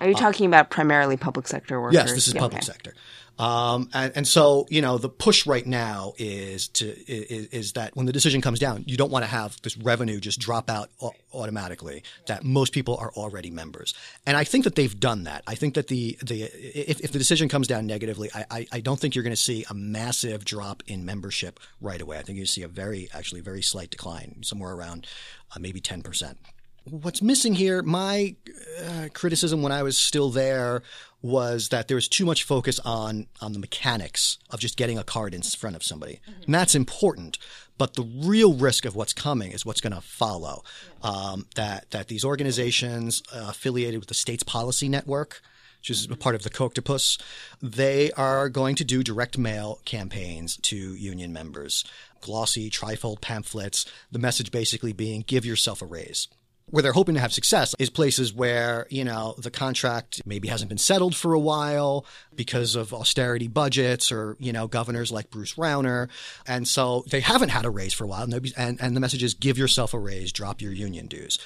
Are 0.00 0.08
you 0.08 0.14
talking 0.14 0.46
about 0.46 0.70
primarily 0.70 1.16
public 1.16 1.48
sector 1.48 1.80
workers? 1.80 1.94
Yes, 1.94 2.12
this 2.12 2.28
is 2.28 2.34
Yeah, 2.34 2.40
public 2.40 2.62
okay. 2.62 2.72
sector. 2.72 2.94
Um, 3.36 3.88
and, 3.92 4.12
and 4.14 4.28
so, 4.28 4.64
you 4.70 4.80
know, 4.80 4.96
the 4.96 5.08
push 5.08 5.44
right 5.44 5.66
now 5.66 6.12
is 6.18 6.68
to 6.68 6.86
is, 7.10 7.48
is 7.48 7.72
that 7.72 7.96
when 7.96 8.06
the 8.06 8.12
decision 8.12 8.40
comes 8.40 8.60
down, 8.60 8.84
you 8.86 8.96
don't 8.96 9.10
want 9.10 9.24
to 9.24 9.28
have 9.28 9.60
this 9.62 9.76
revenue 9.76 10.20
just 10.20 10.38
drop 10.38 10.70
out 10.70 10.90
au- 11.02 11.14
automatically. 11.32 12.04
That 12.28 12.44
most 12.44 12.72
people 12.72 12.96
are 12.96 13.10
already 13.16 13.50
members, 13.50 13.92
and 14.24 14.36
I 14.36 14.44
think 14.44 14.62
that 14.62 14.76
they've 14.76 15.00
done 15.00 15.24
that. 15.24 15.42
I 15.48 15.56
think 15.56 15.74
that 15.74 15.88
the 15.88 16.16
the 16.22 16.42
if, 16.42 17.00
if 17.00 17.10
the 17.10 17.18
decision 17.18 17.48
comes 17.48 17.66
down 17.66 17.88
negatively, 17.88 18.30
I, 18.32 18.44
I, 18.50 18.66
I 18.70 18.80
don't 18.80 19.00
think 19.00 19.16
you're 19.16 19.24
going 19.24 19.32
to 19.32 19.36
see 19.36 19.64
a 19.68 19.74
massive 19.74 20.44
drop 20.44 20.84
in 20.86 21.04
membership 21.04 21.58
right 21.80 22.00
away. 22.00 22.18
I 22.18 22.22
think 22.22 22.33
you 22.34 22.46
see 22.46 22.62
a 22.62 22.68
very 22.68 23.08
actually 23.12 23.40
very 23.40 23.62
slight 23.62 23.90
decline, 23.90 24.42
somewhere 24.42 24.72
around 24.72 25.06
uh, 25.54 25.58
maybe 25.60 25.80
ten 25.80 26.02
percent. 26.02 26.38
What's 26.84 27.22
missing 27.22 27.54
here, 27.54 27.82
my 27.82 28.36
uh, 28.84 29.08
criticism 29.14 29.62
when 29.62 29.72
I 29.72 29.82
was 29.82 29.96
still 29.96 30.28
there 30.28 30.82
was 31.22 31.70
that 31.70 31.88
there 31.88 31.94
was 31.94 32.08
too 32.08 32.26
much 32.26 32.42
focus 32.42 32.78
on 32.80 33.26
on 33.40 33.54
the 33.54 33.58
mechanics 33.58 34.36
of 34.50 34.60
just 34.60 34.76
getting 34.76 34.98
a 34.98 35.04
card 35.04 35.32
in 35.32 35.40
front 35.40 35.76
of 35.76 35.82
somebody, 35.82 36.20
and 36.44 36.54
that's 36.54 36.74
important. 36.74 37.38
But 37.78 37.94
the 37.94 38.04
real 38.04 38.52
risk 38.54 38.84
of 38.84 38.94
what's 38.94 39.14
coming 39.14 39.50
is 39.50 39.64
what's 39.64 39.80
going 39.80 39.94
to 39.94 40.02
follow. 40.02 40.62
Um, 41.02 41.46
that 41.54 41.90
that 41.92 42.08
these 42.08 42.24
organizations 42.24 43.22
uh, 43.32 43.46
affiliated 43.48 43.98
with 43.98 44.08
the 44.08 44.14
state's 44.14 44.42
policy 44.42 44.88
network, 44.88 45.40
which 45.80 45.90
is 45.90 46.10
a 46.10 46.16
part 46.16 46.34
of 46.34 46.42
the 46.42 46.50
Kochtopus, 46.50 47.18
they 47.62 48.12
are 48.12 48.48
going 48.50 48.74
to 48.76 48.84
do 48.84 49.02
direct 49.02 49.38
mail 49.38 49.80
campaigns 49.86 50.58
to 50.58 50.76
union 50.76 51.32
members, 51.32 51.84
glossy 52.24 52.70
trifold 52.70 53.20
pamphlets. 53.20 53.86
The 54.10 54.18
message 54.18 54.50
basically 54.50 54.92
being, 54.92 55.22
"Give 55.26 55.44
yourself 55.44 55.82
a 55.82 55.86
raise." 55.86 56.28
where 56.70 56.82
they're 56.82 56.92
hoping 56.92 57.14
to 57.14 57.20
have 57.20 57.32
success 57.32 57.74
is 57.78 57.90
places 57.90 58.32
where, 58.32 58.86
you 58.90 59.04
know, 59.04 59.34
the 59.38 59.50
contract 59.50 60.22
maybe 60.24 60.48
hasn't 60.48 60.68
been 60.68 60.78
settled 60.78 61.14
for 61.14 61.34
a 61.34 61.38
while 61.38 62.06
because 62.34 62.74
of 62.74 62.92
austerity 62.94 63.48
budgets 63.48 64.10
or, 64.10 64.36
you 64.40 64.52
know, 64.52 64.66
governors 64.66 65.12
like 65.12 65.30
Bruce 65.30 65.54
Rauner. 65.54 66.08
And 66.46 66.66
so 66.66 67.04
they 67.10 67.20
haven't 67.20 67.50
had 67.50 67.66
a 67.66 67.70
raise 67.70 67.92
for 67.92 68.04
a 68.04 68.06
while. 68.06 68.26
Nobody's, 68.26 68.54
and, 68.54 68.80
and 68.80 68.96
the 68.96 69.00
message 69.00 69.22
is 69.22 69.34
give 69.34 69.58
yourself 69.58 69.92
a 69.92 69.98
raise, 69.98 70.32
drop 70.32 70.62
your 70.62 70.72
union 70.72 71.06
dues. 71.06 71.38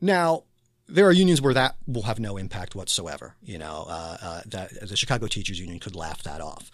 Now, 0.00 0.42
there 0.88 1.06
are 1.06 1.12
unions 1.12 1.40
where 1.40 1.54
that 1.54 1.76
will 1.86 2.02
have 2.02 2.18
no 2.18 2.36
impact 2.36 2.74
whatsoever. 2.74 3.34
You 3.42 3.58
know, 3.58 3.86
uh, 3.88 4.16
uh, 4.20 4.40
that 4.46 4.88
the 4.88 4.96
Chicago 4.96 5.26
Teachers 5.26 5.58
Union 5.58 5.78
could 5.78 5.96
laugh 5.96 6.22
that 6.24 6.40
off. 6.40 6.70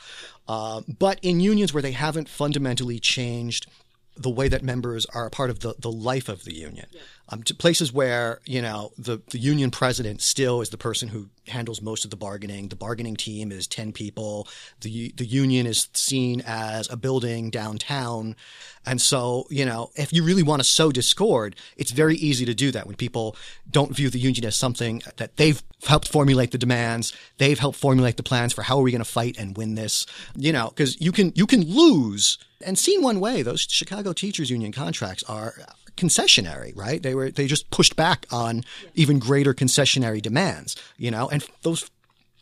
Uh, 0.48 0.82
but 0.98 1.18
in 1.22 1.40
unions 1.40 1.72
where 1.72 1.82
they 1.82 1.92
haven't 1.92 2.28
fundamentally 2.28 2.98
changed 2.98 3.66
the 4.16 4.30
way 4.30 4.48
that 4.48 4.62
members 4.62 5.06
are 5.06 5.26
a 5.26 5.30
part 5.30 5.50
of 5.50 5.60
the, 5.60 5.74
the 5.78 5.90
life 5.90 6.28
of 6.28 6.44
the 6.44 6.54
union. 6.54 6.86
Um, 7.32 7.44
to 7.44 7.54
places 7.54 7.92
where, 7.92 8.40
you 8.44 8.60
know, 8.60 8.92
the, 8.98 9.22
the 9.30 9.38
union 9.38 9.70
president 9.70 10.20
still 10.20 10.60
is 10.60 10.70
the 10.70 10.76
person 10.76 11.08
who 11.08 11.28
handles 11.46 11.80
most 11.80 12.04
of 12.04 12.10
the 12.10 12.16
bargaining. 12.16 12.68
The 12.68 12.76
bargaining 12.76 13.14
team 13.14 13.52
is 13.52 13.68
10 13.68 13.92
people. 13.92 14.48
The, 14.80 15.12
the 15.16 15.24
union 15.24 15.66
is 15.66 15.88
seen 15.94 16.42
as 16.44 16.90
a 16.90 16.96
building 16.96 17.50
downtown. 17.50 18.34
And 18.84 19.00
so, 19.00 19.46
you 19.48 19.64
know, 19.64 19.90
if 19.94 20.12
you 20.12 20.24
really 20.24 20.42
want 20.42 20.60
to 20.60 20.64
sow 20.68 20.90
discord, 20.90 21.54
it's 21.76 21.92
very 21.92 22.16
easy 22.16 22.44
to 22.46 22.54
do 22.54 22.72
that 22.72 22.86
when 22.86 22.96
people 22.96 23.36
don't 23.70 23.94
view 23.94 24.10
the 24.10 24.18
union 24.18 24.44
as 24.44 24.56
something 24.56 25.02
that 25.16 25.36
they've 25.36 25.62
helped 25.86 26.08
formulate 26.08 26.50
the 26.50 26.58
demands. 26.58 27.14
They've 27.38 27.58
helped 27.58 27.78
formulate 27.78 28.16
the 28.16 28.22
plans 28.24 28.52
for 28.52 28.62
how 28.62 28.78
are 28.78 28.82
we 28.82 28.90
going 28.90 29.04
to 29.04 29.10
fight 29.10 29.38
and 29.38 29.56
win 29.56 29.76
this, 29.76 30.04
you 30.34 30.52
know, 30.52 30.68
because 30.70 31.00
you 31.00 31.12
can, 31.12 31.32
you 31.36 31.46
can 31.46 31.62
lose 31.62 32.38
and 32.62 32.78
seen 32.78 33.02
one 33.02 33.20
way, 33.20 33.42
those 33.42 33.62
Chicago 33.62 34.12
Teachers 34.12 34.50
Union 34.50 34.70
contracts 34.72 35.22
are 35.24 35.54
concessionary, 36.00 36.76
right? 36.76 37.02
They 37.02 37.14
were 37.14 37.30
they 37.30 37.46
just 37.46 37.70
pushed 37.70 37.94
back 37.96 38.26
on 38.30 38.64
even 38.94 39.18
greater 39.18 39.54
concessionary 39.54 40.22
demands, 40.22 40.76
you 40.96 41.10
know, 41.10 41.28
and 41.28 41.46
those 41.62 41.90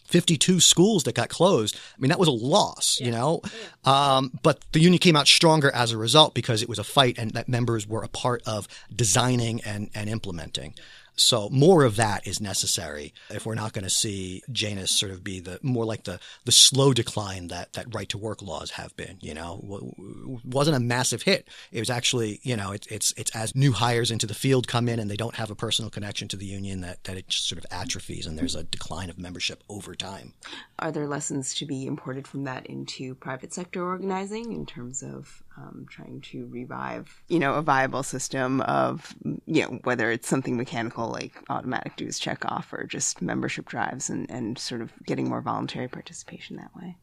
52 0.09 0.61
schools 0.61 1.05
that 1.05 1.15
got 1.15 1.29
closed. 1.29 1.77
I 1.77 2.01
mean, 2.01 2.09
that 2.09 2.19
was 2.19 2.29
a 2.29 2.33
loss, 2.33 2.99
you 2.99 3.11
know? 3.11 3.43
Um, 3.85 4.33
but 4.43 4.65
the 4.73 4.81
union 4.81 4.99
came 4.99 5.17
out 5.17 5.29
stronger 5.29 5.71
as 5.75 5.93
a 5.93 5.99
result 5.99 6.35
because 6.35 6.63
it 6.63 6.69
was 6.69 6.79
a 6.79 6.85
fight 6.85 7.19
and 7.19 7.33
that 7.33 7.47
members 7.47 7.87
were 7.87 8.03
a 8.03 8.09
part 8.09 8.43
of 8.47 8.67
designing 8.95 9.61
and, 9.67 9.91
and 9.95 10.09
implementing. 10.09 10.75
So 11.19 11.49
more 11.51 11.85
of 11.85 11.97
that 11.97 12.27
is 12.27 12.41
necessary 12.41 13.13
if 13.31 13.45
we're 13.45 13.55
not 13.55 13.73
going 13.73 13.85
to 13.85 13.91
see 13.91 14.43
Janus 14.53 14.91
sort 14.91 15.13
of 15.13 15.25
be 15.25 15.41
the 15.41 15.59
more 15.63 15.85
like 15.85 16.05
the 16.05 16.21
the 16.45 16.53
slow 16.53 16.93
decline 16.93 17.49
that 17.49 17.73
that 17.75 17.93
right 17.95 18.09
to 18.11 18.19
work 18.19 18.41
laws 18.41 18.73
have 18.73 18.97
been. 18.97 19.19
You 19.21 19.35
know, 19.35 19.61
w- 19.63 20.41
wasn't 20.45 20.77
a 20.77 20.81
massive 20.81 21.23
hit. 21.23 21.49
It 21.73 21.81
was 21.81 21.91
actually 21.91 22.41
you 22.43 22.57
know 22.57 22.73
it's 22.73 22.87
it's 22.87 23.13
it's 23.17 23.35
as 23.35 23.55
new 23.55 23.73
hires 23.73 24.11
into 24.11 24.27
the 24.27 24.35
field 24.35 24.69
come 24.69 24.89
in 24.89 24.99
and 24.99 25.11
they 25.11 25.17
don't 25.17 25.35
have 25.35 25.51
a 25.51 25.55
personal 25.57 25.91
connection 25.91 26.29
to 26.29 26.37
the 26.37 26.47
union 26.47 26.81
that 26.83 27.05
that 27.05 27.17
it 27.17 27.29
just 27.29 27.49
sort 27.49 27.59
of 27.59 27.67
atrophies 27.71 28.27
and 28.27 28.39
there's 28.39 28.55
a 28.55 28.65
decline 28.65 29.11
of 29.11 29.19
membership 29.19 29.63
over 29.69 29.95
time. 29.95 30.35
Are 30.79 30.93
there 30.93 31.07
lessons 31.07 31.55
to 31.57 31.67
be 31.67 31.87
imported 31.87 32.27
from 32.29 32.45
that 32.45 32.67
into 32.67 33.15
private 33.17 33.53
sector 33.53 33.85
organizing 33.85 34.53
in 34.53 34.67
terms 34.67 35.03
of 35.03 35.43
um, 35.59 35.87
trying 35.89 36.21
to 36.21 36.47
revive, 36.47 37.23
you 37.29 37.39
know, 37.39 37.55
a 37.55 37.63
viable 37.63 38.03
system 38.03 38.61
of, 38.63 39.15
you 39.47 39.63
know, 39.63 39.81
whether 39.85 40.11
it's 40.11 40.29
something 40.29 40.57
mechanical 40.57 41.09
like 41.09 41.33
automatic 41.49 41.97
dues 41.97 42.19
check 42.19 42.45
off 42.45 42.73
or 42.73 42.85
just 42.85 43.21
membership 43.21 43.67
drives 43.67 44.09
and, 44.09 44.31
and 44.31 44.59
sort 44.59 44.81
of 44.81 44.93
getting 45.05 45.29
more 45.29 45.41
voluntary 45.41 45.89
participation 45.89 46.57
that 46.57 46.75
way? 46.77 46.97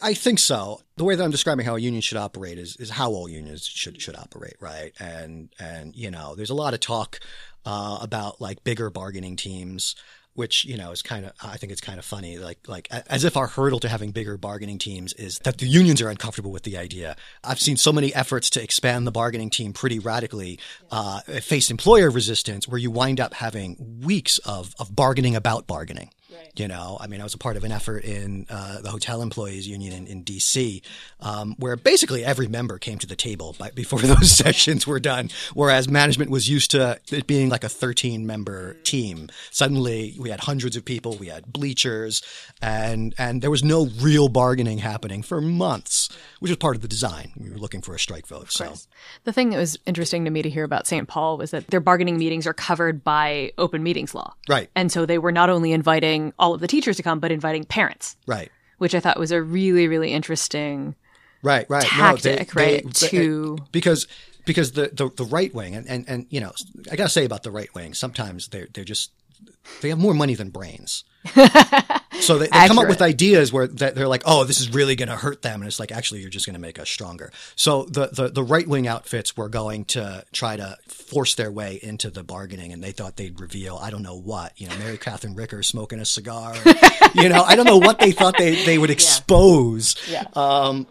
I 0.00 0.14
think 0.14 0.38
so. 0.38 0.80
The 0.96 1.04
way 1.04 1.14
that 1.14 1.22
I'm 1.22 1.30
describing 1.30 1.66
how 1.66 1.76
a 1.76 1.80
union 1.80 2.00
should 2.00 2.16
operate 2.16 2.58
is, 2.58 2.76
is 2.76 2.90
how 2.90 3.10
all 3.10 3.28
unions 3.28 3.66
should 3.66 4.00
should 4.00 4.16
operate, 4.16 4.56
right? 4.58 4.92
And 4.98 5.50
and 5.58 5.94
you 5.94 6.10
know, 6.10 6.34
there's 6.34 6.50
a 6.50 6.54
lot 6.54 6.72
of 6.72 6.80
talk 6.80 7.20
uh, 7.66 7.98
about 8.00 8.40
like 8.40 8.64
bigger 8.64 8.88
bargaining 8.88 9.36
teams 9.36 9.96
which 10.40 10.64
you 10.64 10.78
know 10.78 10.90
is 10.90 11.02
kind 11.02 11.26
of 11.26 11.32
I 11.42 11.58
think 11.58 11.70
it's 11.70 11.82
kind 11.82 11.98
of 11.98 12.04
funny 12.06 12.38
like 12.38 12.60
like 12.66 12.88
as 12.90 13.24
if 13.24 13.36
our 13.36 13.46
hurdle 13.46 13.78
to 13.80 13.90
having 13.90 14.10
bigger 14.10 14.38
bargaining 14.38 14.78
teams 14.78 15.12
is 15.12 15.38
that 15.40 15.58
the 15.58 15.66
unions 15.66 16.00
are 16.00 16.08
uncomfortable 16.08 16.50
with 16.50 16.62
the 16.62 16.78
idea. 16.78 17.14
I've 17.44 17.60
seen 17.60 17.76
so 17.76 17.92
many 17.92 18.14
efforts 18.14 18.48
to 18.50 18.62
expand 18.62 19.06
the 19.06 19.12
bargaining 19.12 19.50
team 19.50 19.74
pretty 19.74 19.98
radically 19.98 20.58
uh, 20.90 21.20
face 21.20 21.70
employer 21.70 22.10
resistance 22.10 22.66
where 22.66 22.78
you 22.78 22.90
wind 22.90 23.20
up 23.20 23.34
having 23.34 24.00
weeks 24.02 24.38
of 24.38 24.74
of 24.78 24.96
bargaining 24.96 25.36
about 25.36 25.66
bargaining. 25.66 26.08
Right. 26.32 26.52
You 26.56 26.68
know, 26.68 26.96
I 27.00 27.06
mean, 27.06 27.20
I 27.20 27.24
was 27.24 27.34
a 27.34 27.38
part 27.38 27.56
of 27.56 27.64
an 27.64 27.72
effort 27.72 28.04
in 28.04 28.46
uh, 28.48 28.80
the 28.80 28.90
hotel 28.90 29.22
employees 29.22 29.66
union 29.66 29.92
in, 29.92 30.06
in 30.06 30.22
D.C., 30.22 30.82
um, 31.20 31.54
where 31.58 31.76
basically 31.76 32.24
every 32.24 32.46
member 32.46 32.78
came 32.78 32.98
to 32.98 33.06
the 33.06 33.16
table 33.16 33.56
by, 33.58 33.70
before 33.70 33.98
those 34.00 34.30
sessions 34.30 34.86
were 34.86 35.00
done. 35.00 35.30
Whereas 35.54 35.88
management 35.88 36.30
was 36.30 36.48
used 36.48 36.70
to 36.72 37.00
it 37.10 37.26
being 37.26 37.48
like 37.48 37.64
a 37.64 37.68
13 37.68 38.26
member 38.26 38.74
team. 38.84 39.28
Suddenly, 39.50 40.16
we 40.18 40.30
had 40.30 40.40
hundreds 40.40 40.76
of 40.76 40.84
people, 40.84 41.16
we 41.16 41.28
had 41.28 41.52
bleachers, 41.52 42.22
and 42.62 43.14
and 43.18 43.42
there 43.42 43.50
was 43.50 43.64
no 43.64 43.88
real 44.00 44.28
bargaining 44.28 44.78
happening 44.78 45.22
for 45.22 45.40
months, 45.40 46.08
which 46.38 46.50
was 46.50 46.58
part 46.58 46.76
of 46.76 46.82
the 46.82 46.88
design. 46.88 47.32
We 47.36 47.50
were 47.50 47.58
looking 47.58 47.80
for 47.80 47.94
a 47.94 47.98
strike 47.98 48.26
vote. 48.26 48.52
So 48.52 48.74
the 49.24 49.32
thing 49.32 49.50
that 49.50 49.56
was 49.56 49.78
interesting 49.86 50.24
to 50.24 50.30
me 50.30 50.42
to 50.42 50.50
hear 50.50 50.64
about 50.64 50.86
St. 50.86 51.08
Paul 51.08 51.38
was 51.38 51.50
that 51.50 51.68
their 51.68 51.80
bargaining 51.80 52.18
meetings 52.18 52.46
are 52.46 52.52
covered 52.52 53.02
by 53.02 53.52
open 53.58 53.82
meetings 53.82 54.14
law, 54.14 54.34
right? 54.48 54.68
And 54.76 54.92
so 54.92 55.06
they 55.06 55.18
were 55.18 55.32
not 55.32 55.50
only 55.50 55.72
inviting 55.72 56.19
inviting 56.20 56.34
all 56.38 56.54
of 56.54 56.60
the 56.60 56.68
teachers 56.68 56.96
to 56.96 57.02
come, 57.02 57.20
but 57.20 57.32
inviting 57.32 57.64
parents. 57.64 58.16
Right. 58.26 58.50
Which 58.78 58.94
I 58.94 59.00
thought 59.00 59.18
was 59.18 59.32
a 59.32 59.42
really, 59.42 59.88
really 59.88 60.12
interesting 60.12 60.94
right, 61.42 61.68
right. 61.68 61.82
tactic, 61.82 62.54
no, 62.54 62.62
they, 62.62 62.72
right? 62.74 62.84
They, 62.84 63.08
to 63.08 63.58
because 63.72 64.06
because 64.46 64.72
the, 64.72 64.90
the, 64.92 65.10
the 65.10 65.24
right 65.24 65.52
wing 65.54 65.74
and, 65.74 65.86
and, 65.86 66.08
and 66.08 66.26
you 66.30 66.40
know 66.40 66.52
I 66.90 66.96
gotta 66.96 67.10
say 67.10 67.26
about 67.26 67.42
the 67.42 67.50
right 67.50 67.72
wing 67.74 67.92
sometimes 67.92 68.48
they're 68.48 68.68
they're 68.72 68.84
just 68.84 69.12
they 69.80 69.88
have 69.88 69.98
more 69.98 70.14
money 70.14 70.34
than 70.34 70.50
brains. 70.50 71.04
so 72.20 72.38
they, 72.38 72.46
they 72.46 72.66
come 72.66 72.78
up 72.78 72.88
with 72.88 73.02
ideas 73.02 73.52
where 73.52 73.66
they're 73.66 74.08
like, 74.08 74.22
"Oh, 74.24 74.44
this 74.44 74.58
is 74.58 74.72
really 74.72 74.96
going 74.96 75.10
to 75.10 75.16
hurt 75.16 75.42
them," 75.42 75.60
and 75.60 75.68
it's 75.68 75.78
like, 75.78 75.92
actually, 75.92 76.20
you're 76.20 76.30
just 76.30 76.46
going 76.46 76.54
to 76.54 76.60
make 76.60 76.78
us 76.78 76.88
stronger. 76.88 77.30
So 77.56 77.84
the 77.84 78.06
the, 78.06 78.28
the 78.28 78.42
right 78.42 78.66
wing 78.66 78.88
outfits 78.88 79.36
were 79.36 79.50
going 79.50 79.84
to 79.86 80.24
try 80.32 80.56
to 80.56 80.78
force 80.88 81.34
their 81.34 81.50
way 81.50 81.78
into 81.82 82.08
the 82.08 82.22
bargaining, 82.22 82.72
and 82.72 82.82
they 82.82 82.92
thought 82.92 83.16
they'd 83.16 83.38
reveal, 83.38 83.76
I 83.76 83.90
don't 83.90 84.02
know 84.02 84.16
what, 84.16 84.58
you 84.58 84.66
know, 84.68 84.76
Mary 84.78 84.96
Cathryn 84.96 85.36
Ricker 85.36 85.62
smoking 85.62 86.00
a 86.00 86.06
cigar, 86.06 86.54
you 87.14 87.28
know, 87.28 87.42
I 87.42 87.54
don't 87.54 87.66
know 87.66 87.78
what 87.78 87.98
they 87.98 88.12
thought 88.12 88.38
they 88.38 88.64
they 88.64 88.78
would 88.78 88.90
expose. 88.98 89.96
Yeah. 90.08 90.24
yeah. 90.34 90.42
Um, 90.42 90.86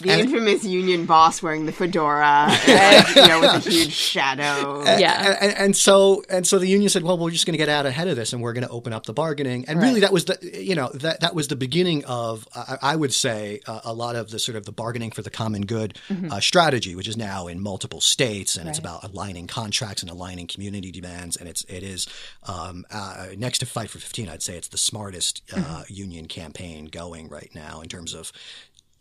the 0.00 0.10
and 0.10 0.20
infamous 0.22 0.64
union 0.64 1.04
boss 1.04 1.42
wearing 1.42 1.66
the 1.66 1.72
fedora, 1.72 2.48
and, 2.66 3.16
you 3.16 3.28
know, 3.28 3.40
with 3.40 3.66
a 3.66 3.70
huge 3.70 3.92
shadow. 3.92 4.82
Yeah, 4.84 5.36
and, 5.40 5.52
and, 5.58 5.76
so 5.76 6.24
and 6.30 6.46
so 6.46 6.58
the 6.58 6.66
union 6.66 6.88
said, 6.88 7.02
"Well, 7.02 7.18
we're 7.18 7.30
just 7.30 7.44
going 7.44 7.52
to 7.52 7.58
get 7.58 7.68
out 7.68 7.84
ahead 7.84 8.08
of 8.08 8.16
this, 8.16 8.32
and 8.32 8.40
we're 8.40 8.54
going 8.54 8.66
to 8.66 8.70
open 8.70 8.94
up 8.94 9.04
the 9.04 9.12
bargaining." 9.12 9.66
And 9.68 9.78
right. 9.78 9.86
really, 9.86 10.00
that 10.00 10.12
was 10.12 10.24
the 10.24 10.38
you 10.42 10.74
know 10.74 10.90
that 10.94 11.20
that 11.20 11.34
was 11.34 11.48
the 11.48 11.56
beginning 11.56 12.04
of 12.06 12.48
uh, 12.54 12.78
I 12.80 12.96
would 12.96 13.12
say 13.12 13.60
uh, 13.66 13.80
a 13.84 13.92
lot 13.92 14.16
of 14.16 14.30
the 14.30 14.38
sort 14.38 14.56
of 14.56 14.64
the 14.64 14.72
bargaining 14.72 15.10
for 15.10 15.20
the 15.20 15.30
common 15.30 15.66
good 15.66 15.98
mm-hmm. 16.08 16.32
uh, 16.32 16.40
strategy, 16.40 16.94
which 16.94 17.08
is 17.08 17.16
now 17.16 17.46
in 17.46 17.60
multiple 17.60 18.00
states, 18.00 18.56
and 18.56 18.64
right. 18.64 18.70
it's 18.70 18.78
about 18.78 19.04
aligning 19.04 19.46
contracts 19.46 20.02
and 20.02 20.10
aligning 20.10 20.46
community 20.46 20.90
demands, 20.90 21.36
and 21.36 21.48
it's 21.48 21.64
it 21.64 21.82
is 21.82 22.06
um, 22.48 22.86
uh, 22.90 23.26
next 23.36 23.58
to 23.58 23.66
Fight 23.66 23.90
for 23.90 23.98
Fifteen, 23.98 24.30
I'd 24.30 24.42
say 24.42 24.56
it's 24.56 24.68
the 24.68 24.78
smartest 24.78 25.42
uh, 25.52 25.56
mm-hmm. 25.56 25.94
union 25.94 26.28
campaign 26.28 26.86
going 26.86 27.28
right 27.28 27.50
now 27.54 27.82
in 27.82 27.88
terms 27.88 28.14
of 28.14 28.32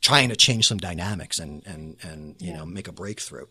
trying 0.02 0.30
to 0.30 0.36
change 0.36 0.68
some 0.68 0.78
dynamics 0.78 1.40
and 1.40 1.66
and 1.66 1.98
and 2.04 2.36
you 2.40 2.52
yeah. 2.52 2.58
know 2.58 2.66
make 2.66 2.88
a 2.88 2.92
breakthrough. 2.92 3.46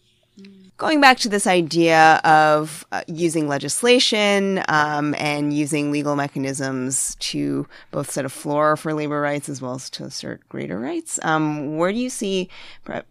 Going 0.80 1.02
back 1.02 1.18
to 1.18 1.28
this 1.28 1.46
idea 1.46 2.22
of 2.24 2.86
uh, 2.90 3.02
using 3.06 3.48
legislation 3.48 4.62
um, 4.68 5.14
and 5.18 5.52
using 5.52 5.92
legal 5.92 6.16
mechanisms 6.16 7.16
to 7.20 7.66
both 7.90 8.10
set 8.10 8.24
a 8.24 8.30
floor 8.30 8.78
for 8.78 8.94
labor 8.94 9.20
rights 9.20 9.50
as 9.50 9.60
well 9.60 9.74
as 9.74 9.90
to 9.90 10.04
assert 10.04 10.40
greater 10.48 10.80
rights, 10.80 11.20
um, 11.22 11.76
where 11.76 11.92
do 11.92 11.98
you 11.98 12.08
see 12.08 12.48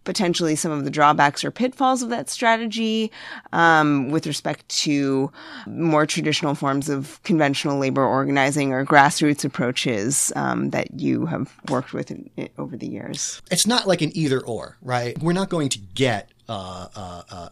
potentially 0.02 0.56
some 0.56 0.72
of 0.72 0.84
the 0.84 0.90
drawbacks 0.90 1.44
or 1.44 1.52
pitfalls 1.52 2.02
of 2.02 2.08
that 2.08 2.28
strategy 2.28 3.12
um, 3.52 4.10
with 4.10 4.26
respect 4.26 4.68
to 4.68 5.30
more 5.68 6.06
traditional 6.06 6.56
forms 6.56 6.88
of 6.88 7.22
conventional 7.22 7.78
labor 7.78 8.04
organizing 8.04 8.72
or 8.72 8.84
grassroots 8.84 9.44
approaches 9.44 10.32
um, 10.34 10.70
that 10.70 10.98
you 10.98 11.24
have 11.26 11.54
worked 11.68 11.92
with 11.92 12.10
in, 12.10 12.28
in, 12.36 12.48
over 12.58 12.76
the 12.76 12.88
years? 12.88 13.40
It's 13.48 13.66
not 13.66 13.86
like 13.86 14.02
an 14.02 14.10
either 14.16 14.40
or, 14.40 14.76
right? 14.82 15.16
We're 15.20 15.34
not 15.34 15.50
going 15.50 15.68
to 15.68 15.78
get 15.78 16.30
uh, 16.50 16.88
uh, 16.96 17.22
uh, 17.30 17.48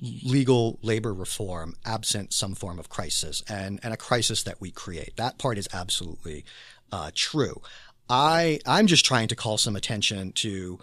legal 0.00 0.78
labor 0.80 1.12
reform 1.12 1.74
absent 1.84 2.32
some 2.32 2.54
form 2.54 2.78
of 2.78 2.88
crisis 2.88 3.42
and, 3.48 3.80
and 3.82 3.92
a 3.92 3.96
crisis 3.96 4.44
that 4.44 4.60
we 4.60 4.70
create. 4.70 5.16
That 5.16 5.38
part 5.38 5.58
is 5.58 5.68
absolutely 5.72 6.44
uh, 6.92 7.10
true. 7.16 7.60
I, 8.08 8.60
I'm 8.64 8.86
just 8.86 9.04
trying 9.04 9.26
to 9.26 9.34
call 9.34 9.58
some 9.58 9.74
attention 9.74 10.30
to 10.34 10.78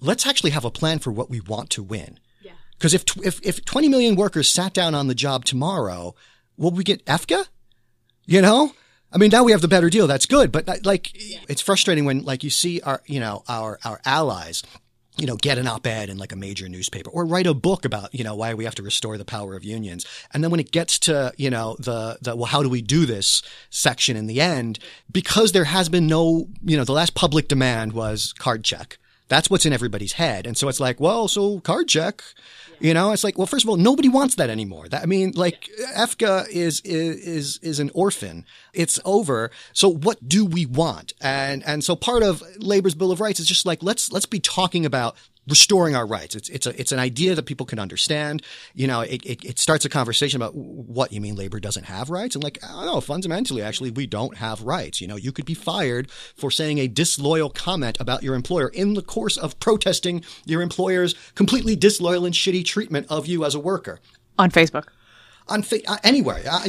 let's 0.00 0.24
actually 0.24 0.52
have 0.52 0.64
a 0.64 0.70
plan 0.70 1.00
for 1.00 1.10
what 1.10 1.28
we 1.28 1.40
want 1.40 1.70
to 1.70 1.82
win. 1.82 2.20
Because 2.78 2.94
if, 2.94 3.04
if, 3.24 3.40
if 3.42 3.64
20 3.64 3.88
million 3.88 4.14
workers 4.14 4.48
sat 4.48 4.72
down 4.72 4.94
on 4.94 5.08
the 5.08 5.14
job 5.16 5.44
tomorrow, 5.44 6.14
will 6.56 6.70
we 6.70 6.84
get 6.84 7.04
EFCA? 7.06 7.46
You 8.24 8.40
know? 8.40 8.72
I 9.12 9.18
mean, 9.18 9.30
now 9.30 9.42
we 9.42 9.52
have 9.52 9.62
the 9.62 9.68
better 9.68 9.90
deal. 9.90 10.06
That's 10.06 10.26
good. 10.26 10.52
But 10.52 10.84
like, 10.84 11.10
yeah. 11.14 11.38
it's 11.48 11.60
frustrating 11.60 12.04
when 12.04 12.24
like 12.24 12.44
you 12.44 12.50
see 12.50 12.80
our, 12.82 13.02
you 13.06 13.20
know, 13.20 13.42
our, 13.48 13.78
our 13.84 14.00
allies 14.04 14.62
you 15.16 15.26
know, 15.26 15.36
get 15.36 15.58
an 15.58 15.68
op-ed 15.68 16.10
in 16.10 16.18
like 16.18 16.32
a 16.32 16.36
major 16.36 16.68
newspaper 16.68 17.10
or 17.10 17.24
write 17.24 17.46
a 17.46 17.54
book 17.54 17.84
about, 17.84 18.12
you 18.14 18.24
know, 18.24 18.34
why 18.34 18.52
we 18.54 18.64
have 18.64 18.74
to 18.74 18.82
restore 18.82 19.16
the 19.16 19.24
power 19.24 19.54
of 19.54 19.62
unions. 19.64 20.04
And 20.32 20.42
then 20.42 20.50
when 20.50 20.60
it 20.60 20.72
gets 20.72 20.98
to, 21.00 21.32
you 21.36 21.50
know, 21.50 21.76
the, 21.78 22.18
the, 22.20 22.34
well, 22.34 22.46
how 22.46 22.62
do 22.62 22.68
we 22.68 22.82
do 22.82 23.06
this 23.06 23.42
section 23.70 24.16
in 24.16 24.26
the 24.26 24.40
end? 24.40 24.80
Because 25.12 25.52
there 25.52 25.64
has 25.64 25.88
been 25.88 26.08
no, 26.08 26.48
you 26.64 26.76
know, 26.76 26.84
the 26.84 26.92
last 26.92 27.14
public 27.14 27.46
demand 27.46 27.92
was 27.92 28.32
card 28.32 28.64
check. 28.64 28.98
That's 29.28 29.48
what's 29.48 29.64
in 29.64 29.72
everybody's 29.72 30.14
head. 30.14 30.46
And 30.46 30.56
so 30.56 30.68
it's 30.68 30.80
like, 30.80 31.00
well, 31.00 31.28
so 31.28 31.60
card 31.60 31.88
check, 31.88 32.22
you 32.80 32.94
know, 32.94 33.12
it's 33.12 33.24
like, 33.24 33.38
well, 33.38 33.46
first 33.46 33.64
of 33.64 33.68
all, 33.68 33.76
nobody 33.76 34.08
wants 34.08 34.34
that 34.36 34.50
anymore. 34.50 34.88
That, 34.88 35.02
I 35.02 35.06
mean, 35.06 35.32
like 35.34 35.68
EFCA 35.96 36.48
is, 36.48 36.80
is, 36.80 37.58
is 37.62 37.80
an 37.80 37.90
orphan. 37.94 38.44
It's 38.72 39.00
over. 39.04 39.50
So 39.72 39.88
what 39.88 40.28
do 40.28 40.44
we 40.44 40.66
want? 40.66 41.14
And, 41.20 41.62
and 41.64 41.84
so 41.84 41.96
part 41.96 42.22
of 42.22 42.42
labor's 42.58 42.94
bill 42.94 43.12
of 43.12 43.20
rights 43.20 43.40
is 43.40 43.46
just 43.46 43.66
like, 43.66 43.82
let's, 43.82 44.12
let's 44.12 44.26
be 44.26 44.40
talking 44.40 44.84
about 44.86 45.16
restoring 45.48 45.94
our 45.94 46.06
rights. 46.06 46.34
It's 46.34 46.48
it's 46.48 46.66
a 46.66 46.80
it's 46.80 46.92
an 46.92 46.98
idea 46.98 47.34
that 47.34 47.44
people 47.44 47.66
can 47.66 47.78
understand. 47.78 48.42
You 48.74 48.86
know, 48.86 49.00
it, 49.00 49.24
it, 49.24 49.44
it, 49.44 49.58
starts 49.58 49.84
a 49.84 49.88
conversation 49.88 50.40
about 50.40 50.54
what 50.54 51.12
you 51.12 51.20
mean 51.20 51.36
labor 51.36 51.60
doesn't 51.60 51.84
have 51.84 52.10
rights, 52.10 52.34
and 52.34 52.42
like 52.42 52.60
don't 52.60 52.86
know, 52.86 53.00
fundamentally, 53.00 53.62
actually, 53.62 53.90
we 53.90 54.06
don't 54.06 54.36
have 54.36 54.62
rights. 54.62 55.00
You 55.00 55.08
know, 55.08 55.16
you 55.16 55.32
could 55.32 55.46
be 55.46 55.54
fired 55.54 56.10
for 56.10 56.50
saying 56.50 56.78
a 56.78 56.88
disloyal 56.88 57.50
comment 57.50 57.98
about 58.00 58.22
your 58.22 58.34
employer 58.34 58.68
in 58.68 58.94
the 58.94 59.02
course 59.02 59.36
of 59.36 59.58
protesting 59.60 60.24
your 60.46 60.62
employer's 60.62 61.14
completely 61.34 61.76
disloyal 61.76 62.24
and 62.24 62.34
shitty 62.34 62.64
treatment 62.64 63.06
of 63.10 63.26
you 63.26 63.44
as 63.44 63.54
a 63.54 63.60
worker 63.60 64.00
on 64.38 64.50
Facebook 64.50 64.88
on 65.48 65.64
uh, 65.86 65.96
anywhere 66.02 66.42
uh, 66.50 66.66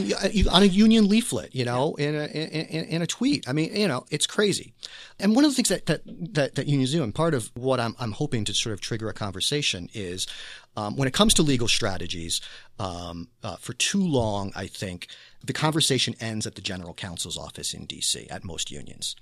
on 0.52 0.64
a 0.64 0.66
union 0.66 1.08
leaflet, 1.08 1.56
you 1.56 1.64
know, 1.64 1.96
in 1.96 2.14
a 2.14 2.26
in, 2.26 2.86
in, 2.86 3.02
a 3.02 3.08
tweet. 3.08 3.48
I 3.48 3.54
mean, 3.54 3.74
you 3.76 3.88
know, 3.88 4.06
it's 4.10 4.28
crazy. 4.28 4.74
And 5.20 5.36
one 5.36 5.46
of 5.46 5.52
the 5.52 5.56
things 5.56 5.70
that 5.70 5.86
that 5.86 6.02
that, 6.06 6.56
that 6.56 6.68
unions 6.68 6.92
do, 6.92 7.04
and 7.04 7.16
part 7.16 7.34
of 7.34 7.52
what 7.54 7.80
I'm 7.80 7.96
I'm 8.00 8.12
hoping 8.12 8.44
to 8.46 8.54
sort 8.54 8.74
of 8.74 8.82
trigger 8.82 9.08
a 9.08 9.14
conversation 9.14 9.90
is 9.94 10.28
um, 10.76 10.98
when 10.98 11.08
it 11.08 11.14
comes 11.14 11.34
to 11.36 11.42
legal 11.42 11.68
strategies. 11.68 12.42
Um, 12.78 13.30
uh, 13.42 13.56
for 13.56 13.72
too 13.72 14.06
long, 14.06 14.52
I 14.54 14.68
think 14.68 15.08
the 15.42 15.54
conversation 15.54 16.14
ends 16.20 16.46
at 16.46 16.56
the 16.56 16.62
general 16.62 16.94
counsel's 16.94 17.38
office 17.38 17.74
in 17.74 17.86
D.C. 17.86 18.28
at 18.30 18.44
most 18.44 18.70
unions. 18.70 19.16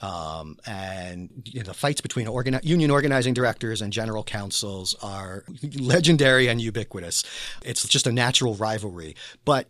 Um, 0.00 0.58
and 0.66 1.30
you 1.44 1.60
know, 1.60 1.66
the 1.66 1.74
fights 1.74 2.00
between 2.00 2.26
organi- 2.26 2.64
union 2.64 2.90
organizing 2.90 3.34
directors 3.34 3.80
and 3.80 3.92
general 3.92 4.24
counsels 4.24 4.96
are 5.02 5.44
legendary 5.78 6.48
and 6.48 6.60
ubiquitous. 6.60 7.22
It's 7.62 7.86
just 7.86 8.06
a 8.06 8.12
natural 8.12 8.54
rivalry. 8.54 9.14
But 9.44 9.68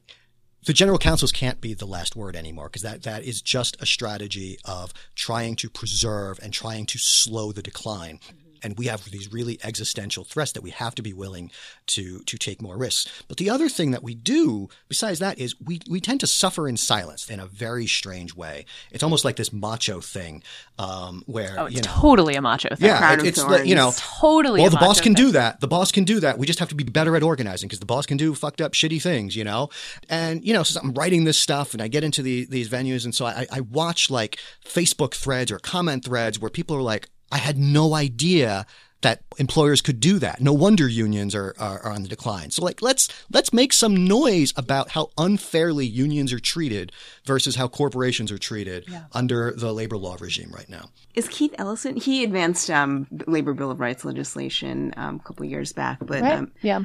the 0.65 0.73
general 0.73 0.99
counsels 0.99 1.33
can't 1.33 1.61
be 1.61 1.75
the 1.75 1.87
last 1.87 2.15
word 2.15 2.37
anymore 2.37 2.69
because 2.69 2.83
that, 2.83 3.03
that 3.03 3.25
is 3.25 3.43
just 3.43 3.81
a 3.83 3.87
strategy 3.87 4.59
of 4.65 4.93
trying 5.15 5.57
to 5.57 5.69
preserve 5.69 6.39
and 6.43 6.53
trying 6.53 6.87
to 6.87 6.99
slow 6.99 7.53
the 7.53 7.63
decline 7.63 8.21
and 8.63 8.79
we 8.79 8.87
have 8.87 9.05
these 9.11 9.33
really 9.33 9.59
existential 9.63 10.25
threats 10.25 10.53
that 10.53 10.63
we 10.63 10.71
have 10.71 10.95
to 10.97 11.03
be 11.03 11.13
willing 11.13 11.51
to 11.87 12.21
to 12.21 12.39
take 12.39 12.63
more 12.63 12.77
risks. 12.77 13.23
But 13.29 13.37
the 13.37 13.51
other 13.51 13.69
thing 13.69 13.91
that 13.93 14.03
we 14.03 14.15
do 14.15 14.69
besides 14.89 15.19
that 15.21 15.39
is 15.39 15.61
we 15.61 15.81
we 15.89 16.01
tend 16.01 16.21
to 16.21 16.27
suffer 16.27 16.69
in 16.69 16.77
silence 16.77 17.29
in 17.29 17.41
a 17.41 17.47
very 17.47 17.87
strange 17.87 18.35
way. 18.35 18.67
It's 18.91 19.03
almost 19.03 19.25
like 19.25 19.37
this 19.37 19.53
macho 19.53 20.01
thing 20.01 20.43
um, 20.79 21.23
where 21.27 21.57
oh, 21.59 21.67
it's 21.67 21.77
you 21.77 21.83
know, 21.83 21.91
totally 21.91 22.35
a 22.35 22.43
macho 22.43 22.75
thing. 22.75 22.89
yeah, 22.89 23.15
it, 23.15 23.25
it's 23.25 23.45
like, 23.45 23.67
you 23.67 23.75
know 23.75 23.93
totally. 23.97 24.61
Well, 24.61 24.71
the 24.71 24.77
boss 24.77 25.01
can 25.01 25.15
thing. 25.15 25.27
do 25.27 25.33
that. 25.33 25.61
The 25.61 25.69
boss 25.69 25.93
can 25.93 26.05
do 26.05 26.21
that. 26.21 26.39
We 26.39 26.47
just 26.47 26.59
have 26.59 26.69
to 26.69 26.75
be 26.75 26.85
better 26.85 27.17
at 27.17 27.23
organizing 27.23 27.69
because 27.69 27.81
the 27.81 27.87
boss 27.87 28.07
can 28.07 28.17
do 28.17 28.35
fucked 28.35 28.61
up, 28.61 28.73
shitty 28.73 29.01
things, 29.03 29.37
you 29.37 29.45
know. 29.45 29.71
And 30.09 30.45
you 30.45 30.53
know, 30.53 30.63
so 30.63 30.81
I'm 30.81 30.93
writing 30.93 31.25
this 31.25 31.39
stuff, 31.39 31.73
and 31.73 31.83
I 31.83 31.89
get 31.89 32.05
into 32.05 32.23
the, 32.23 32.45
these 32.47 32.69
venues, 32.69 33.05
and 33.05 33.15
so 33.15 33.27
I, 33.27 33.47
I 33.51 33.61
watch 33.61 34.11
like 34.11 34.39
Facebook 34.65 35.15
threads 35.15 35.51
or 35.51 35.59
comment 35.59 36.05
threads 36.05 36.39
where 36.39 36.51
people 36.51 36.77
are 36.77 36.83
like, 36.83 37.09
"I 37.33 37.39
had 37.39 37.59
no 37.59 37.95
idea." 37.95 38.67
that 39.03 39.23
employers 39.37 39.83
could 39.83 40.01
do 40.01 40.19
that. 40.21 40.41
No 40.41 40.53
wonder 40.53 40.89
unions 40.89 41.35
are, 41.35 41.55
are, 41.59 41.81
are, 41.81 41.93
on 41.93 42.03
the 42.03 42.09
decline. 42.09 42.51
So 42.51 42.65
like 42.65 42.81
let's 42.81 43.09
let's 43.31 43.53
make 43.53 43.73
some 43.73 44.07
noise 44.07 44.53
about 44.57 44.91
how 44.91 45.11
unfairly 45.19 45.87
unions 45.87 46.33
are 46.33 46.39
treated 46.39 46.93
versus 47.27 47.57
how 47.57 47.69
corporations 47.69 48.33
are 48.33 48.39
treated 48.39 48.85
yeah. 48.89 49.05
under 49.13 49.53
the 49.53 49.73
labor 49.73 49.99
law 49.99 50.17
regime 50.19 50.51
right 50.53 50.69
now. 50.69 50.91
Is 51.15 51.29
Keith 51.29 51.55
Ellison? 51.59 51.97
He 51.97 52.25
advanced 52.25 52.71
um, 52.71 53.07
labor 53.27 53.53
bill 53.53 53.71
of 53.71 53.81
rights 53.81 54.05
legislation 54.05 54.95
um, 54.97 55.17
a 55.17 55.27
couple 55.27 55.45
of 55.45 55.51
years 55.51 55.73
back, 55.73 55.99
but 56.01 56.23
right. 56.23 56.33
um, 56.35 56.53
yeah. 56.63 56.83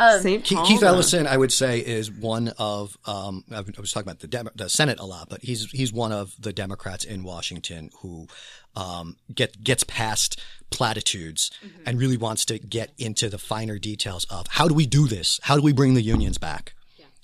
Um, 0.00 0.20
St. 0.20 0.44
Keith, 0.44 0.58
Keith 0.64 0.82
Ellison, 0.82 1.26
I 1.26 1.36
would 1.36 1.52
say, 1.52 1.80
is 1.80 2.10
one 2.10 2.52
of. 2.58 2.96
Um, 3.04 3.44
I 3.50 3.60
was 3.60 3.92
talking 3.92 4.08
about 4.08 4.20
the 4.20 4.28
Dem- 4.28 4.50
the 4.54 4.68
Senate 4.68 5.00
a 5.00 5.04
lot, 5.04 5.28
but 5.28 5.42
he's 5.42 5.70
he's 5.70 5.92
one 5.92 6.12
of 6.12 6.34
the 6.38 6.52
Democrats 6.52 7.04
in 7.04 7.24
Washington 7.24 7.90
who 8.00 8.28
um, 8.76 9.16
get 9.34 9.62
gets 9.64 9.84
past 9.84 10.40
platitudes 10.70 11.50
mm-hmm. 11.64 11.82
and 11.86 11.98
really 11.98 12.16
wants 12.16 12.44
to 12.46 12.58
get 12.58 12.92
into 12.98 13.28
the 13.28 13.38
finer 13.38 13.78
details 13.78 14.24
of 14.30 14.46
how 14.48 14.68
do 14.68 14.74
we 14.74 14.86
do 14.86 15.08
this? 15.08 15.40
How 15.42 15.56
do 15.56 15.62
we 15.62 15.72
bring 15.72 15.94
the 15.94 16.02
unions 16.02 16.38
back? 16.38 16.74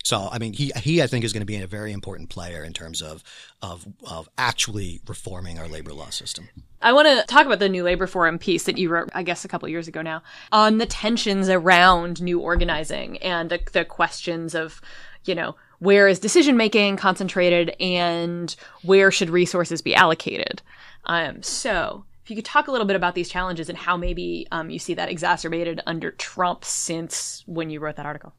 So, 0.04 0.28
I 0.30 0.38
mean, 0.38 0.52
he 0.52 0.70
he 0.76 1.02
I 1.02 1.06
think 1.06 1.24
is 1.24 1.32
going 1.32 1.40
to 1.40 1.46
be 1.46 1.56
a 1.56 1.66
very 1.66 1.90
important 1.90 2.28
player 2.28 2.62
in 2.62 2.74
terms 2.74 3.00
of 3.00 3.24
of 3.62 3.86
of 4.08 4.28
actually 4.36 5.00
reforming 5.08 5.58
our 5.58 5.66
labor 5.66 5.94
law 5.94 6.10
system. 6.10 6.48
I 6.82 6.92
want 6.92 7.08
to 7.08 7.24
talk 7.26 7.46
about 7.46 7.58
the 7.58 7.70
new 7.70 7.82
labor 7.82 8.06
forum 8.06 8.38
piece 8.38 8.64
that 8.64 8.76
you 8.76 8.90
wrote, 8.90 9.08
I 9.14 9.22
guess, 9.22 9.46
a 9.46 9.48
couple 9.48 9.66
years 9.70 9.88
ago 9.88 10.02
now, 10.02 10.22
on 10.52 10.76
the 10.76 10.84
tensions 10.84 11.48
around 11.48 12.20
new 12.20 12.38
organizing 12.38 13.16
and 13.18 13.48
the, 13.48 13.60
the 13.72 13.86
questions 13.86 14.54
of, 14.54 14.82
you 15.24 15.34
know, 15.34 15.56
where 15.78 16.06
is 16.06 16.18
decision 16.18 16.58
making 16.58 16.98
concentrated 16.98 17.74
and 17.80 18.54
where 18.82 19.10
should 19.10 19.30
resources 19.30 19.80
be 19.80 19.94
allocated. 19.94 20.60
Um, 21.06 21.42
so, 21.42 22.04
if 22.22 22.28
you 22.28 22.36
could 22.36 22.44
talk 22.44 22.68
a 22.68 22.70
little 22.70 22.86
bit 22.86 22.96
about 22.96 23.14
these 23.14 23.30
challenges 23.30 23.70
and 23.70 23.78
how 23.78 23.96
maybe 23.96 24.46
um, 24.52 24.68
you 24.68 24.78
see 24.78 24.92
that 24.94 25.08
exacerbated 25.08 25.80
under 25.86 26.10
Trump 26.10 26.66
since 26.66 27.42
when 27.46 27.70
you 27.70 27.80
wrote 27.80 27.96
that 27.96 28.06
article. 28.06 28.34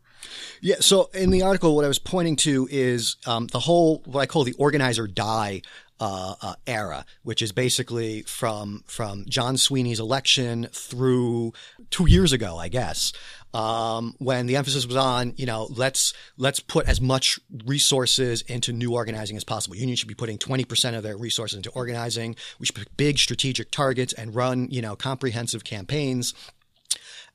Yeah. 0.62 0.76
So 0.80 1.10
in 1.14 1.30
the 1.32 1.44
article, 1.44 1.76
what 1.76 1.86
I 1.86 1.88
was 1.88 2.00
pointing 2.00 2.36
to 2.38 2.68
is 2.72 3.18
um, 3.26 3.48
the 3.48 3.60
whole 3.60 4.02
what 4.06 4.22
I 4.22 4.26
call 4.26 4.44
the 4.44 4.54
organizer 4.54 5.08
die 5.08 5.62
uh, 6.00 6.36
uh, 6.42 6.56
era, 6.68 7.06
which 7.24 7.42
is 7.42 7.52
basically 7.52 8.22
from 8.24 8.84
from 8.86 9.26
John 9.30 9.58
Sweeney's 9.58 10.00
election 10.00 10.68
through 10.74 11.54
two 11.90 12.10
years 12.10 12.34
ago, 12.34 12.58
I 12.58 12.68
guess. 12.68 13.14
Um, 13.54 14.16
when 14.18 14.48
the 14.48 14.58
emphasis 14.58 14.86
was 14.86 14.98
on, 14.98 15.34
you 15.38 15.46
know, 15.46 15.68
let's 15.70 16.14
let's 16.38 16.60
put 16.60 16.90
as 16.90 17.00
much 17.00 17.40
resources 17.66 18.42
into 18.42 18.74
new 18.74 18.94
organizing 18.94 19.38
as 19.38 19.46
possible. 19.46 19.78
Unions 19.78 20.00
should 20.00 20.10
be 20.10 20.14
putting 20.14 20.38
20% 20.38 20.98
of 20.98 21.04
their 21.04 21.16
resources 21.16 21.56
into 21.56 21.70
organizing. 21.70 22.36
We 22.60 22.66
should 22.66 22.76
pick 22.76 22.98
big 22.98 23.18
strategic 23.18 23.72
targets 23.72 24.12
and 24.12 24.36
run, 24.36 24.68
you 24.70 24.82
know, 24.82 24.98
comprehensive 24.98 25.64
campaigns 25.64 26.34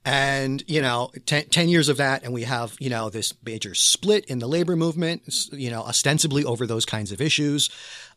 and, 0.05 0.63
you 0.67 0.81
know, 0.81 1.11
ten, 1.27 1.47
10 1.47 1.69
years 1.69 1.89
of 1.89 1.99
that, 1.99 2.25
and 2.25 2.33
we 2.33 2.45
have, 2.45 2.75
you 2.81 2.89
know, 2.89 3.11
this 3.11 3.35
major 3.45 3.75
split 3.75 4.25
in 4.27 4.39
the 4.39 4.47
labor 4.47 4.77
movement, 4.77 5.23
you 5.53 5.71
know, 5.71 5.83
ostensibly 5.83 6.45
over 6.45 6.67
those 6.67 6.87
kinds 6.87 7.13
of 7.13 7.21
issues. 7.21 7.69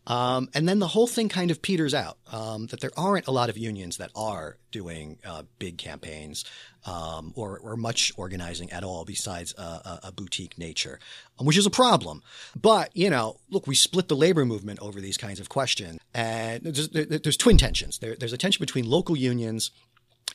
Um, 0.06 0.50
and 0.54 0.68
then 0.68 0.80
the 0.80 0.88
whole 0.88 1.08
thing 1.08 1.30
kind 1.30 1.50
of 1.50 1.62
peters 1.62 1.94
out, 1.94 2.18
um, 2.32 2.68
that 2.68 2.82
there 2.82 2.92
aren't 2.98 3.28
a 3.28 3.32
lot 3.32 3.50
of 3.50 3.58
unions 3.58 3.98
that 3.98 4.12
are 4.16 4.58
doing 4.72 5.18
uh, 5.26 5.44
big 5.60 5.78
campaigns 5.78 6.44
um, 6.86 7.32
or, 7.36 7.60
or, 7.60 7.78
much 7.78 8.12
organizing 8.18 8.70
at 8.74 8.84
all 8.84 9.06
besides 9.06 9.54
a, 9.58 9.62
a, 9.62 10.00
a 10.04 10.12
boutique 10.12 10.58
nature, 10.58 11.00
um, 11.40 11.46
which 11.46 11.58
is 11.58 11.66
a 11.66 11.70
problem. 11.70 12.22
But, 12.60 12.90
you 12.94 13.10
know, 13.10 13.38
look, 13.50 13.68
we 13.68 13.76
split 13.76 14.10
the 14.10 14.16
labor 14.18 14.44
movement 14.44 14.80
over 14.82 15.00
these 15.00 15.16
kinds 15.16 15.40
of 15.40 15.48
questions. 15.48 16.00
And 16.14 16.64
there's, 16.64 16.90
there's 16.90 17.38
twin 17.38 17.58
tensions. 17.58 18.00
There, 18.00 18.16
there's 18.16 18.34
a 18.34 18.38
tension 18.38 18.62
between 18.62 18.90
local 18.90 19.16
unions 19.16 19.72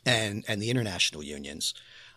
and 0.09 0.45
and 0.49 0.61
the 0.61 0.71
international 0.71 1.23
unions. 1.23 1.75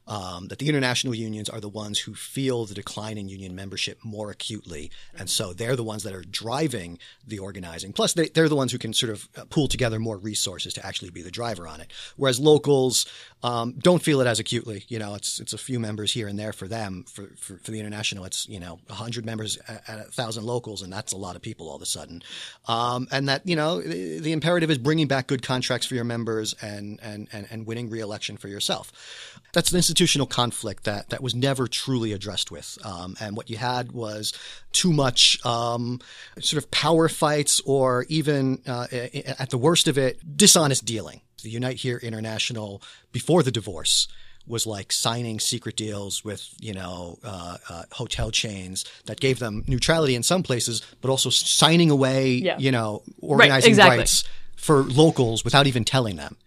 Um, 0.08 0.48
that 0.48 0.58
the 0.58 0.68
international 0.68 1.14
unions 1.14 1.48
are 1.48 1.62
the 1.62 1.70
ones 1.70 2.00
who 2.00 2.16
feel 2.16 2.66
the 2.66 2.74
decline 2.74 3.20
in 3.20 3.30
union 3.30 3.56
membership 3.56 4.00
more 4.04 4.32
acutely. 4.32 4.90
And 5.18 5.30
so 5.30 5.54
they're 5.54 5.76
the 5.76 5.84
ones 5.84 6.02
that 6.04 6.16
are 6.16 6.24
driving 6.24 6.98
the 7.26 7.38
organizing. 7.38 7.94
Plus, 7.94 8.14
they, 8.14 8.30
are 8.36 8.50
the 8.50 8.56
ones 8.56 8.72
who 8.72 8.80
can 8.80 8.94
sort 8.94 9.12
of 9.12 9.30
uh, 9.38 9.46
pool 9.46 9.68
together 9.68 10.00
more 10.00 10.18
resources 10.18 10.74
to 10.74 10.86
actually 10.86 11.12
be 11.12 11.22
the 11.22 11.30
driver 11.30 11.68
on 11.68 11.82
it. 11.82 11.94
Whereas 12.18 12.40
locals 12.40 13.06
um, 13.44 13.74
don't 13.74 14.02
feel 14.02 14.22
it 14.22 14.28
as 14.28 14.40
acutely. 14.40 14.86
You 14.88 15.00
know, 15.00 15.16
it's 15.16 15.40
it's 15.40 15.54
a 15.54 15.58
few 15.58 15.80
members 15.80 16.14
here 16.14 16.28
and 16.28 16.38
there 16.38 16.54
for 16.54 16.68
them. 16.68 17.06
For, 17.08 17.28
for, 17.38 17.58
for 17.58 17.72
the 17.72 17.80
international, 17.80 18.26
it's, 18.26 18.48
you 18.48 18.60
know, 18.60 18.80
100 18.88 19.26
members 19.26 19.58
at, 19.68 19.90
at 19.90 19.98
1,000 19.98 20.44
locals, 20.44 20.82
and 20.82 20.92
that's 20.92 21.12
a 21.12 21.18
lot 21.18 21.36
of 21.36 21.42
people 21.42 21.70
all 21.70 21.76
of 21.76 21.82
a 21.82 21.86
sudden. 21.86 22.22
Um, 22.68 23.08
and 23.12 23.28
that, 23.30 23.48
you 23.48 23.56
know, 23.56 23.82
the, 23.82 24.20
the 24.20 24.32
imperative 24.32 24.70
is 24.70 24.78
bringing 24.78 25.08
back 25.08 25.28
good 25.28 25.42
contracts 25.42 25.88
for 25.88 25.96
your 25.96 26.04
members 26.04 26.56
and, 26.62 27.00
and, 27.02 27.28
and, 27.32 27.48
and 27.50 27.66
winning 27.66 27.90
re-election 27.90 28.38
for 28.38 28.48
yourself. 28.48 29.40
That's 29.54 29.72
an 29.72 29.78
institutional 29.78 30.28
conflict 30.28 30.84
that, 30.86 31.10
that 31.10 31.22
was 31.22 31.36
never 31.36 31.68
truly 31.68 32.14
addressed 32.14 32.52
with. 32.52 32.78
Um, 32.84 33.16
and 33.20 33.36
what 33.36 33.50
you 33.50 33.58
had 33.58 33.92
was 33.92 34.34
too 34.72 34.94
much 34.94 35.44
um, 35.46 36.00
sort 36.40 36.64
of 36.64 36.72
power 36.72 37.10
fights 37.10 37.62
or 37.66 38.06
even, 38.08 38.62
uh, 38.68 38.88
at 38.92 39.50
the 39.50 39.58
worst 39.58 39.88
of 39.88 39.98
it, 39.98 40.38
dishonest 40.38 40.86
dealing. 40.86 41.22
The 41.42 41.50
Unite 41.50 41.78
Here 41.78 41.98
International, 41.98 42.82
before 43.12 43.44
the 43.44 43.52
divorce, 43.52 44.08
was 44.48 44.66
like 44.66 44.92
signing 44.92 45.40
secret 45.40 45.76
deals 45.76 46.26
with 46.26 46.50
you 46.60 46.74
know 46.74 47.20
uh, 47.24 47.58
uh, 47.70 47.84
hotel 47.92 48.32
chains 48.32 48.86
that 49.06 49.20
gave 49.20 49.40
them 49.40 49.64
neutrality 49.68 50.16
in 50.16 50.24
some 50.24 50.44
places, 50.44 50.82
but 51.02 51.10
also 51.10 51.30
signing 51.30 51.90
away 51.90 52.34
yeah. 52.34 52.58
you 52.58 52.72
know 52.72 53.04
organizing 53.22 53.52
right, 53.52 53.68
exactly. 53.70 53.98
rights 53.98 54.24
for 54.56 54.84
locals 54.84 55.44
without 55.44 55.68
even 55.68 55.84
telling 55.84 56.16
them 56.16 56.38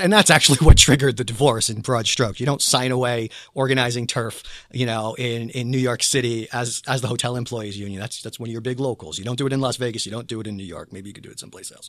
and 0.00 0.12
that's 0.12 0.30
actually 0.30 0.58
what 0.66 0.76
triggered 0.76 1.16
the 1.16 1.24
divorce 1.24 1.70
in 1.70 1.80
broad 1.80 2.06
strokes. 2.06 2.40
You 2.40 2.46
don't 2.46 2.62
sign 2.62 2.90
away 2.90 3.30
organizing 3.54 4.06
turf, 4.06 4.42
you 4.72 4.86
know, 4.86 5.14
in, 5.14 5.50
in 5.50 5.70
New 5.70 5.78
York 5.78 6.02
City 6.02 6.48
as 6.52 6.82
as 6.86 7.00
the 7.00 7.08
hotel 7.08 7.36
employees 7.36 7.78
union. 7.78 8.00
That's 8.00 8.22
that's 8.22 8.38
one 8.38 8.48
of 8.48 8.52
your 8.52 8.60
big 8.60 8.80
locals. 8.80 9.18
You 9.18 9.24
don't 9.24 9.36
do 9.36 9.46
it 9.46 9.52
in 9.52 9.60
Las 9.60 9.76
Vegas. 9.76 10.06
You 10.06 10.12
don't 10.12 10.26
do 10.26 10.40
it 10.40 10.46
in 10.46 10.56
New 10.56 10.64
York. 10.64 10.92
Maybe 10.92 11.08
you 11.08 11.14
could 11.14 11.24
do 11.24 11.30
it 11.30 11.38
someplace 11.38 11.72
else. 11.72 11.88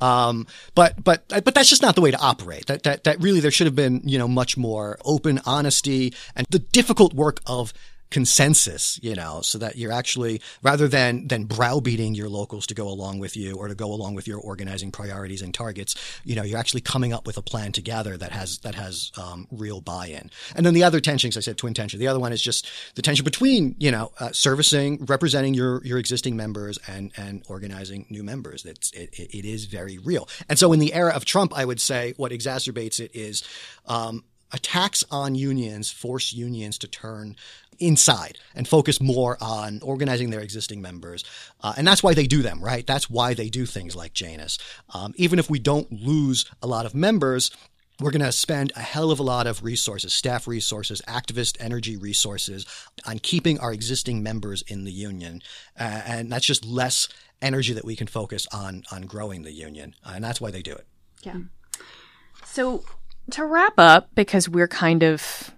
Um, 0.00 0.46
but 0.74 1.02
but 1.02 1.24
but 1.28 1.54
that's 1.54 1.68
just 1.68 1.82
not 1.82 1.94
the 1.94 2.00
way 2.00 2.10
to 2.10 2.18
operate. 2.20 2.66
That 2.66 2.82
that 2.84 3.04
that 3.04 3.20
really 3.20 3.40
there 3.40 3.50
should 3.50 3.66
have 3.66 3.76
been 3.76 4.02
you 4.04 4.18
know 4.18 4.28
much 4.28 4.56
more 4.56 4.98
open 5.04 5.40
honesty 5.44 6.14
and 6.36 6.46
the 6.50 6.58
difficult 6.58 7.14
work 7.14 7.40
of 7.46 7.72
consensus, 8.14 9.00
you 9.02 9.16
know, 9.16 9.40
so 9.40 9.58
that 9.58 9.74
you're 9.74 9.90
actually 9.90 10.40
rather 10.62 10.86
than 10.86 11.26
than 11.26 11.46
browbeating 11.46 12.14
your 12.14 12.28
locals 12.28 12.64
to 12.64 12.72
go 12.72 12.86
along 12.86 13.18
with 13.18 13.36
you 13.36 13.56
or 13.56 13.66
to 13.66 13.74
go 13.74 13.92
along 13.92 14.14
with 14.14 14.28
your 14.28 14.38
organizing 14.38 14.92
priorities 14.92 15.42
and 15.42 15.52
targets, 15.52 15.96
you 16.22 16.36
know, 16.36 16.44
you're 16.44 16.60
actually 16.60 16.80
coming 16.80 17.12
up 17.12 17.26
with 17.26 17.36
a 17.38 17.42
plan 17.42 17.72
together 17.72 18.16
that 18.16 18.30
has 18.30 18.58
that 18.58 18.76
has 18.76 19.10
um, 19.20 19.48
real 19.50 19.80
buy-in. 19.80 20.30
And 20.54 20.64
then 20.64 20.74
the 20.74 20.84
other 20.84 21.00
tensions, 21.00 21.36
I 21.36 21.40
said 21.40 21.58
twin 21.58 21.74
tension. 21.74 21.98
The 21.98 22.06
other 22.06 22.20
one 22.20 22.32
is 22.32 22.40
just 22.40 22.70
the 22.94 23.02
tension 23.02 23.24
between 23.24 23.74
you 23.80 23.90
know 23.90 24.12
uh, 24.20 24.30
servicing, 24.30 25.04
representing 25.06 25.52
your 25.52 25.84
your 25.84 25.98
existing 25.98 26.36
members 26.36 26.78
and 26.86 27.10
and 27.16 27.42
organizing 27.48 28.06
new 28.10 28.22
members. 28.22 28.64
It's 28.64 28.92
it, 28.92 29.10
it 29.12 29.44
is 29.44 29.64
very 29.64 29.98
real. 29.98 30.28
And 30.48 30.56
so 30.56 30.72
in 30.72 30.78
the 30.78 30.94
era 30.94 31.12
of 31.14 31.24
Trump, 31.24 31.52
I 31.52 31.64
would 31.64 31.80
say 31.80 32.14
what 32.16 32.30
exacerbates 32.30 33.00
it 33.00 33.10
is. 33.12 33.42
Um, 33.86 34.22
attacks 34.54 35.04
on 35.10 35.34
unions 35.34 35.90
force 35.90 36.32
unions 36.32 36.78
to 36.78 36.88
turn 36.88 37.36
inside 37.80 38.38
and 38.54 38.68
focus 38.68 39.00
more 39.00 39.36
on 39.40 39.80
organizing 39.82 40.30
their 40.30 40.40
existing 40.40 40.80
members. 40.80 41.24
Uh, 41.60 41.74
and 41.76 41.86
that's 41.86 42.02
why 42.02 42.14
they 42.14 42.26
do 42.26 42.40
them, 42.40 42.62
right? 42.62 42.86
That's 42.86 43.10
why 43.10 43.34
they 43.34 43.48
do 43.48 43.66
things 43.66 43.96
like 43.96 44.14
Janus. 44.14 44.58
Um, 44.94 45.12
even 45.16 45.40
if 45.40 45.50
we 45.50 45.58
don't 45.58 45.90
lose 45.90 46.44
a 46.62 46.68
lot 46.68 46.86
of 46.86 46.94
members, 46.94 47.50
we're 48.00 48.12
going 48.12 48.22
to 48.22 48.32
spend 48.32 48.72
a 48.76 48.80
hell 48.80 49.10
of 49.10 49.18
a 49.18 49.24
lot 49.24 49.46
of 49.48 49.64
resources, 49.64 50.14
staff 50.14 50.46
resources, 50.46 51.02
activist 51.08 51.56
energy 51.60 51.96
resources 51.96 52.64
on 53.06 53.18
keeping 53.18 53.58
our 53.58 53.72
existing 53.72 54.22
members 54.22 54.62
in 54.62 54.84
the 54.84 54.92
union. 54.92 55.42
Uh, 55.78 56.02
and 56.06 56.30
that's 56.30 56.46
just 56.46 56.64
less 56.64 57.08
energy 57.42 57.72
that 57.72 57.84
we 57.84 57.96
can 57.96 58.06
focus 58.06 58.46
on 58.52 58.84
on 58.92 59.02
growing 59.02 59.42
the 59.42 59.52
union. 59.52 59.94
Uh, 60.06 60.12
and 60.14 60.24
that's 60.24 60.40
why 60.40 60.50
they 60.50 60.62
do 60.62 60.72
it. 60.72 60.86
Yeah. 61.22 61.38
So 62.44 62.84
to 63.30 63.44
wrap 63.44 63.74
up, 63.78 64.10
because 64.14 64.48
we're 64.48 64.68
kind 64.68 65.02
of 65.02 65.50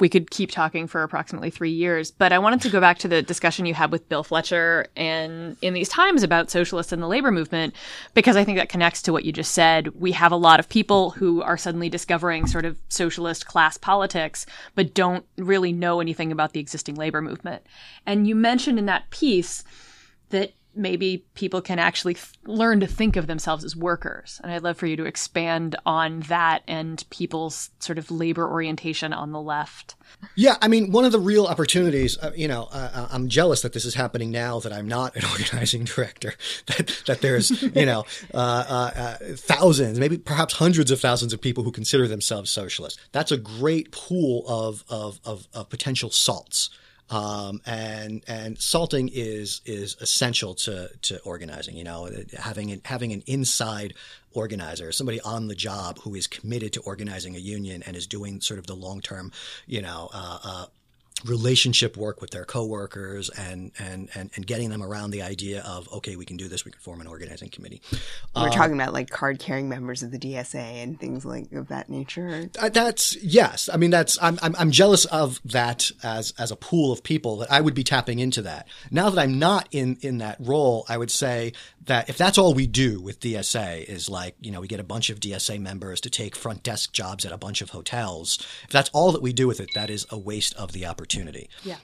we 0.00 0.08
could 0.08 0.30
keep 0.30 0.50
talking 0.50 0.86
for 0.86 1.02
approximately 1.02 1.50
three 1.50 1.72
years, 1.72 2.10
but 2.10 2.32
I 2.32 2.38
wanted 2.38 2.60
to 2.62 2.70
go 2.70 2.80
back 2.80 2.98
to 2.98 3.08
the 3.08 3.20
discussion 3.20 3.66
you 3.66 3.74
had 3.74 3.90
with 3.90 4.08
Bill 4.08 4.22
Fletcher 4.22 4.86
and 4.96 5.56
in 5.60 5.74
these 5.74 5.88
times 5.88 6.22
about 6.22 6.50
socialists 6.50 6.92
and 6.92 7.02
the 7.02 7.08
labor 7.08 7.32
movement, 7.32 7.74
because 8.14 8.36
I 8.36 8.44
think 8.44 8.58
that 8.58 8.68
connects 8.68 9.02
to 9.02 9.12
what 9.12 9.24
you 9.24 9.32
just 9.32 9.52
said. 9.52 9.88
We 10.00 10.12
have 10.12 10.30
a 10.30 10.36
lot 10.36 10.60
of 10.60 10.68
people 10.68 11.10
who 11.10 11.42
are 11.42 11.56
suddenly 11.56 11.88
discovering 11.88 12.46
sort 12.46 12.64
of 12.64 12.78
socialist 12.88 13.46
class 13.46 13.76
politics, 13.76 14.46
but 14.74 14.94
don't 14.94 15.24
really 15.36 15.72
know 15.72 16.00
anything 16.00 16.30
about 16.30 16.52
the 16.52 16.60
existing 16.60 16.94
labor 16.94 17.20
movement. 17.20 17.64
And 18.06 18.28
you 18.28 18.36
mentioned 18.36 18.78
in 18.78 18.86
that 18.86 19.10
piece 19.10 19.64
that 20.30 20.52
maybe 20.78 21.24
people 21.34 21.60
can 21.60 21.78
actually 21.78 22.14
th- 22.14 22.26
learn 22.46 22.80
to 22.80 22.86
think 22.86 23.16
of 23.16 23.26
themselves 23.26 23.64
as 23.64 23.74
workers. 23.76 24.40
And 24.42 24.52
I'd 24.52 24.62
love 24.62 24.78
for 24.78 24.86
you 24.86 24.96
to 24.96 25.04
expand 25.04 25.76
on 25.84 26.20
that 26.20 26.62
and 26.68 27.04
people's 27.10 27.70
sort 27.80 27.98
of 27.98 28.10
labor 28.10 28.48
orientation 28.48 29.12
on 29.12 29.32
the 29.32 29.40
left. 29.40 29.96
Yeah, 30.36 30.56
I 30.62 30.68
mean, 30.68 30.92
one 30.92 31.04
of 31.04 31.12
the 31.12 31.20
real 31.20 31.46
opportunities, 31.46 32.16
uh, 32.18 32.32
you 32.34 32.48
know, 32.48 32.68
uh, 32.72 32.90
uh 32.94 33.08
I'm 33.10 33.28
jealous 33.28 33.62
that 33.62 33.72
this 33.72 33.84
is 33.84 33.94
happening 33.94 34.30
now 34.30 34.60
that 34.60 34.72
I'm 34.72 34.88
not 34.88 35.16
an 35.16 35.24
organizing 35.30 35.84
director, 35.84 36.34
that, 36.66 37.02
that 37.06 37.20
there's, 37.20 37.62
you 37.62 37.86
know, 37.86 38.04
uh, 38.32 38.64
uh, 38.68 38.90
uh, 38.96 39.16
thousands, 39.34 39.98
maybe 39.98 40.16
perhaps 40.16 40.54
hundreds 40.54 40.90
of 40.90 41.00
thousands 41.00 41.32
of 41.32 41.40
people 41.40 41.64
who 41.64 41.72
consider 41.72 42.08
themselves 42.08 42.50
socialists. 42.50 43.00
That's 43.12 43.32
a 43.32 43.36
great 43.36 43.90
pool 43.90 44.44
of, 44.46 44.84
of, 44.88 45.20
of, 45.24 45.48
of 45.52 45.68
potential 45.68 46.10
salts. 46.10 46.70
Um, 47.10 47.60
and 47.64 48.22
and 48.28 48.58
salting 48.58 49.08
is 49.12 49.60
is 49.64 49.96
essential 50.00 50.54
to 50.56 50.90
to 51.02 51.20
organizing. 51.20 51.76
You 51.76 51.84
know, 51.84 52.10
having 52.38 52.70
an, 52.70 52.82
having 52.84 53.12
an 53.12 53.22
inside 53.26 53.94
organizer, 54.32 54.92
somebody 54.92 55.20
on 55.22 55.48
the 55.48 55.54
job 55.54 55.98
who 56.00 56.14
is 56.14 56.26
committed 56.26 56.72
to 56.74 56.80
organizing 56.80 57.34
a 57.34 57.38
union 57.38 57.82
and 57.86 57.96
is 57.96 58.06
doing 58.06 58.40
sort 58.40 58.58
of 58.58 58.66
the 58.66 58.76
long 58.76 59.00
term, 59.00 59.32
you 59.66 59.80
know, 59.80 60.10
uh, 60.12 60.38
uh, 60.44 60.66
relationship 61.24 61.96
work 61.96 62.20
with 62.20 62.30
their 62.30 62.44
coworkers 62.44 63.28
and, 63.30 63.72
and, 63.78 64.08
and, 64.14 64.30
and 64.34 64.46
getting 64.46 64.70
them 64.70 64.82
around 64.82 65.10
the 65.10 65.22
idea 65.22 65.62
of, 65.62 65.92
okay, 65.92 66.16
we 66.16 66.24
can 66.24 66.36
do 66.36 66.48
this. 66.48 66.64
We 66.64 66.70
can 66.70 66.80
form 66.80 67.00
an 67.00 67.06
organizing 67.06 67.48
committee. 67.48 67.82
We're 68.36 68.42
um, 68.42 68.50
talking 68.50 68.74
about 68.74 68.92
like 68.92 69.10
card 69.10 69.38
carrying 69.38 69.68
members 69.68 70.02
of 70.02 70.10
the 70.10 70.18
DSA 70.18 70.54
and 70.54 70.98
things 70.98 71.24
like 71.24 71.50
of 71.52 71.68
that 71.68 71.88
nature. 71.88 72.50
Uh, 72.58 72.68
that's 72.68 73.16
yes. 73.22 73.68
I 73.72 73.76
mean, 73.76 73.90
that's, 73.90 74.18
I'm, 74.22 74.38
I'm, 74.42 74.54
I'm 74.56 74.70
jealous 74.70 75.04
of 75.06 75.40
that 75.44 75.90
as, 76.02 76.32
as 76.38 76.50
a 76.50 76.56
pool 76.56 76.92
of 76.92 77.02
people 77.02 77.38
that 77.38 77.50
I 77.50 77.60
would 77.60 77.74
be 77.74 77.84
tapping 77.84 78.18
into 78.18 78.42
that. 78.42 78.68
Now 78.90 79.10
that 79.10 79.20
I'm 79.20 79.38
not 79.38 79.68
in, 79.72 79.98
in 80.00 80.18
that 80.18 80.36
role, 80.40 80.84
I 80.88 80.96
would 80.96 81.10
say 81.10 81.52
that 81.88 82.08
if 82.08 82.16
that's 82.16 82.38
all 82.38 82.54
we 82.54 82.66
do 82.66 83.00
with 83.00 83.20
DSA 83.20 83.84
is 83.84 84.08
like, 84.08 84.36
you 84.40 84.50
know, 84.50 84.60
we 84.60 84.68
get 84.68 84.80
a 84.80 84.84
bunch 84.84 85.10
of 85.10 85.20
DSA 85.20 85.60
members 85.60 86.00
to 86.02 86.10
take 86.10 86.36
front 86.36 86.62
desk 86.62 86.92
jobs 86.92 87.24
at 87.26 87.32
a 87.32 87.36
bunch 87.36 87.60
of 87.60 87.70
hotels. 87.70 88.38
If 88.64 88.70
that's 88.70 88.90
all 88.90 89.12
that 89.12 89.22
we 89.22 89.32
do 89.32 89.46
with 89.46 89.60
it, 89.60 89.70
that 89.74 89.90
is 89.90 90.06
a 90.10 90.18
waste 90.18 90.54
of 90.54 90.72
the 90.72 90.86
opportunity. 90.86 91.50
Yeah. 91.64 91.76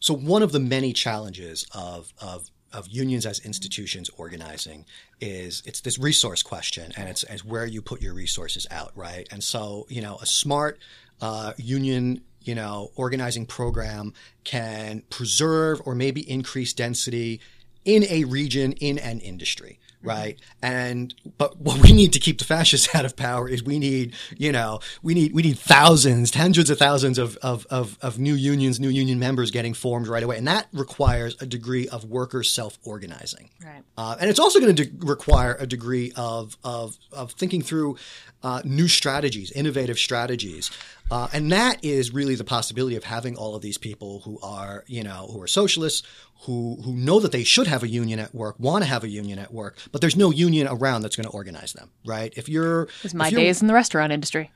So 0.00 0.14
one 0.14 0.42
of 0.42 0.52
the 0.52 0.60
many 0.60 0.92
challenges 0.92 1.66
of, 1.74 2.12
of 2.20 2.50
of 2.70 2.86
unions 2.86 3.24
as 3.24 3.38
institutions 3.46 4.10
organizing 4.18 4.84
is 5.22 5.62
it's 5.64 5.80
this 5.80 5.98
resource 5.98 6.42
question 6.42 6.92
and 6.98 7.08
it's, 7.08 7.22
it's 7.22 7.42
where 7.42 7.64
you 7.64 7.80
put 7.80 8.02
your 8.02 8.12
resources 8.12 8.66
out, 8.70 8.92
right? 8.94 9.26
And 9.32 9.42
so, 9.42 9.86
you 9.88 10.02
know, 10.02 10.18
a 10.20 10.26
smart 10.26 10.78
uh, 11.22 11.54
union 11.56 12.20
you 12.42 12.54
know, 12.54 12.90
organizing 12.96 13.44
program 13.44 14.14
can 14.42 15.02
preserve 15.10 15.82
or 15.84 15.94
maybe 15.94 16.22
increase 16.30 16.72
density 16.72 17.42
in 17.88 18.04
a 18.04 18.24
region, 18.24 18.72
in 18.72 18.98
an 18.98 19.18
industry 19.20 19.78
right? 20.02 20.38
And 20.62 21.14
but 21.36 21.58
what 21.60 21.82
we 21.82 21.92
need 21.92 22.12
to 22.12 22.20
keep 22.20 22.38
the 22.38 22.44
fascists 22.44 22.88
out 22.94 23.04
of 23.04 23.16
power 23.16 23.48
is 23.48 23.62
we 23.62 23.78
need, 23.78 24.14
you 24.36 24.52
know, 24.52 24.80
we 25.02 25.14
need 25.14 25.32
we 25.32 25.42
need 25.42 25.58
thousands, 25.58 26.34
hundreds 26.34 26.70
of 26.70 26.78
thousands 26.78 27.18
of 27.18 27.36
of 27.38 27.66
of, 27.66 27.98
of 28.00 28.18
new 28.18 28.34
unions, 28.34 28.78
new 28.78 28.88
union 28.88 29.18
members 29.18 29.50
getting 29.50 29.74
formed 29.74 30.08
right 30.08 30.22
away, 30.22 30.38
and 30.38 30.46
that 30.46 30.68
requires 30.72 31.36
a 31.40 31.46
degree 31.46 31.88
of 31.88 32.04
worker 32.04 32.42
self 32.42 32.78
organizing. 32.84 33.50
Right. 33.64 33.82
Uh, 33.96 34.16
and 34.20 34.30
it's 34.30 34.38
also 34.38 34.60
going 34.60 34.74
to 34.76 34.84
de- 34.84 35.06
require 35.06 35.56
a 35.58 35.66
degree 35.66 36.12
of 36.16 36.56
of 36.64 36.96
of 37.12 37.32
thinking 37.32 37.62
through 37.62 37.96
uh, 38.42 38.62
new 38.64 38.88
strategies, 38.88 39.50
innovative 39.52 39.98
strategies. 39.98 40.70
Uh, 41.10 41.28
and 41.32 41.50
that 41.50 41.84
is 41.84 42.12
really 42.12 42.34
the 42.34 42.44
possibility 42.44 42.96
of 42.96 43.04
having 43.04 43.36
all 43.36 43.54
of 43.54 43.62
these 43.62 43.78
people 43.78 44.20
who 44.20 44.38
are, 44.42 44.84
you 44.86 45.02
know, 45.02 45.28
who 45.32 45.40
are 45.40 45.46
socialists, 45.46 46.06
who 46.42 46.76
who 46.84 46.92
know 46.92 47.18
that 47.18 47.32
they 47.32 47.44
should 47.44 47.66
have 47.66 47.82
a 47.82 47.88
union 47.88 48.18
at 48.18 48.34
work, 48.34 48.56
want 48.58 48.84
to 48.84 48.88
have 48.88 49.04
a 49.04 49.08
union 49.08 49.38
at 49.38 49.52
work, 49.52 49.78
but 49.90 50.00
there's 50.00 50.16
no 50.16 50.30
union 50.30 50.68
around 50.68 51.02
that's 51.02 51.16
going 51.16 51.26
to 51.26 51.32
organize 51.32 51.72
them, 51.72 51.90
right? 52.06 52.32
If 52.36 52.48
you're, 52.48 52.88
it's 53.02 53.14
my 53.14 53.30
days 53.30 53.60
in 53.60 53.68
the 53.68 53.74
restaurant 53.74 54.12
industry. 54.12 54.50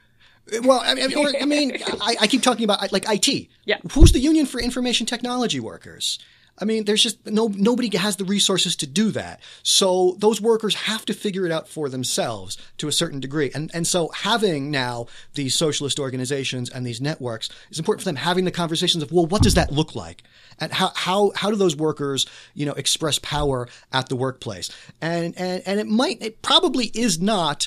Well, 0.62 0.82
I 0.84 0.94
mean, 0.94 1.16
or, 1.16 1.32
I, 1.40 1.44
mean 1.44 1.78
I, 2.00 2.16
I, 2.22 2.26
keep 2.26 2.42
talking 2.42 2.64
about 2.64 2.92
like 2.92 3.04
IT. 3.08 3.48
Yeah. 3.64 3.78
Who's 3.92 4.10
the 4.10 4.18
union 4.18 4.44
for 4.44 4.60
information 4.60 5.06
technology 5.06 5.60
workers? 5.60 6.18
I 6.62 6.64
mean, 6.64 6.84
there's 6.84 7.02
just 7.02 7.26
no 7.26 7.48
nobody 7.48 7.94
has 7.96 8.16
the 8.16 8.24
resources 8.24 8.76
to 8.76 8.86
do 8.86 9.10
that. 9.10 9.40
So 9.64 10.16
those 10.18 10.40
workers 10.40 10.76
have 10.76 11.04
to 11.06 11.12
figure 11.12 11.44
it 11.44 11.50
out 11.50 11.68
for 11.68 11.88
themselves 11.88 12.56
to 12.78 12.86
a 12.86 12.92
certain 12.92 13.18
degree. 13.18 13.50
And 13.52 13.68
and 13.74 13.84
so 13.84 14.10
having 14.14 14.70
now 14.70 15.08
these 15.34 15.56
socialist 15.56 15.98
organizations 15.98 16.70
and 16.70 16.86
these 16.86 17.00
networks 17.00 17.48
is 17.70 17.80
important 17.80 18.02
for 18.02 18.08
them 18.08 18.16
having 18.16 18.44
the 18.44 18.52
conversations 18.52 19.02
of, 19.02 19.10
well, 19.10 19.26
what 19.26 19.42
does 19.42 19.54
that 19.54 19.72
look 19.72 19.96
like? 19.96 20.22
And 20.60 20.72
how 20.72 20.92
how 20.94 21.32
how 21.34 21.50
do 21.50 21.56
those 21.56 21.74
workers, 21.74 22.26
you 22.54 22.64
know, 22.64 22.74
express 22.74 23.18
power 23.18 23.68
at 23.92 24.08
the 24.08 24.16
workplace? 24.16 24.70
And 25.00 25.36
and 25.36 25.64
and 25.66 25.80
it 25.80 25.88
might 25.88 26.22
it 26.22 26.42
probably 26.42 26.92
is 26.94 27.20
not 27.20 27.66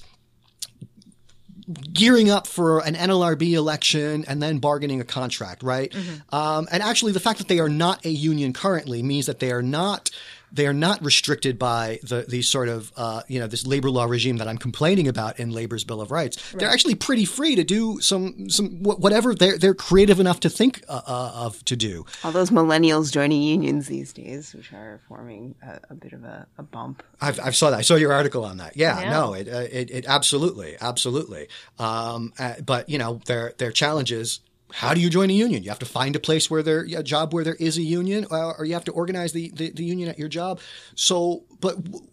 gearing 1.93 2.29
up 2.29 2.47
for 2.47 2.79
an 2.79 2.95
NLRB 2.95 3.53
election 3.53 4.25
and 4.27 4.41
then 4.41 4.59
bargaining 4.59 5.01
a 5.01 5.03
contract, 5.03 5.63
right? 5.63 5.91
Mm-hmm. 5.91 6.35
Um, 6.35 6.67
and 6.71 6.83
actually, 6.83 7.11
the 7.11 7.19
fact 7.19 7.39
that 7.39 7.47
they 7.47 7.59
are 7.59 7.69
not 7.69 8.05
a 8.05 8.09
union 8.09 8.53
currently 8.53 9.01
means 9.01 9.25
that 9.25 9.39
they 9.39 9.51
are 9.51 9.63
not 9.63 10.11
they 10.51 10.67
are 10.67 10.73
not 10.73 11.03
restricted 11.03 11.59
by 11.59 11.99
the 12.03 12.25
these 12.27 12.47
sort 12.47 12.69
of 12.69 12.91
uh, 12.95 13.21
you 13.27 13.39
know 13.39 13.47
this 13.47 13.65
labor 13.65 13.89
law 13.89 14.05
regime 14.05 14.37
that 14.37 14.47
I'm 14.47 14.57
complaining 14.57 15.07
about 15.07 15.39
in 15.39 15.51
Labor's 15.51 15.83
Bill 15.83 16.01
of 16.01 16.11
Rights. 16.11 16.37
Right. 16.53 16.59
They're 16.59 16.69
actually 16.69 16.95
pretty 16.95 17.25
free 17.25 17.55
to 17.55 17.63
do 17.63 17.99
some 18.01 18.49
some 18.49 18.83
whatever 18.83 19.35
they're 19.35 19.57
they're 19.57 19.73
creative 19.73 20.19
enough 20.19 20.39
to 20.41 20.49
think 20.49 20.83
uh, 20.87 21.01
uh, 21.05 21.31
of 21.35 21.63
to 21.65 21.75
do. 21.75 22.05
All 22.23 22.31
those 22.31 22.49
millennials 22.49 23.11
joining 23.11 23.41
unions 23.41 23.87
these 23.87 24.13
days, 24.13 24.53
which 24.53 24.71
are 24.73 24.99
forming 25.07 25.55
a, 25.61 25.79
a 25.89 25.93
bit 25.93 26.13
of 26.13 26.23
a, 26.23 26.47
a 26.57 26.63
bump. 26.63 27.03
I've, 27.21 27.39
I've 27.39 27.55
saw 27.55 27.69
that. 27.69 27.79
I 27.79 27.81
saw 27.81 27.95
your 27.95 28.13
article 28.13 28.45
on 28.45 28.57
that. 28.57 28.77
Yeah, 28.77 28.99
yeah. 28.99 29.09
no, 29.11 29.33
it, 29.33 29.47
uh, 29.47 29.67
it, 29.71 29.91
it 29.91 30.05
absolutely 30.07 30.75
absolutely. 30.79 31.47
Um, 31.79 32.33
uh, 32.39 32.55
but 32.65 32.89
you 32.89 32.97
know 32.97 33.21
their 33.25 33.53
their 33.57 33.71
challenges 33.71 34.39
how 34.73 34.93
do 34.93 34.99
you 34.99 35.09
join 35.09 35.29
a 35.29 35.33
union? 35.33 35.63
You 35.63 35.69
have 35.69 35.79
to 35.79 35.85
find 35.85 36.15
a 36.15 36.19
place 36.19 36.49
where 36.49 36.63
there 36.63 36.81
a 36.81 37.03
job 37.03 37.33
where 37.33 37.43
there 37.43 37.55
is 37.55 37.77
a 37.77 37.81
union, 37.81 38.25
uh, 38.31 38.51
or 38.57 38.65
you 38.65 38.73
have 38.73 38.85
to 38.85 38.91
organize 38.91 39.31
the, 39.31 39.49
the, 39.55 39.69
the 39.71 39.83
union 39.83 40.09
at 40.09 40.17
your 40.17 40.27
job. 40.27 40.59
So, 40.95 41.43
but 41.61 41.83
w- 41.83 42.05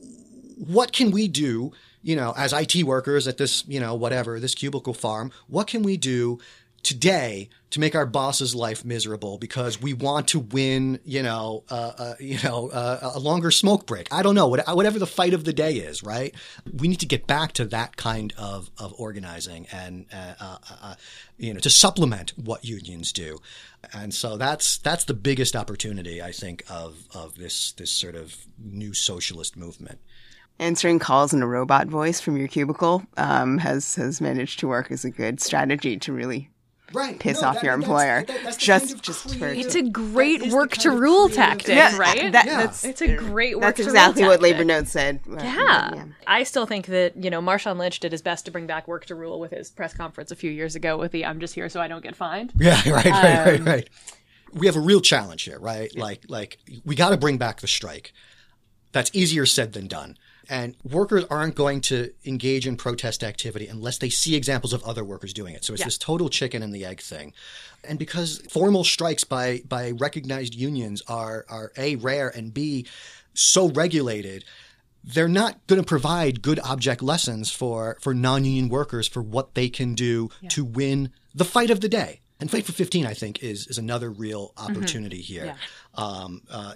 what 0.56 0.92
can 0.92 1.10
we 1.10 1.28
do? 1.28 1.72
You 2.02 2.16
know, 2.16 2.34
as 2.36 2.52
IT 2.52 2.82
workers 2.82 3.28
at 3.28 3.38
this, 3.38 3.64
you 3.68 3.80
know, 3.80 3.94
whatever 3.94 4.40
this 4.40 4.54
cubicle 4.54 4.92
farm, 4.92 5.30
what 5.46 5.66
can 5.66 5.82
we 5.82 5.96
do 5.96 6.38
today 6.82 7.48
to 7.70 7.80
make 7.80 7.94
our 7.94 8.04
boss's 8.04 8.54
life 8.54 8.84
miserable 8.84 9.38
because 9.38 9.80
we 9.80 9.94
want 9.94 10.28
to 10.28 10.40
win, 10.40 10.98
you 11.04 11.22
know, 11.22 11.64
uh, 11.70 11.92
uh, 11.96 12.14
you 12.20 12.38
know, 12.42 12.68
uh, 12.68 13.12
a 13.14 13.18
longer 13.18 13.50
smoke 13.50 13.86
break. 13.86 14.08
I 14.12 14.22
don't 14.22 14.34
know, 14.34 14.48
what 14.48 14.66
whatever 14.76 14.98
the 14.98 15.06
fight 15.06 15.32
of 15.32 15.44
the 15.44 15.52
day 15.52 15.74
is, 15.74 16.02
right? 16.02 16.34
We 16.70 16.88
need 16.88 17.00
to 17.00 17.06
get 17.06 17.26
back 17.26 17.52
to 17.52 17.64
that 17.66 17.96
kind 17.96 18.34
of, 18.36 18.70
of 18.78 18.92
organizing 18.98 19.66
and, 19.72 20.06
uh, 20.12 20.34
uh, 20.40 20.58
uh, 20.82 20.94
you 21.38 21.54
know, 21.54 21.60
to 21.60 21.70
supplement 21.70 22.32
what 22.36 22.64
unions 22.64 23.12
do. 23.12 23.38
And 23.92 24.12
so 24.12 24.36
that's 24.36 24.78
that's 24.78 25.04
the 25.04 25.14
biggest 25.14 25.56
opportunity, 25.56 26.22
I 26.22 26.30
think, 26.32 26.64
of 26.68 27.08
of 27.14 27.36
this 27.36 27.72
this 27.72 27.90
sort 27.90 28.14
of 28.14 28.46
new 28.58 28.94
socialist 28.94 29.56
movement 29.56 29.98
answering 30.58 31.00
calls 31.00 31.32
in 31.32 31.42
a 31.42 31.46
robot 31.46 31.88
voice 31.88 32.20
from 32.20 32.36
your 32.36 32.46
cubicle 32.46 33.02
um, 33.16 33.58
has 33.58 33.96
has 33.96 34.20
managed 34.20 34.60
to 34.60 34.68
work 34.68 34.92
as 34.92 35.04
a 35.04 35.10
good 35.10 35.40
strategy 35.40 35.96
to 35.98 36.12
really 36.12 36.51
right. 36.94 37.18
piss 37.18 37.40
no, 37.40 37.48
off 37.48 37.54
that, 37.56 37.64
your 37.64 37.74
employer. 37.74 38.24
That, 38.24 38.40
that's 38.44 38.56
just, 38.56 38.86
kind 38.86 38.94
of 38.94 39.02
just 39.02 39.38
for 39.38 39.46
it's 39.46 39.74
a 39.74 39.82
great 39.82 40.48
work 40.48 40.72
to 40.78 40.90
rule 40.90 41.28
tactic, 41.28 41.74
yeah, 41.74 41.96
right? 41.96 42.32
That, 42.32 42.46
yeah. 42.46 42.58
That's 42.58 42.84
it's 42.84 43.02
a 43.02 43.16
great 43.16 43.56
work. 43.56 43.76
That's 43.76 43.80
exactly 43.80 44.24
what 44.24 44.40
Labor 44.40 44.64
Notes 44.64 44.90
said. 44.90 45.20
Yeah. 45.28 45.94
yeah. 45.94 46.04
I 46.26 46.42
still 46.42 46.66
think 46.66 46.86
that 46.86 47.16
you 47.16 47.30
know 47.30 47.40
Marshawn 47.40 47.78
Lynch 47.78 48.00
did 48.00 48.12
his 48.12 48.22
best 48.22 48.44
to 48.46 48.50
bring 48.50 48.66
back 48.66 48.88
work 48.88 49.06
to 49.06 49.14
rule 49.14 49.40
with 49.40 49.50
his 49.50 49.70
press 49.70 49.94
conference 49.94 50.30
a 50.30 50.36
few 50.36 50.50
years 50.50 50.74
ago 50.76 50.96
with 50.96 51.12
the 51.12 51.24
"I'm 51.24 51.40
just 51.40 51.54
here 51.54 51.68
so 51.68 51.80
I 51.80 51.88
don't 51.88 52.02
get 52.02 52.16
fined." 52.16 52.52
Yeah, 52.62 52.76
right, 52.90 53.04
right, 53.06 53.06
um, 53.06 53.46
right, 53.46 53.60
right. 53.60 53.90
We 54.52 54.66
have 54.66 54.76
a 54.76 54.80
real 54.80 55.00
challenge 55.00 55.42
here, 55.42 55.58
right? 55.58 55.94
Like, 55.96 56.22
like 56.28 56.58
we 56.84 56.94
got 56.94 57.10
to 57.10 57.16
bring 57.16 57.38
back 57.38 57.60
the 57.60 57.66
strike. 57.66 58.12
That's 58.92 59.10
easier 59.12 59.46
said 59.46 59.72
than 59.72 59.88
done. 59.88 60.16
And 60.48 60.76
workers 60.84 61.24
aren't 61.30 61.54
going 61.54 61.80
to 61.82 62.12
engage 62.24 62.66
in 62.66 62.76
protest 62.76 63.22
activity 63.22 63.66
unless 63.68 63.98
they 63.98 64.08
see 64.08 64.34
examples 64.34 64.72
of 64.72 64.82
other 64.82 65.04
workers 65.04 65.32
doing 65.32 65.54
it. 65.54 65.64
So 65.64 65.72
it's 65.72 65.80
Yeah. 65.80 65.86
this 65.86 65.98
total 65.98 66.28
chicken 66.28 66.62
and 66.62 66.74
the 66.74 66.84
egg 66.84 67.00
thing. 67.00 67.32
And 67.84 67.98
because 67.98 68.42
formal 68.50 68.84
strikes 68.84 69.24
by, 69.24 69.62
by 69.68 69.90
recognized 69.92 70.54
unions 70.54 71.02
are, 71.08 71.44
are 71.48 71.72
A, 71.76 71.96
rare, 71.96 72.28
and 72.28 72.52
B, 72.52 72.86
so 73.34 73.68
regulated, 73.70 74.44
they're 75.04 75.28
not 75.28 75.64
going 75.66 75.80
to 75.80 75.86
provide 75.86 76.42
good 76.42 76.60
object 76.60 77.02
lessons 77.02 77.50
for, 77.50 77.96
for 78.00 78.14
non-union 78.14 78.68
workers 78.68 79.08
for 79.08 79.20
what 79.22 79.54
they 79.54 79.68
can 79.68 79.94
do 79.94 80.30
to 80.48 80.64
win 80.64 81.10
the 81.34 81.44
fight 81.44 81.70
of 81.70 81.80
the 81.80 81.88
day. 81.88 82.20
And 82.42 82.50
Fight 82.50 82.66
for 82.66 82.72
15, 82.72 83.06
I 83.06 83.14
think, 83.14 83.40
is, 83.44 83.68
is 83.68 83.78
another 83.78 84.10
real 84.10 84.52
opportunity 84.56 85.20
here. 85.20 85.54
Um, 85.94 86.42
uh, 86.50 86.74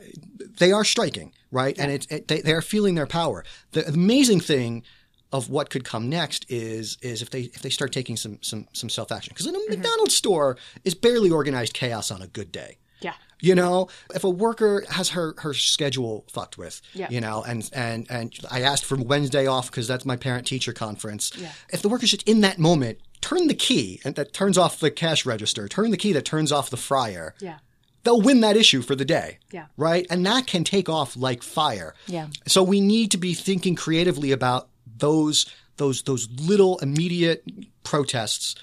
they 0.59 0.71
are 0.71 0.85
striking, 0.85 1.33
right? 1.51 1.77
And 1.77 1.91
it's 1.91 2.07
it, 2.07 2.29
they, 2.29 2.41
they 2.41 2.53
are 2.53 2.63
feeling 2.63 2.95
their 2.95 3.09
power. 3.09 3.45
The 3.73 3.85
amazing 3.89 4.39
thing 4.39 4.85
of 5.33 5.51
what 5.51 5.69
could 5.71 5.83
come 5.85 6.09
next 6.09 6.47
is 6.49 6.99
is 7.03 7.21
if 7.21 7.31
they 7.31 7.41
if 7.41 7.63
they 7.63 7.69
start 7.71 7.93
taking 7.93 8.17
some 8.17 8.39
some 8.43 8.69
some 8.75 8.89
self 8.89 9.11
action 9.11 9.33
because 9.35 9.47
in 9.49 9.57
a 9.57 9.59
McDonald's 9.69 10.15
store 10.15 10.57
is 10.85 10.95
barely 10.95 11.33
organized 11.33 11.75
chaos 11.75 12.13
on 12.13 12.23
a 12.23 12.29
good 12.29 12.53
day. 12.53 12.79
Yeah. 13.01 13.15
You 13.41 13.55
know, 13.57 13.89
if 14.15 14.23
a 14.23 14.31
worker 14.31 14.85
has 14.89 15.11
her 15.11 15.35
her 15.39 15.53
schedule 15.53 16.25
fucked 16.33 16.57
with, 16.57 16.81
Yeah. 16.95 17.09
you 17.11 17.21
know, 17.21 17.43
and 17.43 17.69
and 17.73 18.07
and 18.09 18.33
I 18.53 18.61
asked 18.63 18.85
for 18.85 18.97
Wednesday 18.97 19.47
off 19.49 19.69
because 19.69 19.89
that's 19.89 20.05
my 20.07 20.17
parent 20.17 20.47
teacher 20.47 20.73
conference. 20.73 21.33
Yeah. 21.37 21.51
If 21.71 21.83
the 21.83 21.89
worker's 21.89 22.13
just 22.13 22.27
in 22.29 22.41
that 22.43 22.59
moment, 22.61 23.01
turn 23.21 23.49
the 23.49 23.55
key 23.55 24.01
and 24.05 24.15
that 24.15 24.33
turns 24.33 24.59
off 24.59 24.81
the 24.81 24.91
cash 24.91 25.27
register, 25.27 25.69
turn 25.69 25.91
the 25.91 25.97
key 25.97 26.13
that 26.13 26.25
turns 26.25 26.53
off 26.53 26.71
the 26.71 26.77
fryer. 26.77 27.35
Yeah. 27.41 27.59
They'll 28.05 28.21
win 28.21 28.41
that 28.41 28.57
issue 28.57 28.83
for 28.83 28.95
the 28.95 29.05
day. 29.05 29.39
Yeah. 29.51 29.67
Right? 29.77 30.07
And 30.11 30.25
that 30.27 30.47
can 30.47 30.63
take 30.63 30.89
off 30.89 31.17
like 31.17 31.43
fire. 31.43 31.95
Yeah. 32.07 32.29
So 32.47 32.63
we 32.63 32.81
need 32.81 33.11
to 33.11 33.19
be 33.19 33.35
thinking 33.35 33.75
creatively 33.75 34.33
about 34.33 34.69
those 34.99 35.47
those 35.77 36.03
those 36.03 36.29
little 36.31 36.79
immediate 36.79 37.45
protests 37.83 38.55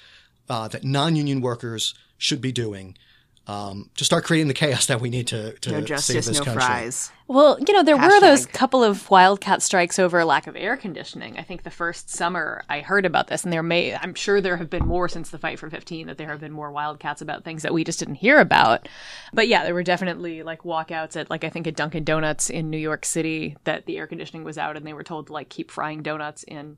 uh, 0.49 0.67
that 0.69 0.83
non-union 0.83 1.41
workers 1.41 1.93
should 2.17 2.41
be 2.41 2.51
doing 2.51 2.97
um, 3.45 3.89
to 3.97 4.05
start 4.05 4.23
creating 4.23 4.47
the 4.47 4.53
chaos 4.53 4.85
that 4.85 5.01
we 5.01 5.09
need 5.09 5.27
to, 5.27 5.51
to 5.59 5.71
No 5.71 5.77
save 5.79 5.87
justice, 5.87 6.27
this 6.27 6.37
no 6.39 6.45
country. 6.45 6.61
fries. 6.61 7.11
Well, 7.27 7.57
you 7.65 7.73
know, 7.73 7.83
there 7.83 7.97
were 7.97 8.19
those 8.21 8.45
couple 8.45 8.83
of 8.83 9.09
wildcat 9.09 9.61
strikes 9.61 9.99
over 9.99 10.23
lack 10.23 10.47
of 10.47 10.55
air 10.55 10.77
conditioning. 10.77 11.37
I 11.37 11.41
think 11.41 11.63
the 11.63 11.71
first 11.71 12.09
summer 12.09 12.63
I 12.69 12.81
heard 12.81 13.05
about 13.05 13.27
this, 13.27 13.43
and 13.43 13.51
there 13.51 13.63
may, 13.63 13.95
I'm 13.95 14.13
sure 14.13 14.39
there 14.39 14.57
have 14.57 14.69
been 14.69 14.85
more 14.85 15.09
since 15.09 15.29
the 15.29 15.37
fight 15.37 15.59
for 15.59 15.69
15, 15.69 16.07
that 16.07 16.17
there 16.17 16.29
have 16.29 16.39
been 16.39 16.51
more 16.51 16.71
wildcats 16.71 17.21
about 17.21 17.43
things 17.43 17.63
that 17.63 17.73
we 17.73 17.83
just 17.83 17.99
didn't 17.99 18.15
hear 18.15 18.39
about. 18.39 18.87
But 19.33 19.47
yeah, 19.47 19.63
there 19.63 19.73
were 19.73 19.83
definitely 19.83 20.43
like 20.43 20.61
walkouts 20.63 21.19
at, 21.19 21.29
like, 21.29 21.43
I 21.43 21.49
think 21.49 21.67
at 21.67 21.75
Dunkin' 21.75 22.03
Donuts 22.05 22.49
in 22.49 22.69
New 22.69 22.77
York 22.77 23.03
City 23.05 23.57
that 23.65 23.85
the 23.85 23.97
air 23.97 24.07
conditioning 24.07 24.43
was 24.43 24.57
out 24.57 24.77
and 24.77 24.85
they 24.85 24.93
were 24.93 25.03
told 25.03 25.27
to, 25.27 25.33
like, 25.33 25.49
keep 25.49 25.69
frying 25.71 26.01
donuts 26.01 26.43
in 26.43 26.77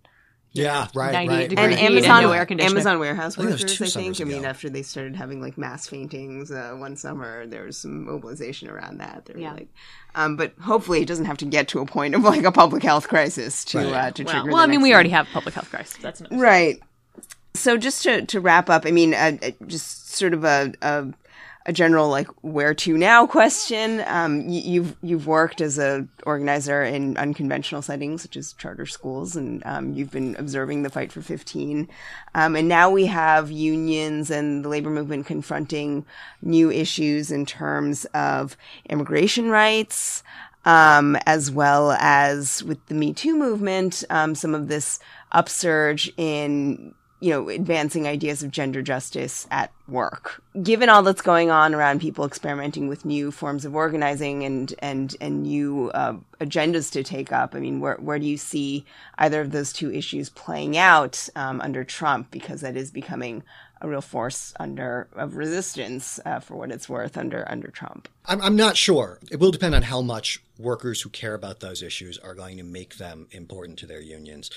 Yeah, 0.55 0.87
right, 0.95 1.11
98 1.11 1.35
right. 1.37 1.49
degree 1.49 1.63
And 1.63 1.73
heat 1.73 1.77
right. 1.77 1.85
and 1.85 1.95
Amazon, 1.97 2.23
no 2.23 2.31
air 2.31 2.45
conditioning. 2.45 2.75
Amazon 2.77 2.99
warehouse 2.99 3.35
think 3.35 3.47
that 3.49 3.53
was 3.53 3.61
workers, 3.63 3.77
two 3.77 3.83
I 3.83 3.87
think. 3.87 4.21
I 4.21 4.23
mean, 4.23 4.39
ago. 4.39 4.47
after 4.47 4.69
they 4.69 4.81
started 4.83 5.15
having 5.15 5.41
like 5.41 5.57
mass 5.57 5.87
faintings 5.87 6.49
uh, 6.51 6.75
one 6.77 6.95
summer, 6.95 7.45
there 7.45 7.63
was 7.63 7.77
some 7.77 8.05
mobilization 8.05 8.69
around 8.69 8.99
that. 8.99 9.25
They 9.25 9.33
were 9.33 9.39
Yeah. 9.41 9.53
like, 9.53 9.67
um, 10.15 10.37
but 10.37 10.53
hopefully, 10.61 11.01
it 11.01 11.07
doesn't 11.07 11.25
have 11.25 11.37
to 11.39 11.45
get 11.45 11.67
to 11.69 11.79
a 11.81 11.85
point 11.85 12.15
of 12.15 12.23
like 12.23 12.43
a 12.45 12.51
public 12.51 12.83
health 12.83 13.07
crisis 13.09 13.65
to 13.65 13.79
Right. 13.79 13.85
uh, 13.93 14.11
to 14.11 14.23
Well, 14.23 14.33
trigger. 14.33 14.47
well 14.47 14.57
the 14.57 14.63
I 14.63 14.67
mean, 14.67 14.81
we 14.81 14.89
thing. 14.89 14.93
already 14.95 15.09
have 15.09 15.27
public 15.33 15.53
health 15.55 15.69
crisis. 15.69 15.97
That's 16.01 16.21
no 16.21 16.27
Right. 16.31 16.81
So 17.53 17.77
just 17.77 18.03
to, 18.03 18.25
to 18.25 18.39
wrap 18.41 18.69
up, 18.69 18.85
I 18.85 18.91
mean, 18.91 19.13
uh, 19.13 19.37
uh, 19.41 19.51
just 19.67 20.13
sort 20.15 20.33
of 20.33 20.43
a, 20.43 20.73
a 20.81 21.05
a 21.65 21.73
general 21.73 22.09
like 22.09 22.27
where 22.41 22.73
to 22.73 22.97
now 22.97 23.25
question. 23.25 24.03
Um, 24.07 24.47
y- 24.47 24.63
you've 24.65 24.95
you've 25.01 25.27
worked 25.27 25.61
as 25.61 25.79
a 25.79 26.07
organizer 26.25 26.83
in 26.83 27.17
unconventional 27.17 27.81
settings 27.81 28.21
such 28.21 28.37
as 28.37 28.53
charter 28.53 28.85
schools, 28.85 29.35
and 29.35 29.65
um, 29.65 29.93
you've 29.93 30.11
been 30.11 30.35
observing 30.37 30.83
the 30.83 30.89
fight 30.89 31.11
for 31.11 31.21
fifteen. 31.21 31.87
Um, 32.33 32.55
and 32.55 32.67
now 32.67 32.89
we 32.89 33.07
have 33.07 33.51
unions 33.51 34.29
and 34.29 34.63
the 34.63 34.69
labor 34.69 34.89
movement 34.89 35.25
confronting 35.25 36.05
new 36.41 36.69
issues 36.69 37.31
in 37.31 37.45
terms 37.45 38.05
of 38.13 38.55
immigration 38.89 39.49
rights 39.49 40.23
um, 40.65 41.15
as 41.25 41.51
well 41.51 41.91
as 41.93 42.63
with 42.63 42.83
the 42.87 42.95
Me 42.95 43.13
Too 43.13 43.37
movement, 43.37 44.03
um, 44.09 44.35
some 44.35 44.55
of 44.55 44.67
this 44.67 44.99
upsurge 45.31 46.11
in 46.17 46.93
you 47.25 47.31
know 47.31 47.49
advancing 47.49 48.07
ideas 48.07 48.43
of 48.43 48.51
gender 48.51 48.83
justice 48.83 49.47
at 49.49 49.71
work. 49.87 50.43
Given 50.61 50.89
all 50.89 51.01
that's 51.01 51.23
going 51.23 51.49
on 51.49 51.73
around 51.73 51.99
people 51.99 52.23
experimenting 52.23 52.87
with 52.87 53.03
new 53.03 53.31
forms 53.31 53.65
of 53.65 53.75
organizing 53.75 54.43
and 54.43 54.71
and 54.77 55.15
and 55.19 55.41
new 55.41 55.89
uh, 55.89 56.17
agendas 56.39 56.91
to 56.91 57.03
take 57.03 57.31
up, 57.31 57.55
I 57.55 57.59
mean, 57.59 57.79
where 57.79 57.95
where 57.95 58.19
do 58.19 58.27
you 58.27 58.37
see 58.37 58.85
either 59.17 59.41
of 59.41 59.49
those 59.49 59.73
two 59.73 59.91
issues 59.91 60.29
playing 60.29 60.77
out 60.77 61.27
um, 61.35 61.61
under 61.61 61.83
Trump? 61.83 62.29
Because 62.29 62.61
that 62.61 62.77
is 62.77 62.91
becoming 62.91 63.41
a 63.85 63.89
real 63.89 64.01
force 64.01 64.53
under 64.59 65.07
of 65.13 65.35
resistance 65.35 66.19
uh, 66.25 66.39
for 66.39 66.55
what 66.55 66.71
it's 66.71 66.89
worth 66.89 67.17
under 67.17 67.49
under 67.49 67.69
Trump. 67.69 68.09
I'm, 68.25 68.41
I'm 68.41 68.55
not 68.55 68.75
sure. 68.75 69.19
It 69.31 69.39
will 69.39 69.51
depend 69.51 69.75
on 69.75 69.83
how 69.83 70.01
much 70.01 70.41
workers 70.57 71.01
who 71.01 71.09
care 71.09 71.33
about 71.33 71.59
those 71.59 71.83
issues 71.83 72.17
are 72.17 72.33
going 72.33 72.57
to 72.57 72.63
make 72.63 72.97
them 72.97 73.27
important 73.31 73.79
to 73.79 73.85
their 73.85 74.01
unions. 74.01 74.49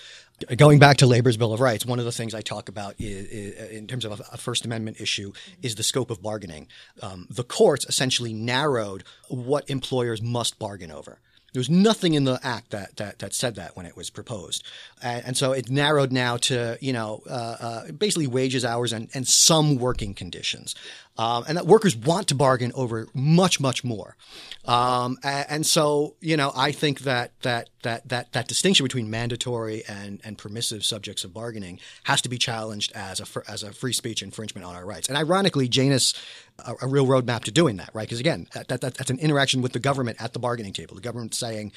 Going 0.56 0.78
back 0.78 0.98
to 0.98 1.06
labor's 1.06 1.36
Bill 1.36 1.52
of 1.52 1.60
Rights, 1.60 1.84
one 1.84 1.98
of 1.98 2.04
the 2.04 2.12
things 2.12 2.34
I 2.34 2.40
talk 2.40 2.68
about 2.68 2.94
is, 2.98 3.26
is, 3.26 3.70
in 3.70 3.86
terms 3.86 4.04
of 4.04 4.20
a, 4.20 4.36
First 4.36 4.64
Amendment 4.64 5.00
issue 5.00 5.32
is 5.62 5.74
the 5.74 5.82
scope 5.82 6.10
of 6.10 6.22
bargaining. 6.22 6.68
Um, 7.02 7.26
the 7.28 7.44
courts 7.44 7.84
essentially 7.86 8.32
narrowed 8.32 9.04
what 9.28 9.68
employers 9.68 10.22
must 10.22 10.58
bargain 10.58 10.92
over. 10.92 11.18
There 11.52 11.60
was 11.60 11.70
nothing 11.70 12.14
in 12.14 12.24
the 12.24 12.38
act 12.42 12.70
that, 12.70 12.96
that, 12.96 13.20
that 13.20 13.32
said 13.32 13.54
that 13.54 13.74
when 13.76 13.86
it 13.86 13.96
was 13.96 14.10
proposed. 14.10 14.64
And, 15.02 15.24
and 15.28 15.36
so 15.36 15.52
it 15.52 15.70
narrowed 15.70 16.12
now 16.12 16.36
to, 16.36 16.76
you 16.80 16.92
know, 16.92 17.22
uh, 17.28 17.56
uh, 17.60 17.92
basically 17.92 18.26
wages, 18.26 18.64
hours, 18.64 18.92
and, 18.92 19.08
and 19.14 19.26
some 19.26 19.76
working 19.76 20.12
conditions. 20.12 20.74
Um, 21.16 21.44
and 21.48 21.56
that 21.56 21.66
workers 21.66 21.96
want 21.96 22.28
to 22.28 22.36
bargain 22.36 22.70
over 22.74 23.08
much, 23.12 23.58
much 23.60 23.82
more. 23.82 24.14
Um, 24.66 25.18
a- 25.24 25.50
and, 25.50 25.66
so, 25.66 26.14
you 26.20 26.36
know, 26.36 26.52
I 26.54 26.70
think 26.70 27.00
that, 27.00 27.32
that, 27.42 27.70
that, 27.82 28.08
that, 28.08 28.32
that 28.32 28.46
distinction 28.46 28.84
between 28.84 29.10
mandatory 29.10 29.82
and, 29.88 30.20
and 30.24 30.38
permissive 30.38 30.84
subjects 30.84 31.24
of 31.24 31.34
bargaining 31.34 31.80
has 32.04 32.22
to 32.22 32.28
be 32.28 32.38
challenged 32.38 32.92
as 32.94 33.20
a, 33.20 33.50
as 33.50 33.62
a 33.62 33.72
free 33.72 33.92
speech 33.92 34.22
infringement 34.22 34.64
on 34.64 34.76
our 34.76 34.86
rights. 34.86 35.08
And 35.08 35.16
ironically, 35.16 35.66
Janus, 35.66 36.14
a, 36.64 36.74
a 36.82 36.88
real 36.88 37.06
roadmap 37.06 37.44
to 37.44 37.50
doing 37.50 37.76
that, 37.76 37.90
right? 37.92 38.06
Because 38.06 38.20
again, 38.20 38.46
that, 38.54 38.68
that, 38.68 38.80
that's 38.80 39.10
an 39.10 39.18
interaction 39.18 39.62
with 39.62 39.72
the 39.72 39.78
government 39.78 40.20
at 40.20 40.32
the 40.32 40.38
bargaining 40.38 40.72
table. 40.72 40.94
The 40.94 41.00
government 41.00 41.34
saying, 41.34 41.72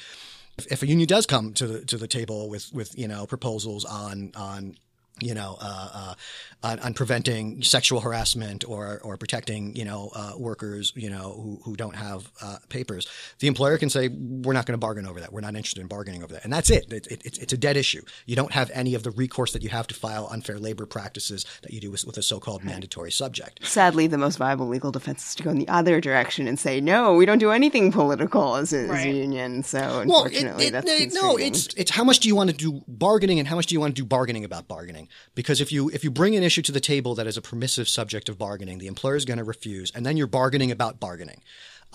if, 0.58 0.66
if 0.70 0.82
a 0.82 0.86
union 0.86 1.06
does 1.06 1.26
come 1.26 1.54
to 1.54 1.66
the 1.66 1.84
to 1.86 1.96
the 1.96 2.08
table 2.08 2.48
with 2.48 2.72
with 2.72 2.98
you 2.98 3.08
know 3.08 3.26
proposals 3.26 3.84
on 3.84 4.32
on 4.36 4.76
you 5.22 5.34
know 5.34 5.56
uh, 5.60 5.88
uh, 5.94 6.14
on, 6.62 6.78
on 6.80 6.94
preventing 6.94 7.62
sexual 7.62 8.00
harassment 8.00 8.64
or 8.68 9.00
or 9.02 9.16
protecting 9.16 9.74
you 9.76 9.84
know 9.84 10.10
uh, 10.14 10.32
workers 10.36 10.92
you 10.96 11.10
know 11.10 11.32
who, 11.42 11.60
who 11.64 11.76
don't 11.76 11.96
have 11.96 12.30
uh, 12.42 12.58
papers, 12.68 13.06
the 13.38 13.46
employer 13.46 13.78
can 13.78 13.90
say 13.90 14.08
we're 14.08 14.52
not 14.52 14.66
going 14.66 14.74
to 14.74 14.78
bargain 14.86 15.06
over 15.06 15.20
that. 15.20 15.32
We're 15.32 15.40
not 15.40 15.54
interested 15.54 15.80
in 15.80 15.86
bargaining 15.86 16.22
over 16.22 16.32
that, 16.34 16.44
and 16.44 16.52
that's 16.52 16.70
it. 16.70 16.92
It, 16.92 17.06
it. 17.06 17.22
It's 17.24 17.38
it's 17.38 17.52
a 17.52 17.56
dead 17.56 17.76
issue. 17.76 18.02
You 18.26 18.36
don't 18.36 18.52
have 18.52 18.70
any 18.74 18.94
of 18.94 19.02
the 19.02 19.10
recourse 19.10 19.52
that 19.52 19.62
you 19.62 19.68
have 19.70 19.86
to 19.88 19.94
file 19.94 20.28
unfair 20.30 20.58
labor 20.58 20.86
practices 20.86 21.44
that 21.62 21.72
you 21.72 21.80
do 21.80 21.90
with, 21.90 22.04
with 22.04 22.18
a 22.18 22.22
so-called 22.22 22.64
mandatory 22.64 23.10
subject. 23.12 23.64
sadly, 23.66 24.06
the 24.06 24.18
most 24.18 24.36
viable 24.38 24.68
legal 24.68 24.90
defense 24.90 25.28
is 25.28 25.34
to 25.36 25.42
go 25.42 25.50
in 25.50 25.58
the 25.58 25.68
other 25.68 26.00
direction 26.00 26.46
and 26.48 26.58
say, 26.58 26.80
no, 26.80 27.14
we 27.14 27.26
don't 27.26 27.38
do 27.38 27.50
anything 27.50 27.92
political 27.92 28.56
as 28.56 28.72
a, 28.72 28.88
as 28.88 29.04
a 29.04 29.10
union. 29.10 29.62
So, 29.62 29.78
Well, 29.78 30.00
unfortunately, 30.24 30.64
it, 30.64 30.68
it, 30.68 30.72
that's 30.72 30.90
it- 30.90 31.12
no, 31.14 31.36
it's 31.36 31.68
it's 31.74 31.90
how 31.90 32.04
much 32.04 32.20
do 32.20 32.28
you 32.28 32.36
want 32.36 32.50
to 32.50 32.56
do 32.56 32.82
bargaining 32.88 33.38
and 33.38 33.46
how 33.48 33.56
much 33.56 33.66
do 33.66 33.74
you 33.74 33.80
want 33.80 33.94
to 33.96 34.02
do 34.02 34.06
bargaining 34.06 34.44
about 34.44 34.68
bargaining? 34.68 35.08
Because 35.34 35.60
if 35.60 35.72
you 35.72 35.88
if 35.90 36.04
you 36.04 36.10
bring 36.10 36.36
an 36.36 36.42
issue 36.42 36.62
to 36.62 36.72
the 36.72 36.80
table 36.80 37.14
that 37.14 37.26
is 37.26 37.36
a 37.36 37.42
permissive 37.42 37.88
subject 37.88 38.28
of 38.28 38.38
bargaining, 38.38 38.78
the 38.78 38.86
employer 38.86 39.16
is 39.16 39.24
going 39.24 39.38
to 39.38 39.44
refuse, 39.44 39.90
and 39.94 40.04
then 40.04 40.16
you're 40.16 40.26
bargaining 40.26 40.70
about 40.70 41.00
bargaining. 41.00 41.40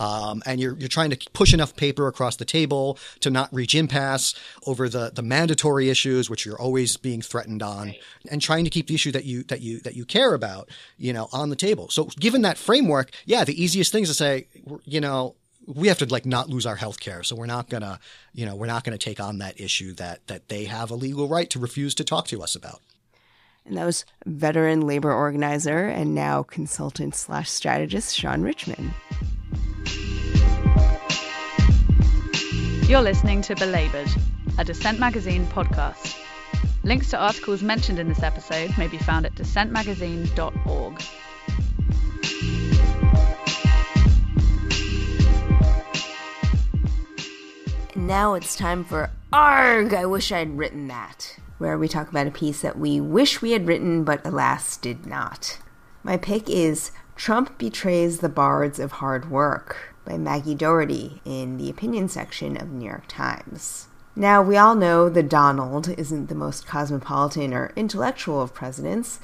Um, 0.00 0.42
and 0.46 0.60
you're 0.60 0.76
you're 0.78 0.88
trying 0.88 1.10
to 1.10 1.30
push 1.32 1.52
enough 1.52 1.74
paper 1.74 2.06
across 2.06 2.36
the 2.36 2.44
table 2.44 2.98
to 3.20 3.30
not 3.30 3.52
reach 3.52 3.74
impasse 3.74 4.34
over 4.66 4.88
the, 4.88 5.10
the 5.12 5.22
mandatory 5.22 5.90
issues, 5.90 6.30
which 6.30 6.46
you're 6.46 6.60
always 6.60 6.96
being 6.96 7.20
threatened 7.20 7.62
on, 7.62 7.94
and 8.30 8.40
trying 8.40 8.64
to 8.64 8.70
keep 8.70 8.86
the 8.86 8.94
issue 8.94 9.10
that 9.12 9.24
you 9.24 9.42
that 9.44 9.60
you 9.60 9.80
that 9.80 9.96
you 9.96 10.04
care 10.04 10.34
about, 10.34 10.68
you 10.96 11.12
know, 11.12 11.28
on 11.32 11.50
the 11.50 11.56
table. 11.56 11.88
So, 11.90 12.04
given 12.04 12.42
that 12.42 12.58
framework, 12.58 13.10
yeah, 13.24 13.44
the 13.44 13.60
easiest 13.60 13.90
thing 13.90 14.04
is 14.04 14.10
to 14.10 14.14
say, 14.14 14.46
you 14.84 15.00
know, 15.00 15.34
we 15.66 15.88
have 15.88 15.98
to 15.98 16.06
like 16.06 16.24
not 16.24 16.48
lose 16.48 16.64
our 16.64 16.76
health 16.76 17.00
care. 17.00 17.22
So 17.22 17.36
we're 17.36 17.46
not 17.46 17.68
gonna, 17.68 18.00
you 18.32 18.46
know, 18.46 18.54
we're 18.54 18.66
not 18.66 18.84
gonna 18.84 18.98
take 18.98 19.20
on 19.20 19.38
that 19.38 19.60
issue 19.60 19.94
that 19.94 20.26
that 20.28 20.48
they 20.48 20.64
have 20.64 20.90
a 20.90 20.94
legal 20.94 21.28
right 21.28 21.50
to 21.50 21.58
refuse 21.58 21.94
to 21.96 22.04
talk 22.04 22.26
to 22.28 22.42
us 22.42 22.54
about. 22.54 22.80
And 23.68 23.76
that 23.76 23.84
was 23.84 24.06
veteran 24.24 24.80
labor 24.80 25.12
organizer 25.12 25.86
and 25.86 26.14
now 26.14 26.42
consultant 26.42 27.14
slash 27.14 27.50
strategist 27.50 28.16
Shaun 28.16 28.42
Richman. 28.42 28.94
You're 32.88 33.02
listening 33.02 33.42
to 33.42 33.54
Belabored, 33.54 34.08
a 34.56 34.64
Dissent 34.64 34.98
Magazine 34.98 35.46
podcast. 35.48 36.18
Links 36.82 37.10
to 37.10 37.18
articles 37.18 37.62
mentioned 37.62 37.98
in 37.98 38.08
this 38.08 38.22
episode 38.22 38.72
may 38.78 38.88
be 38.88 38.96
found 38.96 39.26
at 39.26 39.34
dissentmagazine.org. 39.34 41.02
And 47.94 48.06
now 48.06 48.32
it's 48.32 48.56
time 48.56 48.82
for 48.84 49.10
Arg, 49.30 49.92
I 49.92 50.06
wish 50.06 50.32
I'd 50.32 50.56
written 50.56 50.88
that, 50.88 51.36
where 51.58 51.76
we 51.76 51.88
talk 51.88 52.08
about 52.08 52.26
a 52.26 52.30
piece 52.30 52.62
that 52.62 52.78
we 52.78 53.00
wish 53.00 53.42
we 53.42 53.52
had 53.52 53.66
written 53.66 54.04
but 54.04 54.24
alas 54.26 54.76
did 54.76 55.06
not. 55.06 55.58
My 56.02 56.16
pick 56.16 56.48
is 56.48 56.92
Trump 57.16 57.58
Betrays 57.58 58.20
the 58.20 58.28
Bards 58.28 58.78
of 58.78 58.92
Hard 58.92 59.30
Work 59.30 59.94
by 60.04 60.16
Maggie 60.16 60.54
Doherty 60.54 61.20
in 61.24 61.56
the 61.58 61.68
opinion 61.68 62.08
section 62.08 62.56
of 62.56 62.70
the 62.70 62.76
New 62.76 62.86
York 62.86 63.06
Times. 63.08 63.88
Now, 64.14 64.42
we 64.42 64.56
all 64.56 64.74
know 64.74 65.08
the 65.08 65.22
Donald 65.22 65.88
isn't 65.96 66.28
the 66.28 66.34
most 66.34 66.66
cosmopolitan 66.66 67.54
or 67.54 67.72
intellectual 67.76 68.40
of 68.40 68.54
presidents. 68.54 69.20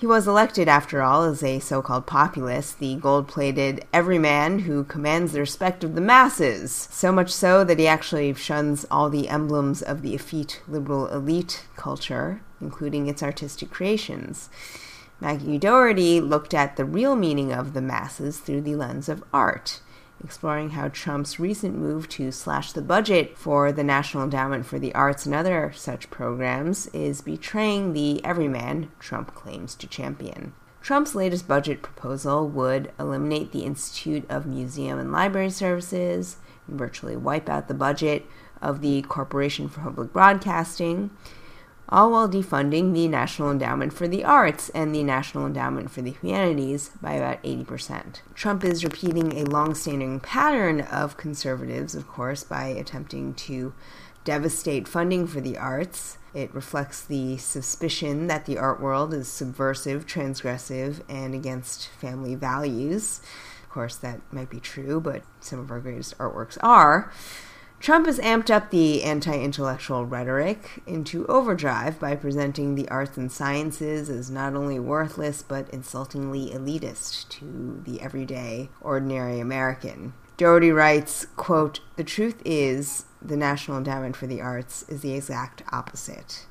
He 0.00 0.06
was 0.06 0.26
elected, 0.26 0.66
after 0.66 1.02
all, 1.02 1.24
as 1.24 1.42
a 1.42 1.58
so 1.58 1.82
called 1.82 2.06
populist, 2.06 2.78
the 2.78 2.94
gold 2.94 3.28
plated 3.28 3.84
everyman 3.92 4.60
who 4.60 4.82
commands 4.82 5.32
the 5.32 5.40
respect 5.40 5.84
of 5.84 5.94
the 5.94 6.00
masses. 6.00 6.88
So 6.90 7.12
much 7.12 7.30
so 7.30 7.64
that 7.64 7.78
he 7.78 7.86
actually 7.86 8.32
shuns 8.32 8.86
all 8.90 9.10
the 9.10 9.28
emblems 9.28 9.82
of 9.82 10.00
the 10.00 10.14
effete 10.14 10.62
liberal 10.66 11.06
elite 11.08 11.66
culture, 11.76 12.40
including 12.62 13.08
its 13.08 13.22
artistic 13.22 13.68
creations. 13.68 14.48
Maggie 15.20 15.58
Doherty 15.58 16.18
looked 16.18 16.54
at 16.54 16.76
the 16.76 16.86
real 16.86 17.14
meaning 17.14 17.52
of 17.52 17.74
the 17.74 17.82
masses 17.82 18.38
through 18.38 18.62
the 18.62 18.76
lens 18.76 19.06
of 19.06 19.22
art 19.34 19.80
exploring 20.22 20.70
how 20.70 20.88
Trump's 20.88 21.40
recent 21.40 21.76
move 21.76 22.08
to 22.10 22.30
slash 22.30 22.72
the 22.72 22.82
budget 22.82 23.36
for 23.36 23.72
the 23.72 23.84
National 23.84 24.24
Endowment 24.24 24.66
for 24.66 24.78
the 24.78 24.94
Arts 24.94 25.26
and 25.26 25.34
other 25.34 25.72
such 25.74 26.10
programs 26.10 26.86
is 26.88 27.20
betraying 27.20 27.92
the 27.92 28.24
everyman 28.24 28.90
Trump 28.98 29.34
claims 29.34 29.74
to 29.76 29.86
champion. 29.86 30.52
Trump's 30.80 31.14
latest 31.14 31.46
budget 31.46 31.82
proposal 31.82 32.48
would 32.48 32.92
eliminate 32.98 33.52
the 33.52 33.64
Institute 33.64 34.24
of 34.30 34.46
Museum 34.46 34.98
and 34.98 35.12
Library 35.12 35.50
Services 35.50 36.36
and 36.66 36.78
virtually 36.78 37.16
wipe 37.16 37.48
out 37.48 37.68
the 37.68 37.74
budget 37.74 38.26
of 38.62 38.80
the 38.80 39.02
Corporation 39.02 39.68
for 39.68 39.80
Public 39.80 40.12
Broadcasting 40.12 41.10
all 41.90 42.12
while 42.12 42.28
defunding 42.28 42.94
the 42.94 43.08
National 43.08 43.50
Endowment 43.50 43.92
for 43.92 44.06
the 44.06 44.24
Arts 44.24 44.68
and 44.70 44.94
the 44.94 45.02
National 45.02 45.46
Endowment 45.46 45.90
for 45.90 46.02
the 46.02 46.12
Humanities 46.12 46.90
by 47.02 47.14
about 47.14 47.42
80%. 47.42 48.20
Trump 48.34 48.62
is 48.64 48.84
repeating 48.84 49.36
a 49.36 49.44
long-standing 49.44 50.20
pattern 50.20 50.82
of 50.82 51.16
conservatives, 51.16 51.94
of 51.94 52.06
course, 52.06 52.44
by 52.44 52.66
attempting 52.66 53.34
to 53.34 53.74
devastate 54.24 54.86
funding 54.86 55.26
for 55.26 55.40
the 55.40 55.58
arts. 55.58 56.18
It 56.32 56.54
reflects 56.54 57.00
the 57.00 57.38
suspicion 57.38 58.28
that 58.28 58.46
the 58.46 58.58
art 58.58 58.80
world 58.80 59.12
is 59.12 59.26
subversive, 59.26 60.06
transgressive, 60.06 61.02
and 61.08 61.34
against 61.34 61.88
family 61.88 62.36
values. 62.36 63.20
Of 63.64 63.70
course, 63.70 63.96
that 63.96 64.20
might 64.32 64.50
be 64.50 64.60
true, 64.60 65.00
but 65.00 65.22
some 65.40 65.58
of 65.58 65.70
our 65.70 65.80
greatest 65.80 66.16
artworks 66.18 66.56
are. 66.60 67.12
Trump 67.80 68.04
has 68.04 68.18
amped 68.18 68.50
up 68.50 68.68
the 68.68 69.02
anti 69.02 69.32
intellectual 69.32 70.04
rhetoric 70.04 70.82
into 70.86 71.26
overdrive 71.28 71.98
by 71.98 72.14
presenting 72.14 72.74
the 72.74 72.86
arts 72.90 73.16
and 73.16 73.32
sciences 73.32 74.10
as 74.10 74.30
not 74.30 74.54
only 74.54 74.78
worthless 74.78 75.42
but 75.42 75.66
insultingly 75.70 76.50
elitist 76.50 77.30
to 77.30 77.80
the 77.86 78.02
everyday, 78.02 78.68
ordinary 78.82 79.40
American. 79.40 80.12
Doherty 80.36 80.70
writes, 80.70 81.26
quote, 81.36 81.80
The 81.96 82.04
truth 82.04 82.42
is, 82.44 83.06
the 83.22 83.36
National 83.36 83.78
Endowment 83.78 84.14
for 84.14 84.26
the 84.26 84.42
Arts 84.42 84.84
is 84.86 85.00
the 85.00 85.14
exact 85.14 85.62
opposite. 85.72 86.44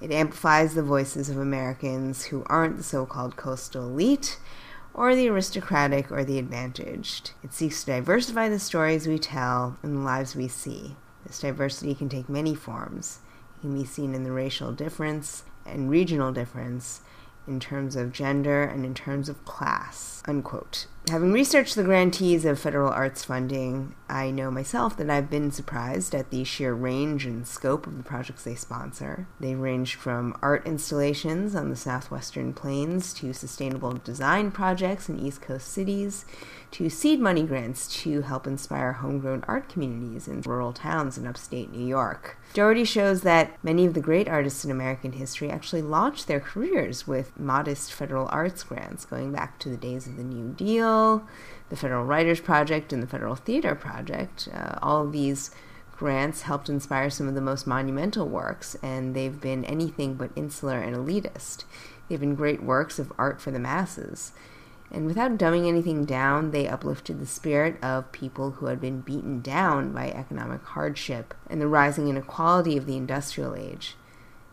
It 0.00 0.10
amplifies 0.10 0.74
the 0.74 0.82
voices 0.82 1.28
of 1.28 1.38
Americans 1.38 2.24
who 2.24 2.42
aren't 2.46 2.76
the 2.76 2.82
so 2.82 3.06
called 3.06 3.36
coastal 3.36 3.86
elite 3.86 4.36
or 4.94 5.14
the 5.14 5.28
aristocratic 5.28 6.10
or 6.10 6.24
the 6.24 6.38
advantaged. 6.38 7.32
It 7.42 7.52
seeks 7.52 7.84
to 7.84 7.92
diversify 7.92 8.48
the 8.48 8.58
stories 8.58 9.06
we 9.06 9.18
tell 9.18 9.78
and 9.82 9.96
the 9.96 10.00
lives 10.00 10.36
we 10.36 10.48
see. 10.48 10.96
This 11.26 11.40
diversity 11.40 11.94
can 11.94 12.08
take 12.08 12.28
many 12.28 12.54
forms. 12.54 13.20
It 13.56 13.60
can 13.62 13.78
be 13.78 13.84
seen 13.84 14.14
in 14.14 14.24
the 14.24 14.32
racial 14.32 14.72
difference 14.72 15.44
and 15.64 15.90
regional 15.90 16.32
difference, 16.32 17.02
in 17.46 17.60
terms 17.60 17.96
of 17.96 18.12
gender 18.12 18.62
and 18.62 18.84
in 18.84 18.94
terms 18.94 19.28
of 19.28 19.44
class. 19.44 20.22
Unquote. 20.26 20.86
Having 21.08 21.32
researched 21.32 21.74
the 21.74 21.82
grantees 21.82 22.44
of 22.44 22.60
federal 22.60 22.90
arts 22.90 23.24
funding, 23.24 23.94
I 24.08 24.30
know 24.30 24.50
myself 24.50 24.96
that 24.96 25.10
I've 25.10 25.28
been 25.28 25.50
surprised 25.50 26.14
at 26.14 26.30
the 26.30 26.44
sheer 26.44 26.72
range 26.74 27.26
and 27.26 27.46
scope 27.46 27.86
of 27.86 27.96
the 27.96 28.04
projects 28.04 28.44
they 28.44 28.54
sponsor. 28.54 29.26
They 29.40 29.54
range 29.54 29.96
from 29.96 30.38
art 30.40 30.64
installations 30.64 31.54
on 31.56 31.70
the 31.70 31.76
southwestern 31.76 32.54
plains 32.54 33.12
to 33.14 33.32
sustainable 33.32 33.94
design 34.04 34.52
projects 34.52 35.08
in 35.08 35.18
East 35.18 35.42
Coast 35.42 35.68
cities 35.68 36.24
to 36.72 36.88
seed 36.88 37.20
money 37.20 37.42
grants 37.42 37.88
to 38.02 38.22
help 38.22 38.46
inspire 38.46 38.92
homegrown 38.94 39.44
art 39.48 39.68
communities 39.68 40.28
in 40.28 40.40
rural 40.42 40.72
towns 40.72 41.18
in 41.18 41.26
upstate 41.26 41.70
New 41.72 41.86
York. 41.86 42.38
Doherty 42.54 42.84
shows 42.84 43.22
that 43.22 43.62
many 43.62 43.86
of 43.86 43.94
the 43.94 44.00
great 44.00 44.28
artists 44.28 44.64
in 44.64 44.70
American 44.70 45.12
history 45.12 45.50
actually 45.50 45.82
launched 45.82 46.26
their 46.26 46.40
careers 46.40 47.06
with 47.06 47.38
modest 47.38 47.92
federal 47.92 48.28
arts 48.30 48.62
grants 48.62 49.06
going 49.06 49.32
back 49.32 49.58
to 49.60 49.70
the 49.70 49.76
days 49.76 50.06
of 50.06 50.16
the 50.16 50.22
New 50.22 50.52
Deal, 50.52 50.91
the 51.68 51.76
Federal 51.76 52.04
Writers 52.04 52.40
Project, 52.40 52.92
and 52.92 53.02
the 53.02 53.06
Federal 53.06 53.34
Theater 53.34 53.74
Project. 53.74 54.48
Uh, 54.52 54.78
all 54.82 55.02
of 55.02 55.12
these 55.12 55.50
grants 55.96 56.42
helped 56.42 56.68
inspire 56.68 57.10
some 57.10 57.28
of 57.28 57.34
the 57.34 57.40
most 57.40 57.66
monumental 57.66 58.28
works, 58.28 58.76
and 58.82 59.14
they've 59.14 59.40
been 59.40 59.64
anything 59.64 60.14
but 60.14 60.30
insular 60.36 60.78
and 60.78 60.96
elitist. 60.96 61.64
They've 62.08 62.20
been 62.20 62.34
great 62.34 62.62
works 62.62 62.98
of 62.98 63.12
art 63.16 63.40
for 63.40 63.50
the 63.50 63.58
masses. 63.58 64.32
And 64.90 65.06
without 65.06 65.38
dumbing 65.38 65.66
anything 65.66 66.04
down, 66.04 66.50
they 66.50 66.68
uplifted 66.68 67.18
the 67.18 67.26
spirit 67.26 67.82
of 67.82 68.12
people 68.12 68.50
who 68.50 68.66
had 68.66 68.80
been 68.80 69.00
beaten 69.00 69.40
down 69.40 69.92
by 69.92 70.10
economic 70.10 70.62
hardship 70.62 71.32
and 71.48 71.60
the 71.60 71.66
rising 71.66 72.08
inequality 72.08 72.76
of 72.76 72.84
the 72.84 72.98
industrial 72.98 73.54
age. 73.54 73.96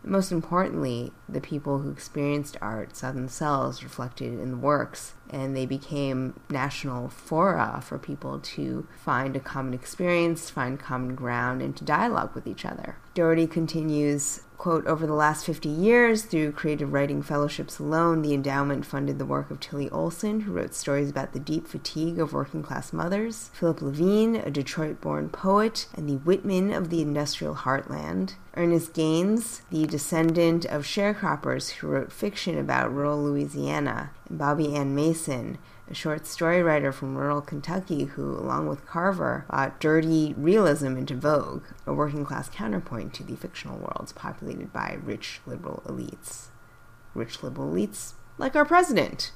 Most 0.02 0.32
importantly, 0.32 1.12
the 1.28 1.42
people 1.42 1.80
who 1.80 1.90
experienced 1.90 2.56
art 2.62 2.96
saw 2.96 3.12
themselves 3.12 3.82
reflected 3.82 4.40
in 4.40 4.50
the 4.50 4.56
works, 4.56 5.12
and 5.30 5.56
they 5.56 5.66
became 5.66 6.38
national 6.50 7.08
fora 7.08 7.80
for 7.82 7.98
people 7.98 8.40
to 8.40 8.86
find 8.96 9.36
a 9.36 9.40
common 9.40 9.74
experience, 9.74 10.50
find 10.50 10.78
common 10.78 11.14
ground, 11.14 11.62
and 11.62 11.76
to 11.76 11.84
dialogue 11.84 12.34
with 12.34 12.46
each 12.46 12.64
other. 12.64 12.96
Doherty 13.14 13.46
continues 13.46 14.42
Quote, 14.60 14.86
over 14.86 15.06
the 15.06 15.14
last 15.14 15.46
50 15.46 15.70
years, 15.70 16.24
through 16.24 16.52
creative 16.52 16.92
writing 16.92 17.22
fellowships 17.22 17.78
alone, 17.78 18.20
the 18.20 18.34
endowment 18.34 18.84
funded 18.84 19.18
the 19.18 19.24
work 19.24 19.50
of 19.50 19.58
Tillie 19.58 19.88
Olsen, 19.88 20.40
who 20.40 20.52
wrote 20.52 20.74
stories 20.74 21.08
about 21.08 21.32
the 21.32 21.40
deep 21.40 21.66
fatigue 21.66 22.18
of 22.18 22.34
working 22.34 22.62
class 22.62 22.92
mothers, 22.92 23.48
Philip 23.54 23.80
Levine, 23.80 24.36
a 24.36 24.50
Detroit 24.50 25.00
born 25.00 25.30
poet, 25.30 25.86
and 25.94 26.06
the 26.06 26.18
Whitman 26.18 26.74
of 26.74 26.90
the 26.90 27.00
industrial 27.00 27.54
heartland, 27.54 28.34
Ernest 28.54 28.92
Gaines, 28.92 29.62
the 29.70 29.86
descendant 29.86 30.66
of 30.66 30.82
sharecroppers 30.82 31.70
who 31.70 31.86
wrote 31.86 32.12
fiction 32.12 32.58
about 32.58 32.94
rural 32.94 33.24
Louisiana, 33.24 34.10
and 34.28 34.36
Bobbie 34.38 34.76
Ann 34.76 34.94
Mason, 34.94 35.56
a 35.90 35.94
short 35.94 36.24
story 36.24 36.62
writer 36.62 36.92
from 36.92 37.18
rural 37.18 37.40
Kentucky 37.40 38.04
who, 38.04 38.38
along 38.38 38.68
with 38.68 38.86
Carver, 38.86 39.44
brought 39.50 39.80
dirty 39.80 40.34
realism 40.38 40.96
into 40.96 41.16
vogue, 41.16 41.64
a 41.84 41.92
working 41.92 42.24
class 42.24 42.48
counterpoint 42.48 43.12
to 43.14 43.24
the 43.24 43.34
fictional 43.34 43.78
worlds 43.78 44.12
populated 44.12 44.72
by 44.72 44.98
rich 45.02 45.40
liberal 45.46 45.82
elites. 45.86 46.46
Rich 47.12 47.42
liberal 47.42 47.72
elites 47.72 48.12
like 48.38 48.54
our 48.54 48.64
president. 48.64 49.32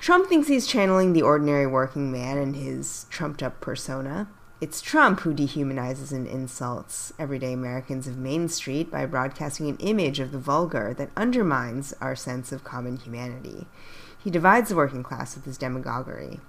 Trump 0.00 0.28
thinks 0.28 0.48
he's 0.48 0.66
channeling 0.66 1.14
the 1.14 1.22
ordinary 1.22 1.66
working 1.66 2.12
man 2.12 2.36
in 2.36 2.54
his 2.54 3.06
trumped 3.08 3.42
up 3.42 3.60
persona. 3.62 4.28
It's 4.58 4.80
Trump 4.80 5.20
who 5.20 5.34
dehumanizes 5.34 6.12
and 6.12 6.26
insults 6.26 7.12
everyday 7.18 7.52
Americans 7.52 8.06
of 8.06 8.16
Main 8.16 8.48
Street 8.48 8.90
by 8.90 9.04
broadcasting 9.04 9.68
an 9.68 9.76
image 9.76 10.18
of 10.18 10.32
the 10.32 10.38
vulgar 10.38 10.94
that 10.94 11.10
undermines 11.14 11.92
our 12.00 12.16
sense 12.16 12.52
of 12.52 12.64
common 12.64 12.96
humanity. 12.96 13.66
He 14.18 14.30
divides 14.30 14.70
the 14.70 14.76
working 14.76 15.02
class 15.02 15.34
with 15.34 15.44
his 15.44 15.58
demagoguery. 15.58 16.40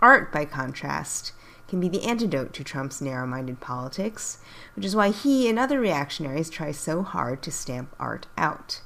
Art, 0.00 0.30
by 0.32 0.44
contrast, 0.44 1.32
can 1.66 1.80
be 1.80 1.88
the 1.88 2.04
antidote 2.04 2.52
to 2.52 2.62
Trump's 2.62 3.00
narrow 3.00 3.26
minded 3.26 3.58
politics, 3.58 4.38
which 4.76 4.86
is 4.86 4.94
why 4.94 5.10
he 5.10 5.48
and 5.48 5.58
other 5.58 5.80
reactionaries 5.80 6.48
try 6.48 6.70
so 6.70 7.02
hard 7.02 7.42
to 7.42 7.50
stamp 7.50 7.92
art 7.98 8.28
out. 8.38 8.82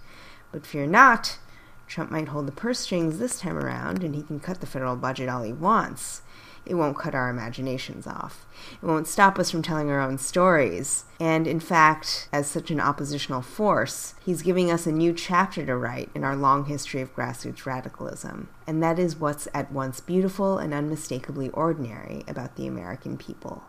But 0.50 0.64
fear 0.64 0.86
not, 0.86 1.38
Trump 1.86 2.10
might 2.10 2.28
hold 2.28 2.46
the 2.46 2.52
purse 2.52 2.78
strings 2.78 3.18
this 3.18 3.38
time 3.38 3.58
around, 3.58 4.02
and 4.02 4.14
he 4.14 4.22
can 4.22 4.40
cut 4.40 4.62
the 4.62 4.66
federal 4.66 4.96
budget 4.96 5.28
all 5.28 5.42
he 5.42 5.52
wants 5.52 6.22
it 6.66 6.74
won't 6.74 6.98
cut 6.98 7.14
our 7.14 7.28
imaginations 7.28 8.06
off. 8.06 8.46
It 8.82 8.86
won't 8.86 9.06
stop 9.06 9.38
us 9.38 9.50
from 9.50 9.62
telling 9.62 9.90
our 9.90 10.00
own 10.00 10.18
stories. 10.18 11.04
And 11.20 11.46
in 11.46 11.60
fact, 11.60 12.28
as 12.32 12.46
such 12.46 12.70
an 12.70 12.80
oppositional 12.80 13.42
force, 13.42 14.14
he's 14.24 14.42
giving 14.42 14.70
us 14.70 14.86
a 14.86 14.92
new 14.92 15.12
chapter 15.12 15.64
to 15.66 15.76
write 15.76 16.10
in 16.14 16.24
our 16.24 16.36
long 16.36 16.66
history 16.66 17.00
of 17.00 17.14
grassroots 17.14 17.66
radicalism. 17.66 18.48
And 18.66 18.82
that 18.82 18.98
is 18.98 19.16
what's 19.16 19.48
at 19.52 19.72
once 19.72 20.00
beautiful 20.00 20.58
and 20.58 20.72
unmistakably 20.72 21.50
ordinary 21.50 22.24
about 22.26 22.56
the 22.56 22.66
American 22.66 23.16
people. 23.16 23.64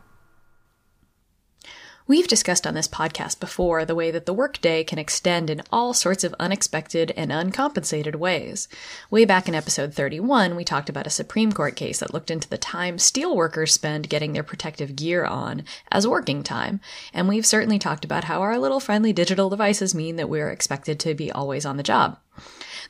We've 2.07 2.27
discussed 2.27 2.67
on 2.67 2.75
this 2.75 2.87
podcast 2.87 3.39
before 3.39 3.83
the 3.83 3.95
way 3.95 4.11
that 4.11 4.27
the 4.27 4.33
workday 4.33 4.83
can 4.83 4.99
extend 4.99 5.49
in 5.49 5.63
all 5.71 5.91
sorts 5.91 6.23
of 6.23 6.35
unexpected 6.39 7.11
and 7.17 7.31
uncompensated 7.31 8.13
ways. 8.13 8.67
Way 9.09 9.25
back 9.25 9.47
in 9.47 9.55
episode 9.55 9.91
31, 9.91 10.55
we 10.55 10.63
talked 10.63 10.87
about 10.87 11.07
a 11.07 11.09
Supreme 11.09 11.51
Court 11.51 11.75
case 11.75 12.01
that 12.01 12.13
looked 12.13 12.29
into 12.29 12.47
the 12.47 12.59
time 12.59 12.97
steelworkers 12.97 13.71
spend 13.71 14.07
getting 14.07 14.33
their 14.33 14.43
protective 14.43 14.95
gear 14.95 15.25
on 15.25 15.63
as 15.91 16.07
working 16.07 16.43
time, 16.43 16.79
and 17.11 17.27
we've 17.27 17.43
certainly 17.43 17.79
talked 17.79 18.05
about 18.05 18.25
how 18.25 18.43
our 18.43 18.59
little 18.59 18.79
friendly 18.79 19.11
digital 19.11 19.49
devices 19.49 19.95
mean 19.95 20.15
that 20.17 20.29
we're 20.29 20.51
expected 20.51 20.99
to 20.99 21.15
be 21.15 21.31
always 21.31 21.65
on 21.65 21.77
the 21.77 21.81
job. 21.81 22.19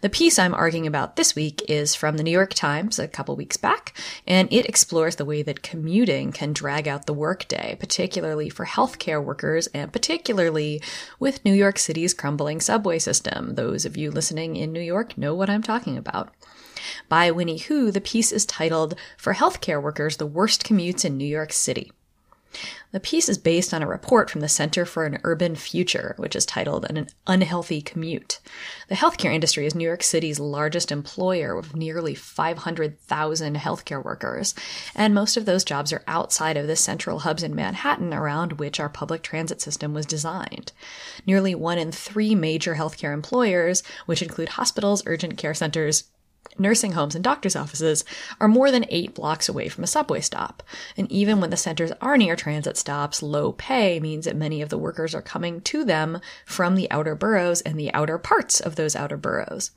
The 0.02 0.10
piece 0.10 0.38
I'm 0.38 0.54
arguing 0.54 0.88
about 0.88 1.16
this 1.16 1.36
week 1.36 1.64
is 1.70 1.96
from 1.96 2.18
the 2.18 2.24
New 2.24 2.32
York 2.32 2.54
Times 2.54 3.00
a 3.00 3.08
couple 3.08 3.36
weeks 3.36 3.56
back, 3.56 3.98
and 4.28 4.52
it 4.52 4.66
explores 4.66 5.16
the 5.16 5.26
way 5.26 5.42
that 5.42 5.64
commuting 5.64 6.32
can 6.32 6.52
drag 6.54 6.88
out 6.88 7.06
the 7.06 7.14
workday, 7.14 7.78
particularly 7.80 8.50
for 8.50 8.66
healthcare 8.66 9.24
workers 9.24 9.68
and 9.68 9.94
particularly 9.94 10.82
with 11.20 11.44
New 11.46 11.54
York 11.54 11.80
City's 11.80 12.14
crumbling 12.14 12.60
subway 12.60 13.00
system. 13.00 13.56
Those 13.56 13.86
of 13.86 13.96
you 13.96 14.12
listening 14.12 14.58
in 14.58 14.74
New 14.74 14.82
York 14.82 15.18
know 15.18 15.34
what 15.34 15.50
I'm 15.50 15.64
talking 15.64 15.98
about. 15.98 16.34
By 17.08 17.32
Winnie 17.32 17.58
Hu, 17.58 17.90
the 17.90 18.02
piece 18.02 18.32
is 18.32 18.46
titled 18.46 18.96
For 19.18 19.34
Healthcare 19.34 19.82
Workers, 19.82 20.18
the 20.18 20.26
Worst 20.26 20.64
Commutes 20.64 21.06
in 21.06 21.18
New 21.18 21.26
York 21.26 21.54
City. 21.54 21.92
The 22.92 23.00
piece 23.00 23.28
is 23.28 23.38
based 23.38 23.74
on 23.74 23.84
a 23.84 23.88
report 23.88 24.30
from 24.30 24.42
the 24.42 24.48
Center 24.48 24.86
for 24.86 25.06
an 25.06 25.20
Urban 25.24 25.56
Future, 25.56 26.16
which 26.18 26.36
is 26.36 26.46
titled 26.46 26.86
An 26.86 27.08
Unhealthy 27.28 27.82
Commute. 27.82 28.40
The 28.88 28.96
healthcare 28.96 29.34
industry 29.34 29.66
is 29.66 29.76
New 29.76 29.84
York 29.84 30.02
City's 30.02 30.40
largest 30.40 30.92
employer 30.92 31.56
with 31.56 31.76
nearly 31.76 32.16
500,000 32.16 33.58
healthcare 33.58 34.04
workers, 34.04 34.56
and 34.96 35.14
most 35.14 35.36
of 35.36 35.46
those 35.46 35.66
jobs 35.66 35.92
are 35.92 36.04
outside 36.08 36.56
of 36.56 36.68
the 36.68 36.76
central 36.76 37.20
hubs 37.20 37.44
in 37.44 37.54
Manhattan 37.54 38.14
around 38.14 38.54
which 38.54 38.80
our 38.80 38.90
public 38.90 39.22
transit 39.24 39.60
system 39.62 39.94
was 39.94 40.06
designed. 40.06 40.72
Nearly 41.26 41.54
one 41.54 41.78
in 41.78 41.92
three 41.92 42.36
major 42.36 42.76
healthcare 42.76 43.14
employers, 43.14 43.84
which 44.06 44.22
include 44.22 44.50
hospitals, 44.50 45.04
urgent 45.06 45.38
care 45.38 45.54
centers, 45.54 46.06
nursing 46.58 46.94
homes 46.94 47.16
and 47.16 47.24
doctor's 47.24 47.56
offices 47.56 48.04
are 48.40 48.48
more 48.48 48.72
than 48.72 48.86
eight 48.90 49.14
blocks 49.14 49.50
away 49.50 49.70
from 49.70 49.84
a 49.84 49.88
subway 49.88 50.22
stop. 50.22 50.64
And 50.98 51.12
even 51.12 51.40
when 51.40 51.50
the 51.50 51.58
centers 51.58 51.92
are 52.02 52.18
near 52.18 52.36
transit 52.36 52.78
stops, 52.78 53.22
low 53.22 53.52
pay 53.52 54.00
means 54.00 54.26
that 54.26 54.36
many 54.36 54.62
of 54.62 54.70
the 54.70 54.78
workers 54.78 55.14
are 55.16 55.22
coming 55.22 55.62
to 55.62 55.84
them 55.84 56.20
from 56.46 56.76
the 56.76 56.90
outer 56.92 57.16
boroughs 57.16 57.62
and 57.62 57.80
the 57.80 57.94
outer 57.94 58.18
parts 58.18 58.60
of 58.60 58.76
those 58.76 58.96
outer 58.96 59.18
boroughs. 59.18 59.72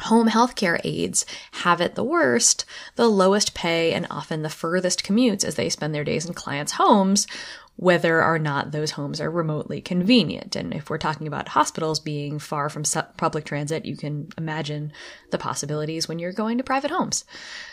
Home 0.00 0.28
healthcare 0.28 0.80
aides 0.82 1.24
have 1.52 1.80
it 1.80 1.94
the 1.94 2.02
worst, 2.02 2.64
the 2.96 3.08
lowest 3.08 3.54
pay, 3.54 3.92
and 3.92 4.08
often 4.10 4.42
the 4.42 4.50
furthest 4.50 5.04
commutes 5.04 5.44
as 5.44 5.54
they 5.54 5.68
spend 5.68 5.94
their 5.94 6.02
days 6.02 6.26
in 6.26 6.34
clients' 6.34 6.72
homes, 6.72 7.28
whether 7.76 8.22
or 8.22 8.38
not 8.38 8.70
those 8.70 8.92
homes 8.92 9.20
are 9.20 9.30
remotely 9.30 9.80
convenient. 9.80 10.54
And 10.54 10.72
if 10.72 10.88
we're 10.88 10.98
talking 10.98 11.26
about 11.26 11.48
hospitals 11.48 11.98
being 11.98 12.38
far 12.38 12.68
from 12.68 12.84
public 13.16 13.44
transit, 13.44 13.84
you 13.84 13.96
can 13.96 14.28
imagine 14.38 14.92
the 15.30 15.38
possibilities 15.38 16.06
when 16.06 16.18
you're 16.18 16.32
going 16.32 16.58
to 16.58 16.64
private 16.64 16.92
homes. 16.92 17.24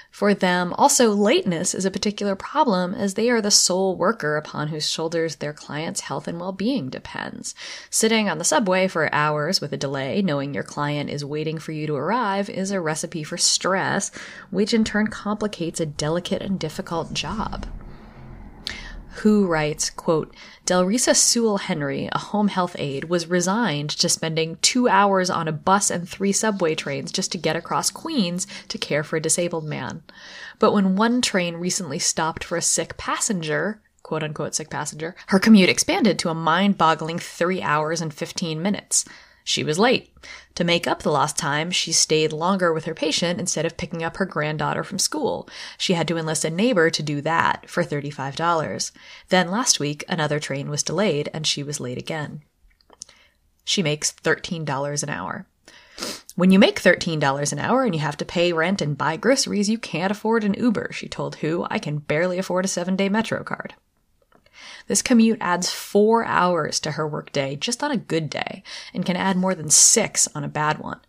For 0.10 0.34
them, 0.34 0.74
also 0.74 1.12
lateness 1.12 1.74
is 1.74 1.86
a 1.86 1.92
particular 1.92 2.36
problem 2.36 2.94
as 2.94 3.14
they 3.14 3.30
are 3.30 3.42
the 3.42 3.50
sole 3.50 3.96
worker 3.96 4.36
upon 4.36 4.68
whose 4.68 4.90
shoulders 4.90 5.38
their 5.38 5.54
client's 5.54 6.02
health 6.02 6.28
and 6.28 6.38
well-being 6.38 6.90
depends. 6.90 7.56
Sitting 7.90 8.28
on 8.28 8.38
the 8.38 8.44
subway 8.44 8.90
for 8.90 9.14
hours 9.14 9.62
with 9.62 9.72
a 9.72 9.78
delay, 9.78 10.22
knowing 10.22 10.54
your 10.54 10.64
client 10.64 11.10
is 11.10 11.24
waiting 11.24 11.60
for 11.60 11.72
you 11.72 11.88
to 11.88 11.96
arrive, 11.96 12.50
is 12.50 12.72
a 12.72 12.82
recipe 12.82 13.24
for 13.24 13.38
stress, 13.38 14.12
which 14.50 14.74
in 14.74 14.84
turn 14.84 15.08
complicates 15.08 15.80
a 15.80 15.86
delicate 15.86 16.42
and 16.42 16.60
difficult 16.60 17.14
job. 17.14 17.66
Hu 19.16 19.46
writes, 19.46 19.90
quote, 19.90 20.34
Delrisa 20.66 21.16
Sewell 21.16 21.58
Henry, 21.58 22.10
a 22.12 22.18
home 22.18 22.48
health 22.48 22.76
aide, 22.80 23.06
was 23.06 23.28
resigned 23.28 23.90
to 23.92 24.10
spending 24.10 24.58
two 24.62 24.88
hours 24.88 25.30
on 25.30 25.48
a 25.48 25.52
bus 25.52 25.92
and 25.92 26.08
three 26.08 26.32
subway 26.32 26.76
trains 26.76 27.12
just 27.12 27.32
to 27.34 27.38
get 27.38 27.56
across 27.56 27.90
Queens 27.90 28.48
to 28.70 28.78
care 28.78 29.04
for 29.04 29.18
a 29.18 29.22
disabled 29.22 29.66
man. 29.66 30.04
But 30.60 30.72
when 30.72 30.96
one 30.96 31.22
train 31.22 31.56
recently 31.56 32.00
stopped 32.00 32.44
for 32.44 32.58
a 32.58 32.62
sick 32.62 32.98
passenger, 32.98 33.82
quote 34.02 34.24
unquote 34.24 34.56
sick 34.56 34.70
passenger, 34.70 35.16
her 35.28 35.40
commute 35.40 35.70
expanded 35.70 36.18
to 36.20 36.30
a 36.30 36.36
mind 36.36 36.78
boggling 36.78 37.20
three 37.20 37.62
hours 37.62 38.02
and 38.02 38.14
15 38.14 38.62
minutes. 38.62 39.06
She 39.52 39.66
was 39.66 39.78
late. 39.78 40.10
To 40.56 40.64
make 40.64 40.88
up 40.88 41.02
the 41.02 41.12
lost 41.12 41.38
time, 41.38 41.72
she 41.72 41.92
stayed 41.92 42.32
longer 42.32 42.72
with 42.72 42.86
her 42.86 42.94
patient 42.94 43.38
instead 43.38 43.66
of 43.66 43.76
picking 43.76 44.02
up 44.02 44.16
her 44.16 44.26
granddaughter 44.26 44.82
from 44.82 44.98
school. 44.98 45.50
She 45.78 45.92
had 45.92 46.08
to 46.08 46.16
enlist 46.16 46.46
a 46.46 46.50
neighbor 46.50 46.90
to 46.90 47.04
do 47.04 47.20
that 47.20 47.70
for 47.70 47.84
$35. 47.84 48.92
Then 49.28 49.52
last 49.52 49.78
week, 49.78 50.06
another 50.08 50.40
train 50.40 50.70
was 50.70 50.84
delayed 50.84 51.30
and 51.34 51.46
she 51.46 51.64
was 51.64 51.82
late 51.82 51.98
again. 51.98 52.44
She 53.66 53.84
makes 53.84 54.14
$13 54.14 55.04
an 55.04 55.10
hour. 55.10 55.48
When 56.38 56.52
you 56.52 56.58
make 56.58 56.82
$13 56.82 57.52
an 57.52 57.60
hour 57.60 57.84
and 57.84 57.94
you 57.94 58.00
have 58.00 58.16
to 58.18 58.26
pay 58.26 58.54
rent 58.54 58.82
and 58.82 58.98
buy 58.98 59.18
groceries, 59.18 59.70
you 59.70 59.78
can't 59.78 60.12
afford 60.12 60.46
an 60.46 60.54
Uber, 60.54 60.92
she 60.94 61.10
told 61.10 61.36
Hu. 61.36 61.68
I 61.70 61.78
can 61.78 61.98
barely 61.98 62.38
afford 62.38 62.64
a 62.64 62.70
seven 62.70 62.96
day 62.96 63.10
Metro 63.10 63.44
card. 63.44 63.74
This 64.92 65.02
commute 65.02 65.38
adds 65.40 65.72
four 65.72 66.26
hours 66.26 66.78
to 66.82 66.92
her 66.92 67.08
workday 67.08 67.56
just 67.56 67.82
on 67.82 67.92
a 67.92 67.96
good 67.96 68.30
day 68.30 68.62
and 68.94 69.06
can 69.06 69.16
add 69.16 69.38
more 69.38 69.56
than 69.56 69.70
six 69.70 70.28
on 70.36 70.44
a 70.44 70.50
bad 70.50 70.80
one. 70.80 71.00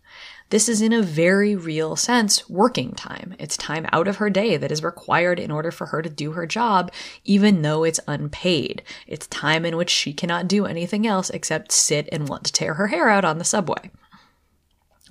This 0.51 0.69
is 0.69 0.81
in 0.81 0.93
a 0.93 1.01
very 1.01 1.53
real 1.53 1.97
sense 1.97 2.49
working 2.49 2.93
time. 2.93 3.35
It's 3.39 3.57
time 3.57 3.85
out 3.91 4.07
of 4.07 4.15
her 4.15 4.29
day 4.29 4.55
that 4.55 4.71
is 4.71 4.85
required 4.85 5.37
in 5.37 5.51
order 5.51 5.69
for 5.69 5.87
her 5.87 6.01
to 6.01 6.09
do 6.09 6.31
her 6.31 6.47
job, 6.47 6.93
even 7.25 7.61
though 7.61 7.83
it's 7.83 7.99
unpaid. 8.07 8.83
It's 9.05 9.27
time 9.27 9.65
in 9.65 9.75
which 9.75 9.89
she 9.89 10.13
cannot 10.13 10.47
do 10.47 10.65
anything 10.65 11.05
else 11.05 11.29
except 11.29 11.73
sit 11.73 12.07
and 12.09 12.29
want 12.29 12.45
to 12.45 12.53
tear 12.53 12.75
her 12.75 12.87
hair 12.87 13.09
out 13.09 13.25
on 13.25 13.37
the 13.37 13.43
subway. 13.43 13.91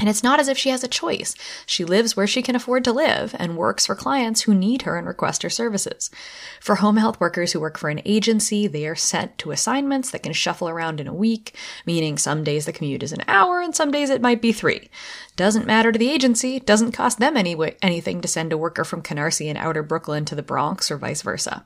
And 0.03 0.09
it's 0.09 0.24
not 0.24 0.40
as 0.40 0.48
if 0.48 0.59
she 0.59 0.70
has 0.70 0.82
a 0.82 0.88
choice. 0.88 1.36
She 1.64 1.84
lives 1.84 2.16
where 2.16 2.26
she 2.26 2.42
can 2.42 2.57
afford 2.57 2.82
to 2.82 2.92
live 2.92 3.36
and 3.38 3.57
works 3.57 3.86
for 3.86 3.94
clients 3.94 4.40
who 4.40 4.53
need 4.53 4.82
her 4.82 4.96
and 4.96 5.07
request 5.07 5.44
her 5.44 5.48
services. 5.48 6.11
For 6.59 6.74
home 6.74 6.96
health 6.96 7.20
workers 7.20 7.53
who 7.53 7.61
work 7.61 7.78
for 7.78 7.88
an 7.88 8.03
agency, 8.05 8.66
they 8.66 8.84
are 8.88 8.96
sent 8.96 9.38
to 9.38 9.53
assignments 9.53 10.11
that 10.11 10.24
can 10.24 10.32
shuffle 10.32 10.68
around 10.68 10.98
in 10.98 11.07
a 11.07 11.14
week, 11.14 11.55
meaning 11.86 12.18
some 12.18 12.42
days 12.42 12.66
the 12.66 12.72
commute 12.72 13.05
is 13.05 13.12
an 13.12 13.22
hour 13.28 13.61
and 13.61 13.76
some 13.76 13.92
days 13.92 14.11
it 14.11 14.20
might 14.20 14.42
be 14.42 14.50
three. 14.50 14.90
Doesn't 15.36 15.68
matter 15.68 15.92
to 15.92 15.98
the 16.00 16.11
agency, 16.11 16.59
doesn't 16.59 16.90
cost 16.90 17.20
them 17.20 17.36
any 17.36 17.57
anything 17.80 18.20
to 18.22 18.26
send 18.26 18.53
a 18.53 18.59
worker 18.59 18.82
from 18.82 19.03
Canarsie 19.03 19.46
in 19.46 19.57
outer 19.57 19.84
Brooklyn 19.84 20.24
to 20.24 20.34
the 20.34 20.42
Bronx 20.42 20.90
or 20.90 20.96
vice 20.96 21.22
versa. 21.22 21.64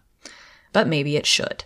But 0.75 0.87
maybe 0.87 1.17
it 1.17 1.25
should. 1.25 1.65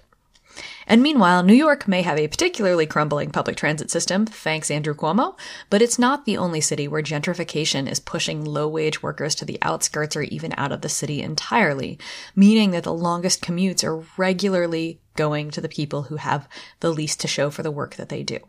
And 0.91 1.05
meanwhile, 1.05 1.45
New 1.45 1.55
York 1.55 1.87
may 1.87 2.03
have 2.03 2.19
a 2.19 2.27
particularly 2.27 2.85
crumbling 2.85 3.31
public 3.31 3.55
transit 3.55 3.93
system, 3.93 4.27
thanks 4.27 4.73
Andrew 4.73 4.93
Cuomo, 4.93 5.39
but 5.71 5.81
it's 5.81 6.01
not 6.01 6.25
the 6.25 6.37
only 6.37 6.61
city 6.61 6.89
where 6.89 7.01
gentrification 7.01 7.89
is 7.89 8.01
pushing 8.01 8.45
low 8.45 8.67
wage 8.67 9.01
workers 9.01 9.37
to 9.37 9.45
the 9.45 9.57
outskirts 9.63 10.17
or 10.17 10.23
even 10.23 10.53
out 10.57 10.73
of 10.73 10.81
the 10.81 10.89
city 10.89 11.23
entirely, 11.23 11.97
meaning 12.35 12.73
that 12.73 12.83
the 12.83 12.93
longest 12.93 13.41
commutes 13.41 13.85
are 13.85 14.05
regularly 14.17 15.01
going 15.15 15.53
to 15.53 15.61
the 15.61 15.69
people 15.69 16.03
who 16.03 16.17
have 16.17 16.49
the 16.81 16.93
least 16.93 17.21
to 17.21 17.29
show 17.29 17.51
for 17.51 17.63
the 17.63 17.71
work 17.71 17.95
that 17.95 18.09
they 18.09 18.25
do 18.25 18.41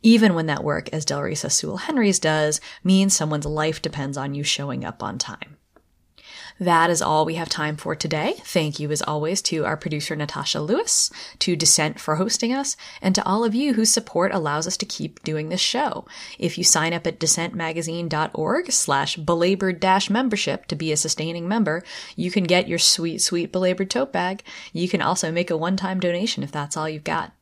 even 0.00 0.34
when 0.34 0.46
that 0.46 0.64
work, 0.64 0.88
as 0.92 1.04
Delrisa 1.04 1.50
Sewell 1.50 1.76
Henry's 1.78 2.18
does, 2.18 2.60
means 2.84 3.14
someone's 3.14 3.44
life 3.44 3.82
depends 3.82 4.16
on 4.16 4.32
you 4.32 4.42
showing 4.42 4.84
up 4.84 5.02
on 5.02 5.18
time. 5.18 5.57
That 6.60 6.90
is 6.90 7.00
all 7.00 7.24
we 7.24 7.36
have 7.36 7.48
time 7.48 7.76
for 7.76 7.94
today. 7.94 8.34
Thank 8.38 8.80
you, 8.80 8.90
as 8.90 9.00
always, 9.02 9.40
to 9.42 9.64
our 9.64 9.76
producer, 9.76 10.16
Natasha 10.16 10.60
Lewis, 10.60 11.10
to 11.38 11.54
Dissent 11.54 12.00
for 12.00 12.16
hosting 12.16 12.52
us, 12.52 12.76
and 13.00 13.14
to 13.14 13.24
all 13.24 13.44
of 13.44 13.54
you 13.54 13.74
whose 13.74 13.90
support 13.90 14.34
allows 14.34 14.66
us 14.66 14.76
to 14.78 14.86
keep 14.86 15.22
doing 15.22 15.48
this 15.48 15.60
show. 15.60 16.04
If 16.36 16.58
you 16.58 16.64
sign 16.64 16.92
up 16.92 17.06
at 17.06 17.20
dissentmagazine.org 17.20 18.72
slash 18.72 19.16
belabored 19.16 19.78
dash 19.78 20.10
membership 20.10 20.66
to 20.66 20.74
be 20.74 20.90
a 20.90 20.96
sustaining 20.96 21.46
member, 21.46 21.84
you 22.16 22.32
can 22.32 22.44
get 22.44 22.66
your 22.66 22.80
sweet, 22.80 23.22
sweet 23.22 23.52
belabored 23.52 23.90
tote 23.90 24.12
bag. 24.12 24.42
You 24.72 24.88
can 24.88 25.00
also 25.00 25.30
make 25.30 25.50
a 25.50 25.56
one-time 25.56 26.00
donation 26.00 26.42
if 26.42 26.50
that's 26.50 26.76
all 26.76 26.88
you've 26.88 27.04
got. 27.04 27.32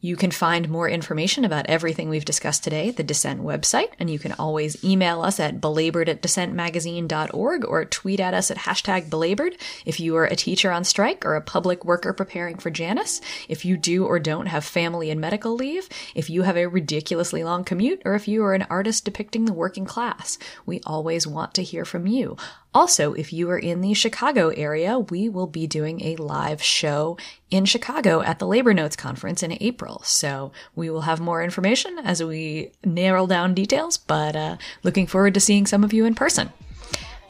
You 0.00 0.14
can 0.14 0.30
find 0.30 0.68
more 0.68 0.88
information 0.88 1.44
about 1.44 1.66
everything 1.66 2.08
we've 2.08 2.24
discussed 2.24 2.62
today 2.62 2.88
at 2.90 2.96
the 2.96 3.02
Dissent 3.02 3.42
website, 3.42 3.88
and 3.98 4.08
you 4.08 4.20
can 4.20 4.30
always 4.38 4.84
email 4.84 5.22
us 5.22 5.40
at 5.40 5.60
belabored 5.60 6.08
at 6.08 6.22
dissentmagazine.org 6.22 7.64
or 7.64 7.84
tweet 7.84 8.20
at 8.20 8.32
us 8.32 8.48
at 8.52 8.58
hashtag 8.58 9.10
belabored 9.10 9.56
if 9.84 9.98
you 9.98 10.14
are 10.14 10.26
a 10.26 10.36
teacher 10.36 10.70
on 10.70 10.84
strike 10.84 11.26
or 11.26 11.34
a 11.34 11.40
public 11.40 11.84
worker 11.84 12.12
preparing 12.12 12.58
for 12.58 12.70
Janus, 12.70 13.20
if 13.48 13.64
you 13.64 13.76
do 13.76 14.06
or 14.06 14.20
don't 14.20 14.46
have 14.46 14.64
family 14.64 15.10
and 15.10 15.20
medical 15.20 15.56
leave, 15.56 15.88
if 16.14 16.30
you 16.30 16.42
have 16.42 16.56
a 16.56 16.66
ridiculously 16.66 17.42
long 17.42 17.64
commute, 17.64 18.00
or 18.04 18.14
if 18.14 18.28
you 18.28 18.44
are 18.44 18.54
an 18.54 18.68
artist 18.70 19.04
depicting 19.04 19.46
the 19.46 19.52
working 19.52 19.84
class. 19.84 20.38
We 20.64 20.80
always 20.86 21.26
want 21.26 21.54
to 21.54 21.64
hear 21.64 21.84
from 21.84 22.06
you. 22.06 22.36
Also, 22.74 23.14
if 23.14 23.32
you 23.32 23.48
are 23.50 23.58
in 23.58 23.80
the 23.80 23.94
Chicago 23.94 24.48
area, 24.50 24.98
we 24.98 25.28
will 25.28 25.46
be 25.46 25.66
doing 25.66 26.02
a 26.02 26.16
live 26.16 26.62
show 26.62 27.16
in 27.50 27.64
Chicago 27.64 28.20
at 28.20 28.38
the 28.38 28.46
Labor 28.46 28.74
Notes 28.74 28.94
Conference 28.94 29.42
in 29.42 29.56
April. 29.60 30.02
So 30.04 30.52
we 30.76 30.90
will 30.90 31.00
have 31.02 31.18
more 31.18 31.42
information 31.42 31.98
as 31.98 32.22
we 32.22 32.72
narrow 32.84 33.26
down 33.26 33.54
details, 33.54 33.96
but 33.96 34.36
uh, 34.36 34.56
looking 34.82 35.06
forward 35.06 35.34
to 35.34 35.40
seeing 35.40 35.66
some 35.66 35.82
of 35.82 35.92
you 35.92 36.04
in 36.04 36.14
person. 36.14 36.52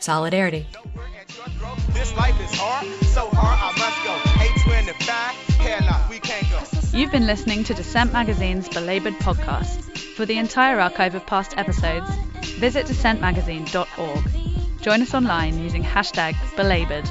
Solidarity. 0.00 0.66
This 1.92 2.14
life 2.16 2.40
is 2.40 2.58
hard, 2.58 2.86
so 3.04 3.28
hard 3.32 3.58
I 3.60 3.72
must 3.78 4.04
go. 4.04 4.14
825, 4.70 5.48
You've 6.94 7.12
been 7.12 7.26
listening 7.26 7.62
to 7.64 7.74
Dissent 7.74 8.12
Magazine's 8.12 8.68
Belabored 8.68 9.14
podcast. 9.14 9.96
For 10.16 10.26
the 10.26 10.36
entire 10.38 10.80
archive 10.80 11.14
of 11.14 11.24
past 11.26 11.56
episodes, 11.56 12.10
visit 12.58 12.86
dissentmagazine.org. 12.86 14.47
Join 14.80 15.02
us 15.02 15.12
online 15.12 15.58
using 15.58 15.82
hashtag 15.82 16.36
belabored 16.56 17.10